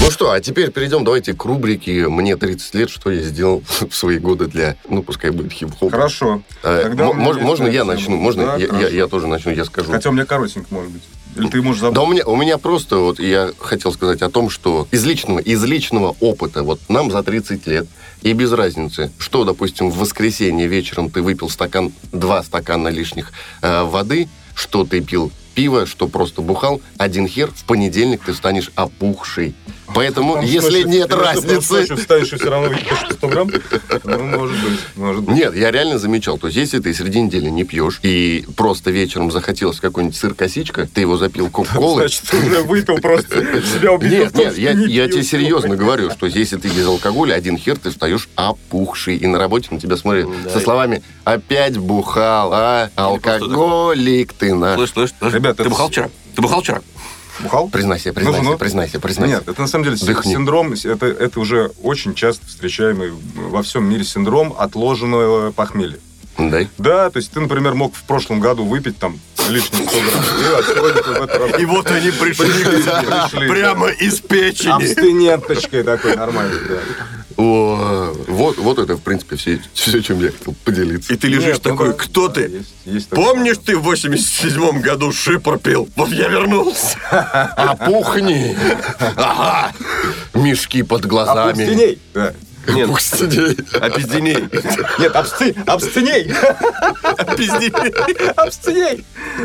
Ну 0.00 0.10
что, 0.10 0.32
а 0.32 0.40
теперь 0.40 0.70
перейдем, 0.70 1.02
давайте 1.02 1.32
к 1.32 1.44
рубрике 1.46 2.08
«Мне 2.08 2.36
30 2.36 2.74
лет, 2.74 2.90
что 2.90 3.10
я 3.10 3.22
сделал 3.22 3.62
в 3.88 3.94
свои 3.94 4.18
годы 4.18 4.46
для...» 4.46 4.76
Ну, 4.88 5.02
пускай 5.02 5.30
будет 5.30 5.52
хип-хоп. 5.52 5.90
Хорошо. 5.90 6.42
Э, 6.62 6.80
Тогда 6.82 7.04
меня 7.12 7.24
мож- 7.26 7.40
можно 7.40 7.66
я 7.68 7.84
начну? 7.84 8.16
Можно 8.16 8.46
Да, 8.46 8.56
я, 8.56 8.66
я- 8.80 8.88
я 8.88 9.06
тоже 9.06 9.26
начну, 9.28 9.52
я 9.52 9.64
скажу. 9.64 9.92
Хотя 9.92 10.10
у 10.10 10.12
меня 10.12 10.26
коротенько, 10.26 10.66
может 10.70 10.90
быть. 10.90 11.02
Или 11.36 11.48
ты 11.48 11.62
можешь 11.62 11.82
Да 11.82 11.88
забыть. 11.90 12.02
у 12.02 12.12
меня, 12.12 12.26
у 12.26 12.36
меня 12.36 12.58
просто 12.58 12.98
вот 12.98 13.18
я 13.18 13.52
хотел 13.58 13.92
сказать 13.92 14.22
о 14.22 14.30
том, 14.30 14.50
что 14.50 14.86
из 14.90 15.04
личного, 15.04 15.38
из 15.38 15.62
личного 15.64 16.14
опыта, 16.20 16.62
вот 16.62 16.80
нам 16.88 17.10
за 17.10 17.22
30 17.22 17.66
лет, 17.66 17.86
и 18.22 18.32
без 18.32 18.52
разницы, 18.52 19.10
что, 19.18 19.44
допустим, 19.44 19.90
в 19.90 19.98
воскресенье 19.98 20.66
вечером 20.66 21.10
ты 21.10 21.22
выпил 21.22 21.48
стакан, 21.50 21.92
два 22.12 22.42
стакана 22.42 22.88
лишних 22.88 23.32
э, 23.62 23.82
воды, 23.84 24.28
что 24.54 24.84
ты 24.84 25.00
пил 25.00 25.30
пиво, 25.54 25.86
что 25.86 26.08
просто 26.08 26.42
бухал, 26.42 26.80
один 26.98 27.26
хер, 27.26 27.50
в 27.54 27.64
понедельник 27.64 28.22
ты 28.24 28.34
станешь 28.34 28.70
опухший. 28.74 29.54
Поэтому, 29.94 30.34
Там 30.34 30.44
если 30.44 30.82
ночью- 30.82 30.88
нет 30.88 31.08
ты 31.10 31.16
разницы... 31.16 31.72
ночью 31.72 31.96
встанешь 31.96 32.32
и 32.32 32.36
все 32.36 32.50
равно 32.50 32.68
выпьешь 32.68 32.98
100 33.12 33.28
грамм? 33.28 33.50
Ну, 34.04 34.18
может 34.18 34.56
быть, 34.62 34.80
может 34.96 35.22
быть. 35.22 35.36
Нет, 35.36 35.54
я 35.54 35.70
реально 35.70 35.98
замечал. 35.98 36.36
То 36.38 36.48
есть, 36.48 36.58
если 36.58 36.80
ты 36.80 36.92
среди 36.94 37.20
недели 37.20 37.48
не 37.48 37.64
пьешь, 37.64 38.00
и 38.02 38.44
просто 38.56 38.90
вечером 38.90 39.30
захотелось 39.30 39.78
какой-нибудь 39.80 40.16
сыр-косичка, 40.16 40.88
ты 40.92 41.02
его 41.02 41.16
запил 41.16 41.48
кока-колой, 41.48 42.02
Значит, 42.02 42.22
ты 42.28 42.38
уже 42.38 42.62
выпил 42.62 42.98
просто, 42.98 43.62
себя 43.62 43.92
убедил 43.92 44.24
Нет, 44.24 44.34
нет, 44.34 44.58
я, 44.58 44.72
я 44.72 45.06
тебе 45.06 45.22
серьезно 45.22 45.76
говорю, 45.76 46.10
что 46.10 46.26
если 46.26 46.56
ты 46.56 46.68
без 46.68 46.86
алкоголя, 46.86 47.34
один 47.34 47.56
хер, 47.56 47.76
ты 47.76 47.90
встаешь 47.90 48.28
опухший. 48.34 49.16
И 49.16 49.26
на 49.26 49.38
работе 49.38 49.68
на 49.70 49.78
тебя 49.78 49.96
смотрят 49.96 50.28
со 50.52 50.60
словами 50.60 51.02
«Опять 51.24 51.78
бухал, 51.78 52.50
а? 52.52 52.90
Алкоголик 52.96 54.32
ты 54.32 54.54
на...» 54.54 54.74
Слышь, 54.76 54.92
слышь, 54.92 55.10
слышь, 55.18 55.32
Ребят, 55.44 55.56
ты 55.58 55.62
это 55.62 55.70
бухал 55.70 55.88
вчера? 55.88 56.10
Ты 56.34 56.42
бухал 56.42 56.62
вчера? 56.62 56.82
Бухал? 57.40 57.68
Признайся, 57.68 58.12
признайся, 58.12 58.42
Ну, 58.42 58.52
ну. 58.52 58.58
признайся, 58.58 59.00
признайся. 59.00 59.36
Нет, 59.36 59.48
это 59.48 59.60
на 59.60 59.66
самом 59.66 59.84
деле 59.84 59.96
Дыхни. 59.96 60.32
синдром, 60.32 60.72
это, 60.72 61.06
это 61.06 61.40
уже 61.40 61.72
очень 61.82 62.14
часто 62.14 62.46
встречаемый 62.46 63.12
во 63.34 63.62
всем 63.62 63.84
мире 63.84 64.04
синдром 64.04 64.54
отложенного 64.56 65.50
похмелья. 65.52 65.98
Да? 66.38 66.60
Да, 66.78 67.10
то 67.10 67.18
есть 67.18 67.30
ты, 67.32 67.40
например, 67.40 67.74
мог 67.74 67.94
в 67.94 68.02
прошлом 68.04 68.40
году 68.40 68.64
выпить 68.64 68.98
там 68.98 69.18
лишних 69.48 69.88
100 69.88 70.00
грамм, 70.00 71.50
и 71.50 71.54
а 71.54 71.60
И 71.60 71.64
вот 71.64 71.90
они 71.90 72.10
пришли 72.10 72.46
пришли. 72.46 73.48
прямо 73.48 73.88
из 73.88 74.20
печени. 74.20 74.72
Абстиненточкой 74.72 75.82
такой 75.84 76.16
нормальный, 76.16 76.60
да. 76.68 76.78
О, 77.36 78.12
вот, 78.28 78.58
вот 78.58 78.78
это, 78.78 78.96
в 78.96 79.00
принципе, 79.02 79.36
все, 79.36 79.60
все, 79.72 80.00
чем 80.02 80.20
я 80.22 80.30
хотел 80.30 80.54
поделиться. 80.64 81.12
И 81.12 81.16
ты 81.16 81.28
лежишь 81.28 81.44
Нет, 81.54 81.60
ну 81.64 81.70
такой, 81.70 81.88
да, 81.88 81.94
кто 81.94 82.28
да, 82.28 82.34
ты? 82.34 82.40
есть- 82.42 82.74
есть 82.84 83.08
такое. 83.08 83.24
Помнишь, 83.24 83.56
ты 83.64 83.76
в 83.76 83.82
87 83.82 84.80
году 84.80 85.12
шипр 85.12 85.58
пил? 85.58 85.88
Вот 85.96 86.10
я 86.10 86.28
вернулся. 86.28 86.96
Опухни! 87.56 88.56
Ага! 89.16 89.72
Мешки 90.34 90.82
под 90.82 91.06
глазами. 91.06 91.98
Да. 92.14 92.32
Нет, 92.68 92.88
Опустиней. 92.88 93.56
опизденей. 93.80 94.48
Нет, 94.98 95.16
абсти... 95.16 95.54
абстиней. 95.66 96.32
Опизденей. 97.02 98.30
Абстиней. 98.36 99.04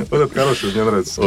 Вот 0.10 0.22
это 0.22 0.34
хорошее, 0.34 0.74
мне 0.74 0.84
нравится. 0.84 1.22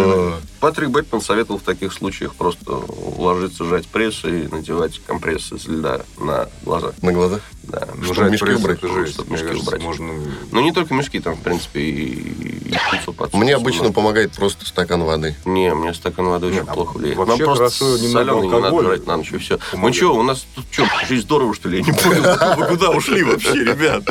Патрик 0.60 0.90
Бэтмен 0.90 1.20
советовал 1.20 1.58
в 1.58 1.62
таких 1.62 1.92
случаях 1.92 2.34
просто 2.34 2.72
ложиться, 3.16 3.64
сжать 3.64 3.86
пресс 3.88 4.24
и 4.24 4.48
надевать 4.50 5.00
компрессы 5.06 5.56
из 5.56 5.66
льда 5.66 6.02
на 6.18 6.48
глаза. 6.62 6.92
На 7.02 7.12
глаза? 7.12 7.40
Да. 7.72 7.88
Ну, 7.94 8.12
жать 8.12 8.30
мешки 8.32 8.50
убрать, 8.50 8.80
жесть. 8.82 9.14
чтобы 9.14 9.32
мешки 9.32 9.46
кажется, 9.46 9.68
убрать. 9.68 9.82
можно... 9.82 10.12
Ну, 10.50 10.60
не 10.60 10.72
только 10.72 10.92
мешки, 10.92 11.20
там, 11.20 11.36
в 11.36 11.40
принципе, 11.40 11.80
и, 11.80 12.04
и 12.70 12.74
Мне 13.32 13.54
обычно 13.56 13.84
надо. 13.84 13.94
помогает 13.94 14.32
просто 14.32 14.66
стакан 14.66 15.02
воды. 15.04 15.34
Не, 15.46 15.74
мне 15.74 15.94
стакан 15.94 16.26
воды 16.26 16.48
очень 16.48 16.56
Не, 16.56 16.62
а 16.68 16.74
плохо 16.74 16.98
влияет. 16.98 17.16
вообще 17.16 17.46
Нам 17.46 17.56
просто 17.56 17.96
соленый 17.96 18.46
не 18.46 18.60
надо 18.60 18.82
жрать 18.82 19.06
на 19.06 19.16
ночь, 19.16 19.32
и 19.32 19.38
все. 19.38 19.54
Ну 19.54 19.60
помогает. 19.72 19.96
что, 19.96 20.14
у 20.14 20.22
нас 20.22 20.46
тут 20.54 20.66
что, 20.70 20.84
жизнь 21.08 21.22
здорово, 21.22 21.54
что 21.54 21.70
ли? 21.70 21.78
Я 21.78 21.84
не 21.84 21.92
понял. 21.92 22.56
Вы 22.58 22.66
куда 22.66 22.90
ушли 22.90 23.22
вообще, 23.22 23.64
ребят? 23.64 24.04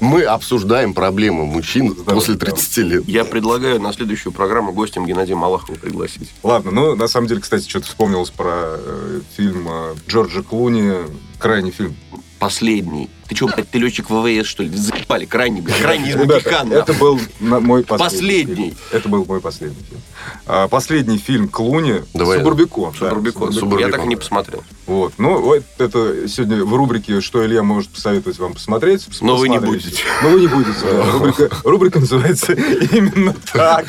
Мы 0.00 0.24
обсуждаем 0.24 0.92
проблемы 0.92 1.46
мужчин 1.46 1.94
после 1.94 2.34
здорово. 2.34 2.56
30 2.56 2.76
лет. 2.78 3.08
Я 3.08 3.24
предлагаю 3.24 3.80
на 3.80 3.92
следующую 3.92 4.32
программу 4.32 4.72
гостем 4.72 5.06
Геннадия 5.06 5.36
Малахова 5.36 5.76
пригласить. 5.76 6.30
Ладно, 6.42 6.72
ну, 6.72 6.96
на 6.96 7.06
самом 7.06 7.28
деле, 7.28 7.40
кстати, 7.40 7.68
что-то 7.68 7.86
вспомнилось 7.86 8.30
про 8.30 8.50
э, 8.78 9.20
фильм 9.36 9.68
э, 9.70 9.94
Джорджа 10.08 10.42
Клуни, 10.42 10.92
крайний 11.38 11.70
фильм. 11.70 11.94
Последний. 12.40 13.10
Ты 13.30 13.36
что, 13.36 13.46
блядь, 13.46 13.70
ты 13.70 13.78
летчик 13.78 14.10
ВВС, 14.10 14.48
что 14.48 14.64
ли? 14.64 14.76
Заебали, 14.76 15.24
крайний, 15.24 15.60
блядь, 15.60 15.78
крайний 15.78 16.10
из 16.10 16.16
Магикан, 16.16 16.72
это 16.72 16.92
был 16.94 17.20
мой 17.38 17.84
последний. 17.84 18.10
Последний. 18.10 18.74
Это 18.90 19.08
был 19.08 19.24
мой 19.24 19.40
последний 19.40 19.84
фильм. 19.88 20.00
А, 20.46 20.66
последний 20.66 21.18
фильм 21.18 21.48
Клуни 21.48 22.02
Давай. 22.12 22.38
Субурбикон. 22.38 22.92
да. 22.98 23.10
Субурбикон. 23.10 23.78
Я 23.78 23.88
так 23.88 24.04
и 24.04 24.08
не 24.08 24.16
посмотрел. 24.16 24.64
Вот. 24.86 25.12
Ну, 25.18 25.40
вот 25.40 25.62
это 25.78 26.28
сегодня 26.28 26.64
в 26.64 26.74
рубрике 26.74 27.20
«Что 27.20 27.46
Илья 27.46 27.62
может 27.62 27.90
посоветовать 27.90 28.38
вам 28.40 28.54
посмотреть». 28.54 29.06
Но 29.20 29.36
вы 29.36 29.48
не 29.48 29.60
будете. 29.60 30.02
Но 30.24 30.30
вы 30.30 30.40
не 30.40 30.48
будете. 30.48 30.72
Рубрика, 31.12 31.50
рубрика 31.62 32.00
называется 32.00 32.52
именно 32.52 33.34
так. 33.52 33.86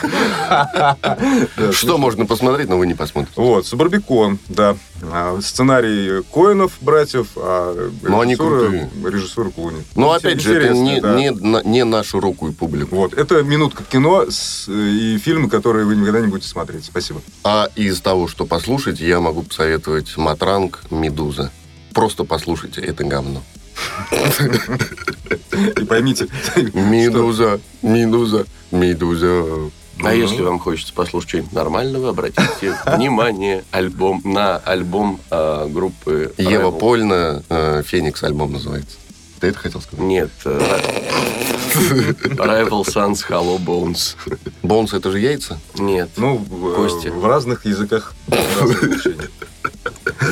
Что 1.72 1.98
можно 1.98 2.28
посмотреть, 2.28 2.70
но 2.70 2.78
вы 2.78 2.86
не 2.86 2.94
посмотрите. 2.94 3.42
Вот, 3.42 3.66
Субарбикон, 3.66 4.38
да. 4.50 4.78
А, 5.02 5.40
Сценарий 5.42 6.22
Коинов, 6.32 6.74
братьев, 6.82 7.30
а 7.36 7.90
Ну, 8.04 8.20
они 8.22 8.36
крутые. 8.36 8.90
Режиссура 9.32 9.50
Клуни. 9.52 9.84
Но 9.96 10.12
опять 10.12 10.42
же, 10.42 10.56
это 10.56 10.74
не, 10.74 11.00
да. 11.02 11.16
не, 11.16 11.32
на, 11.32 11.62
не 11.64 11.84
на 11.84 12.04
широкую 12.04 12.54
публику. 12.54 12.96
Вот, 12.96 13.14
это 13.14 13.42
минутка 13.44 13.84
кино 13.84 14.26
с- 14.30 14.68
и 14.70 15.18
фильмы, 15.18 15.50
которые 15.50 15.86
вы 15.86 15.96
никогда 15.96 16.20
не 16.20 16.28
будете 16.28 16.48
смотреть. 16.50 16.86
Спасибо. 16.86 17.22
А 17.44 17.70
из 17.76 18.00
того, 18.02 18.28
что 18.28 18.46
послушать, 18.46 19.00
я 19.00 19.20
могу 19.20 19.44
посоветовать 19.44 20.16
Матранг, 20.18 20.84
Медуза. 20.92 21.52
Просто 21.94 22.24
послушайте, 22.24 22.82
это 22.82 23.04
говно. 23.04 23.42
И 25.80 25.84
поймите, 25.86 26.28
Медуза, 26.74 27.60
Медуза, 27.82 28.46
Медуза. 28.72 29.72
А 30.04 30.14
если 30.16 30.42
вам 30.42 30.58
хочется 30.58 30.94
послушать 30.94 31.30
что-нибудь 31.30 31.52
нормального, 31.54 32.10
обратите 32.10 32.76
внимание 32.88 33.64
альбом, 33.70 34.22
на 34.24 34.58
альбом 34.58 35.20
а, 35.30 35.68
группы 35.68 36.34
Ева. 36.40 36.72
Польна, 36.72 37.44
э, 37.50 37.84
Феникс 37.86 38.24
альбом 38.24 38.54
называется. 38.54 38.98
Ты 39.42 39.48
это 39.48 39.58
хотел 39.58 39.82
сказать? 39.82 40.06
Нет. 40.06 40.30
э, 40.46 40.60
Rival 42.36 42.86
Sons 42.86 43.26
Hollow 43.28 43.58
Bones. 43.58 44.16
Бонс 44.62 44.94
это 44.94 45.12
же 45.12 45.20
яйца? 45.20 45.60
Нет. 45.80 46.12
ну, 46.16 46.38
в, 46.38 46.76
Кости. 46.76 47.08
в 47.08 47.26
разных 47.26 47.66
языках. 47.66 48.14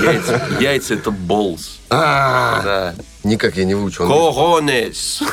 Яйца, 0.03 0.47
яйца 0.59 0.93
это 0.93 1.09
balls. 1.09 1.79
А, 1.89 2.61
Да. 2.63 2.95
никак 3.23 3.57
я 3.57 3.65
не 3.65 3.73
выучил. 3.73 4.05
Cojones. 4.05 5.23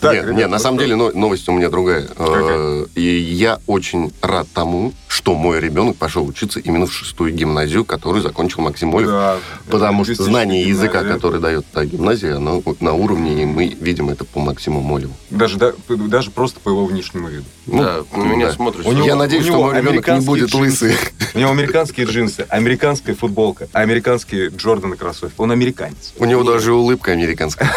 Так, 0.00 0.12
нет, 0.14 0.24
ребят, 0.24 0.36
нет, 0.36 0.50
на 0.50 0.58
самом 0.58 0.78
что? 0.78 0.84
деле 0.84 0.96
но- 0.96 1.10
новость 1.12 1.48
у 1.48 1.52
меня 1.52 1.68
другая. 1.70 2.06
Какая? 2.06 2.58
Э, 2.58 2.86
И 2.94 3.02
я 3.02 3.58
очень 3.66 4.12
рад 4.22 4.46
тому, 4.52 4.92
что 5.08 5.34
мой 5.34 5.60
ребенок 5.60 5.96
пошел 5.96 6.26
учиться 6.26 6.60
именно 6.60 6.86
в 6.86 6.92
шестую 6.92 7.32
гимназию, 7.32 7.84
которую 7.84 8.22
закончил 8.22 8.62
Максим 8.62 8.94
Олев. 8.94 9.08
Да, 9.08 9.38
Потому 9.70 10.04
что 10.04 10.22
знание 10.22 10.64
действительно 10.64 10.84
языка, 10.84 10.98
гимназия. 11.00 11.14
который 11.14 11.40
дает 11.40 11.66
та 11.72 11.84
гимназия, 11.84 12.36
оно 12.36 12.62
на 12.80 12.92
уровне, 12.92 13.42
и 13.42 13.46
мы 13.46 13.68
видим 13.68 14.10
это 14.10 14.24
по 14.24 14.40
Максиму 14.40 14.80
Молеву. 14.82 15.14
Даже, 15.30 15.56
да- 15.58 15.72
даже 15.88 16.30
просто 16.30 16.60
по 16.60 16.68
его 16.68 16.84
внешнему 16.84 17.28
виду. 17.28 17.44
Ну, 17.66 17.82
да, 17.82 17.96
на 18.14 18.24
меня 18.24 18.46
да. 18.46 18.52
смотришь. 18.52 18.84
У 18.84 18.92
него- 18.92 19.06
Я 19.06 19.16
надеюсь, 19.16 19.44
у 19.44 19.46
что 19.46 19.52
него 19.54 19.62
мой 19.64 19.72
ребенок 19.72 19.84
не 19.84 19.90
американские 20.12 20.26
будет 20.28 20.50
джинсы. 20.50 20.84
лысый. 20.86 20.96
У 21.34 21.38
него 21.38 21.50
американские 21.50 22.06
джинсы, 22.06 22.46
американская 22.48 23.14
футболка, 23.14 23.68
американские 23.72 24.48
Джорданы 24.50 24.96
кроссовки. 24.96 25.34
Он 25.38 25.50
американец. 25.50 26.12
У 26.18 26.24
него 26.26 26.44
даже 26.44 26.74
улыбка 26.74 27.12
американская. 27.12 27.72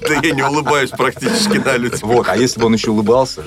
Да 0.00 0.14
я 0.22 0.34
не 0.34 0.42
улыбаюсь 0.42 0.90
практически 0.90 1.58
на 1.58 1.76
людях. 1.76 2.02
Вот, 2.02 2.28
а 2.28 2.36
если 2.36 2.60
бы 2.60 2.66
он 2.66 2.74
еще 2.74 2.90
улыбался. 2.90 3.44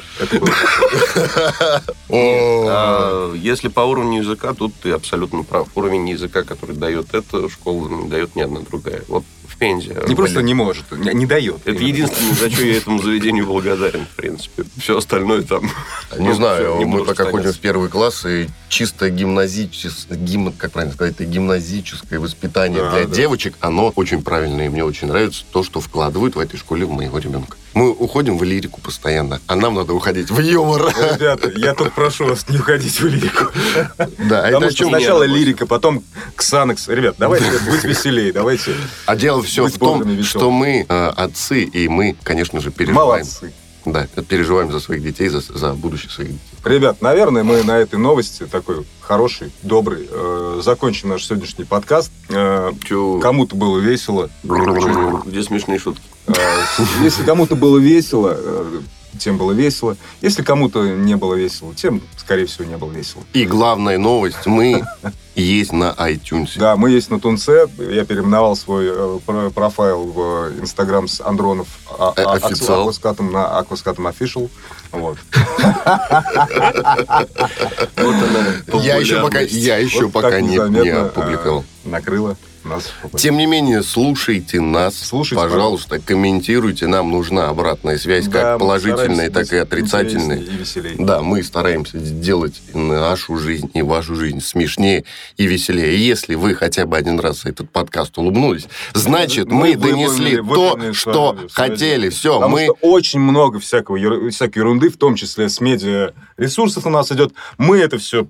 А, 2.09 3.33
Если 3.35 3.67
по 3.69 3.81
уровню 3.81 4.21
языка, 4.21 4.53
тут 4.53 4.73
ты 4.75 4.91
абсолютно 4.91 5.43
прав. 5.43 5.67
Уровень 5.75 6.09
языка, 6.09 6.43
который 6.43 6.75
дает 6.75 7.13
эта 7.13 7.49
школа, 7.49 7.87
не 7.89 8.09
дает 8.09 8.35
ни 8.35 8.41
одна 8.41 8.59
другая. 8.61 9.03
Вот 9.07 9.23
Пензе. 9.61 9.95
Не 10.07 10.15
просто 10.15 10.41
не 10.41 10.55
может, 10.55 10.91
не, 10.91 11.13
не 11.13 11.27
дает. 11.27 11.61
Это 11.65 11.69
Именно. 11.77 11.87
единственное, 11.87 12.33
за 12.33 12.49
что 12.49 12.63
я 12.63 12.77
этому 12.77 12.99
заведению 12.99 13.45
благодарен, 13.45 14.07
в 14.07 14.15
принципе. 14.15 14.63
Все 14.79 14.97
остальное 14.97 15.43
там... 15.43 15.65
Не 16.17 16.29
ну, 16.29 16.33
знаю, 16.33 16.77
не 16.79 16.85
мы 16.85 17.05
пока 17.05 17.25
ходим 17.25 17.53
в 17.53 17.59
первый 17.59 17.87
класс, 17.87 18.25
и 18.25 18.47
чисто 18.69 19.09
гимназическое, 19.09 20.17
гим, 20.17 20.51
как 20.51 20.71
правильно 20.71 20.93
сказать, 20.93 21.13
это 21.13 21.25
гимназическое 21.25 22.19
воспитание 22.19 22.81
для 22.89 23.05
да. 23.05 23.15
девочек, 23.15 23.55
оно 23.59 23.89
очень 23.95 24.23
правильное, 24.23 24.65
и 24.65 24.69
мне 24.69 24.83
очень 24.83 25.07
нравится 25.07 25.45
то, 25.51 25.63
что 25.63 25.79
вкладывают 25.79 26.35
в 26.35 26.39
этой 26.39 26.57
школе 26.57 26.85
в 26.85 26.91
моего 26.91 27.19
ребенка. 27.19 27.55
Мы 27.73 27.89
уходим 27.91 28.37
в 28.37 28.43
лирику 28.43 28.81
постоянно, 28.81 29.39
а 29.47 29.55
нам 29.55 29.75
надо 29.75 29.93
уходить 29.93 30.29
в 30.29 30.39
юмор. 30.39 30.93
Ребята, 31.13 31.51
я 31.55 31.73
тут 31.73 31.93
прошу 31.93 32.25
вас 32.25 32.47
не 32.49 32.57
уходить 32.57 32.99
в 32.99 33.07
лирику. 33.07 33.45
Да, 34.29 34.43
Потому 34.43 34.71
что 34.71 34.87
сначала 34.87 35.23
лирика, 35.23 35.65
потом 35.65 36.03
Ксанакс. 36.35 36.87
Ребят, 36.89 37.15
давайте 37.17 37.45
быть 37.69 37.83
веселее, 37.83 38.33
давайте. 38.33 38.75
А 39.05 39.15
дело 39.15 39.41
все 39.41 39.67
в 39.67 39.77
том, 39.77 40.23
что 40.23 40.51
мы 40.51 40.85
э, 40.87 41.07
отцы, 41.15 41.63
и 41.63 41.87
мы, 41.87 42.15
конечно 42.23 42.59
же, 42.59 42.71
переживаем. 42.71 43.25
Молодцы. 43.25 43.53
Да, 43.85 44.05
переживаем 44.27 44.71
за 44.71 44.79
своих 44.79 45.01
детей, 45.01 45.27
за, 45.27 45.41
за 45.41 45.73
будущее 45.73 46.11
своих 46.11 46.31
детей. 46.31 46.45
Ребят, 46.63 47.01
наверное, 47.01 47.43
мы 47.43 47.63
на 47.63 47.79
этой 47.79 47.97
новости, 47.97 48.45
такой 48.45 48.85
хороший, 48.99 49.51
добрый, 49.63 50.07
э, 50.09 50.61
закончим 50.63 51.09
наш 51.09 51.25
сегодняшний 51.25 51.65
подкаст. 51.65 52.11
Э, 52.29 52.71
кому-то 53.21 53.55
было 53.55 53.79
весело. 53.79 54.29
Где 54.43 55.41
смешные 55.41 55.79
шутки? 55.79 56.03
Э, 56.27 56.33
если 57.01 57.23
кому-то 57.23 57.55
было 57.55 57.77
весело, 57.77 58.35
э, 58.37 58.81
тем 59.19 59.37
было 59.37 59.51
весело. 59.51 59.97
Если 60.21 60.41
кому-то 60.41 60.83
не 60.87 61.15
было 61.15 61.35
весело, 61.35 61.73
тем, 61.75 62.01
скорее 62.17 62.45
всего, 62.45 62.65
не 62.65 62.77
было 62.77 62.91
весело. 62.91 63.23
И 63.33 63.45
главная 63.45 63.97
новость, 63.97 64.45
мы 64.45 64.83
есть 65.35 65.73
на 65.73 65.91
iTunes. 65.97 66.51
Да, 66.57 66.75
мы 66.75 66.91
есть 66.91 67.09
на 67.09 67.19
Тунце. 67.19 67.67
Я 67.77 68.05
переименовал 68.05 68.55
свой 68.55 68.87
э, 68.89 69.19
про- 69.25 69.49
профайл 69.49 70.03
в 70.05 70.51
Инстаграм 70.61 71.07
с 71.07 71.21
Андронов 71.21 71.67
а- 71.97 72.13
а- 72.15 72.33
официал. 72.33 72.81
Акваскатом 72.81 73.31
на 73.31 73.57
Акваскатом 73.57 74.07
Official. 74.07 74.49
Вот. 74.91 75.17
Я 78.83 78.97
еще 78.97 79.21
пока, 79.21 79.39
я 79.39 79.77
еще 79.77 80.09
пока 80.09 80.41
не 80.41 80.57
опубликовал. 80.57 81.65
Накрыло 81.83 82.37
нас. 82.63 82.91
Тем 83.17 83.37
не 83.37 83.47
менее, 83.47 83.81
слушайте 83.81 84.61
нас, 84.61 84.95
Слушайте, 84.95 85.43
пожалуйста, 85.43 85.99
комментируйте, 85.99 86.85
нам 86.85 87.09
нужна 87.09 87.49
обратная 87.49 87.97
связь, 87.97 88.27
Да, 88.27 88.31
как 88.51 88.59
положительная, 88.59 89.31
так 89.31 89.51
и 89.51 89.57
отрицательная. 89.57 90.37
И 90.37 90.43
веселее. 90.57 90.95
Да, 90.99 91.21
мы 91.23 91.41
стараемся 91.41 91.97
сделать 91.97 92.61
нашу 92.75 93.37
жизнь 93.37 93.71
и 93.73 93.81
вашу 93.81 94.15
жизнь 94.15 94.41
смешнее 94.41 95.05
и 95.37 95.47
веселее. 95.47 95.95
И 95.95 95.99
если 95.99 96.35
вы 96.35 96.53
хотя 96.53 96.85
бы 96.85 96.97
один 96.97 97.19
раз 97.19 97.45
этот 97.45 97.71
подкаст 97.71 98.17
улыбнулись, 98.19 98.67
значит, 98.93 99.47
Мы 99.47 99.69
мы 99.71 99.75
донесли 99.75 100.37
выполнили- 100.37 100.37
то, 100.37 100.43
выполнили 100.43 100.91
что 100.93 101.33
свое 101.33 101.49
хотели. 101.51 102.09
Все, 102.09 102.35
Потому 102.35 102.55
мы... 102.55 102.65
что 102.65 102.73
очень 102.81 103.19
много 103.19 103.59
всякого, 103.59 104.29
всякой 104.29 104.59
ерунды, 104.59 104.89
в 104.89 104.97
том 104.97 105.15
числе 105.15 105.49
с 105.49 105.59
медиа 105.61 106.11
ресурсов 106.37 106.85
у 106.85 106.89
нас 106.91 107.11
идет. 107.11 107.33
Мы 107.57 107.79
это 107.79 107.97
все 107.97 108.27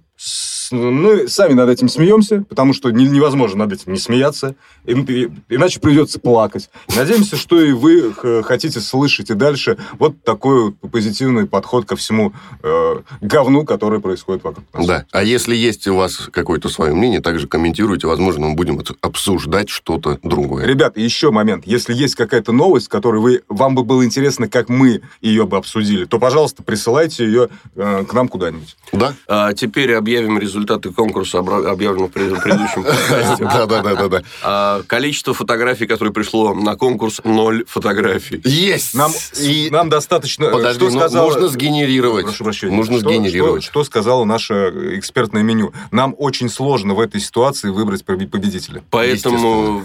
мы 0.72 1.28
сами 1.28 1.53
над 1.53 1.69
этим 1.69 1.88
смеемся, 1.89 2.43
потому 2.47 2.74
что 2.74 2.89
не- 2.89 3.07
невозможно 3.07 3.65
над 3.65 3.74
этим 3.74 3.93
не 3.93 3.99
смеяться, 3.99 4.55
иначе 4.86 5.80
придется 5.80 6.19
плакать. 6.19 6.69
Надеемся, 6.95 7.36
что 7.36 7.61
и 7.61 7.72
вы 7.72 8.13
хотите 8.43 8.80
слышать 8.80 9.30
и 9.30 9.34
дальше 9.34 9.78
вот 9.99 10.24
такой 10.24 10.65
вот 10.82 10.91
позитивный 10.91 11.45
подход 11.45 11.86
ко 11.86 11.95
всему 11.95 12.34
э, 12.63 12.95
говну, 13.22 13.65
которое 13.65 13.99
происходит 13.99 14.43
вокруг 14.43 14.65
нас. 14.74 14.86
Да. 14.86 15.05
А 15.11 15.24
если 15.24 15.55
есть 15.55 15.88
у 15.88 15.95
вас 15.95 16.30
какое-то 16.32 16.69
свое 16.69 16.93
мнение, 16.93 17.22
также 17.22 17.47
комментируйте. 17.47 18.07
Возможно, 18.07 18.47
мы 18.47 18.55
будем 18.55 18.82
обсуждать 19.01 19.69
что-то 19.69 20.19
другое. 20.24 20.65
Ребята, 20.65 20.99
еще 20.99 21.32
момент. 21.32 21.65
Если 21.65 21.93
есть 21.93 22.15
какая-то 22.15 22.51
новость, 22.51 22.88
которую 22.88 23.22
вы, 23.22 23.43
вам 23.47 23.76
бы 23.76 23.84
было 23.84 24.05
интересно, 24.05 24.47
как 24.47 24.69
мы 24.69 25.01
ее 25.22 25.45
бы 25.45 25.57
обсудили, 25.57 26.05
то, 26.05 26.19
пожалуйста, 26.19 26.63
присылайте 26.63 27.26
ее 27.26 27.49
э, 27.76 28.05
к 28.07 28.13
нам 28.13 28.28
куда-нибудь. 28.28 28.76
Да? 28.91 29.13
А 29.28 29.53
теперь 29.53 29.93
объявим 29.93 30.38
результаты 30.62 30.91
конкурса, 30.91 31.39
объявленного 31.39 32.07
в 32.07 32.12
пред- 32.12 32.41
предыдущем. 32.41 32.86
Да, 33.51 33.66
да, 33.66 33.82
да, 33.82 33.95
да, 33.95 34.07
да. 34.07 34.22
А, 34.43 34.82
Количество 34.88 35.34
фотографий, 35.34 35.88
которые 35.88 36.14
пришло 36.14 36.53
на 36.53 36.76
конкурс, 36.76 37.22
ноль 37.24 37.66
фотографий. 37.68 38.41
Есть! 38.43 38.93
Нам, 38.93 39.12
И- 39.39 39.70
нам 39.72 39.89
достаточно... 39.89 40.45
э, 40.45 40.51
Подожди, 40.51 40.86
что 40.86 40.91
ну, 40.93 40.99
сказала- 40.99 41.26
можно 41.26 41.47
сгенерировать. 41.47 42.26
Прошу 42.26 42.43
прощения. 42.43 42.76
Нужно 42.76 42.99
Что- 42.99 43.09
сгенерировать. 43.09 43.64
Что, 43.64 43.72
что 43.72 43.84
сказала 43.86 44.24
наше 44.26 44.53
экспертное 44.97 45.43
меню? 45.43 45.74
Нам 45.91 46.16
очень 46.18 46.49
сложно 46.49 46.93
в 46.93 46.99
этой 46.99 47.20
ситуации 47.22 47.70
выбрать 47.70 48.03
побе- 48.03 48.28
победителя. 48.28 48.84
Поэтому 48.91 49.84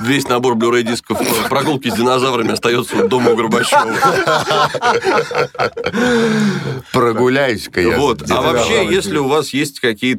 весь 0.00 0.28
набор 0.28 0.54
Blu-ray 0.54 0.82
дисков 0.82 1.18
прогулки 1.48 1.88
с 1.90 1.94
динозаврами 1.94 2.52
остается 2.52 3.08
дома 3.08 3.30
у 3.32 3.36
Горбачева. 3.36 3.94
Прогуляюсь-ка 6.92 7.80
я. 7.80 7.98
Вот. 7.98 8.22
А 8.30 8.42
вообще, 8.42 8.86
если 8.90 9.18
у 9.18 9.28
вас 9.28 9.50
есть 9.54 9.80
какие-то, 9.80 10.17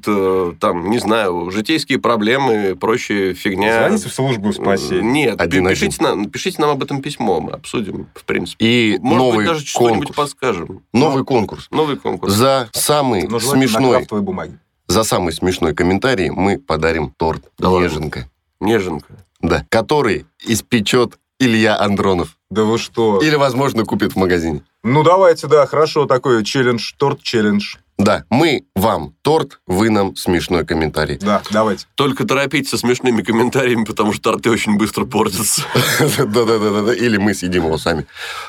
там, 0.60 0.90
не 0.90 1.00
знаю, 1.00 1.50
житейские 1.52 2.00
проблемы, 2.00 2.76
проще 2.76 3.34
фигня... 3.34 3.86
Звоните 3.88 4.10
в 4.10 4.14
службу 4.14 4.54
спасения. 4.54 5.02
Нет, 5.02 5.42
Один 5.42 5.68
пишите 5.68 6.02
нам, 6.04 6.30
пишите 6.30 6.62
нам 6.62 6.72
об 6.72 6.84
этом 6.84 7.02
письмо, 7.02 7.40
мы 7.42 7.52
обсудим, 7.52 8.08
в 8.16 8.24
принципе. 8.26 8.66
И 8.66 8.98
Может 9.00 9.18
новый 9.18 9.38
быть, 9.38 9.48
даже 9.48 9.66
что-нибудь 9.66 10.08
конкурс. 10.08 10.16
подскажем. 10.16 10.82
Новый 10.94 11.24
конкурс. 11.24 11.68
Новый 11.72 11.98
конкурс. 11.98 12.34
За 12.34 12.70
самый 12.74 13.28
Но 13.28 13.40
смешной, 13.40 14.06
бумаге. 14.10 14.60
за 14.88 15.04
самый 15.04 15.34
смешной 15.34 15.74
комментарий 15.74 16.30
мы 16.30 16.58
подарим 16.58 17.12
торт 17.18 17.44
Да? 17.58 17.70
Неженка. 17.70 18.30
Неженка. 18.60 19.14
Да. 19.42 19.66
Который 19.70 20.26
испечет 20.46 21.18
Илья 21.40 21.80
Андронов. 21.80 22.36
Да 22.50 22.64
вы 22.64 22.78
что? 22.78 23.20
Или, 23.22 23.36
возможно, 23.36 23.86
купит 23.86 24.14
в 24.14 24.16
магазине. 24.18 24.62
Ну, 24.84 25.04
давайте, 25.04 25.48
да, 25.48 25.66
хорошо, 25.68 26.06
такой 26.06 26.44
челлендж, 26.44 26.94
торт-челлендж. 26.98 27.76
Да, 28.00 28.24
мы 28.30 28.64
вам 28.76 29.14
торт, 29.24 29.60
вы 29.68 29.90
нам 29.90 30.16
смешной 30.16 30.66
комментарий. 30.66 31.18
Да, 31.18 31.42
давайте. 31.52 31.86
Только 31.96 32.26
торопитесь 32.26 32.70
со 32.70 32.78
смешными 32.78 33.22
комментариями, 33.22 33.84
потому 33.84 34.14
что 34.14 34.32
торты 34.32 34.50
очень 34.50 34.78
быстро 34.78 35.04
портятся. 35.04 35.64
Да-да-да, 36.18 36.94
или 36.94 37.18
мы 37.18 37.34
съедим 37.34 37.66
его 37.66 37.78
сами. 37.78 38.06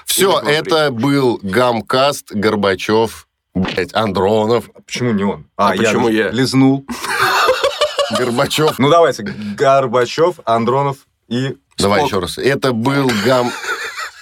Все, 0.06 0.38
это 0.38 0.92
был 0.92 1.40
Гамкаст, 1.42 2.30
Горбачев, 2.30 3.26
блядь, 3.52 3.92
Андронов, 3.92 4.70
Почему 4.86 5.10
не 5.12 5.24
он? 5.24 5.46
А 5.56 5.70
почему 5.76 6.08
я? 6.08 6.30
Лизнул. 6.30 6.86
Горбачев. 8.16 8.78
Ну, 8.78 8.88
давайте. 8.88 9.24
Горбачев, 9.24 10.36
Андронов 10.44 10.98
и... 11.26 11.56
Давай 11.76 12.04
еще 12.04 12.20
раз. 12.20 12.38
Это 12.38 12.72
был 12.72 13.10
Гам... 13.24 13.50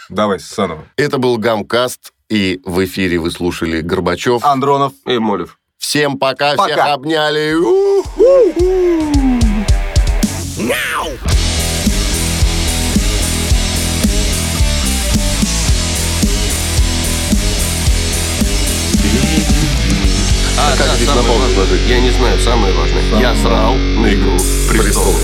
Давай, 0.09 0.41
Саново. 0.41 0.87
Это 0.97 1.19
был 1.19 1.37
Гамкаст, 1.37 2.15
и 2.29 2.61
в 2.65 2.85
эфире 2.85 3.19
вы 3.19 3.31
слушали 3.31 3.81
Горбачев. 3.81 4.45
Андронов. 4.45 4.93
И 5.07 5.19
Молев. 5.19 5.59
Всем 5.79 6.19
пока, 6.19 6.55
Пока. 6.55 6.65
всех 6.73 6.87
обняли. 6.87 7.55
У-ху. 7.55 9.09
А, 20.61 20.77
как 20.77 20.87
да, 20.89 20.97
здесь 20.97 21.07
самое 21.07 21.27
на 21.27 21.33
паузу 21.33 21.61
нажать? 21.61 21.81
Я 21.89 22.01
не 22.01 22.11
знаю, 22.11 22.41
самое 22.41 22.75
важное. 22.75 23.21
Я 23.21 23.35
срал 23.37 23.75
на 23.75 24.13
игру 24.13 24.37
престолов. 24.69 25.23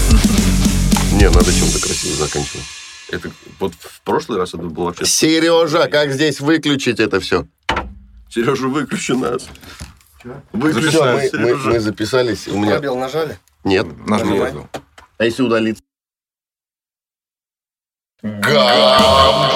Не, 1.12 1.28
надо 1.28 1.52
чем-то 1.52 1.80
красиво 1.80 2.14
заканчивать. 2.14 2.64
Это 3.10 3.30
вот 3.60 3.74
в 3.74 4.00
прошлый 4.02 4.38
раз 4.38 4.50
это 4.54 4.64
было 4.64 4.86
вообще... 4.86 5.04
Сережа, 5.04 5.88
как 5.88 6.10
здесь 6.12 6.40
выключить 6.40 7.00
это 7.00 7.20
все? 7.20 7.46
Сережа, 8.30 8.66
выключи 8.68 9.12
нас. 9.12 9.46
Выключи 10.52 10.88
Всё, 10.88 11.04
нас, 11.04 11.32
мы, 11.34 11.38
мы- 11.38 11.56
мы 11.56 11.80
записались. 11.80 12.48
У 12.48 12.58
меня... 12.58 12.72
Пробел 12.72 12.96
нажали? 12.96 13.38
Нет. 13.62 13.86
Нажми. 14.06 14.38
Давай. 14.38 14.54
А 15.18 15.24
если 15.24 15.42
удалить? 15.42 15.82
Гам! 18.22 19.50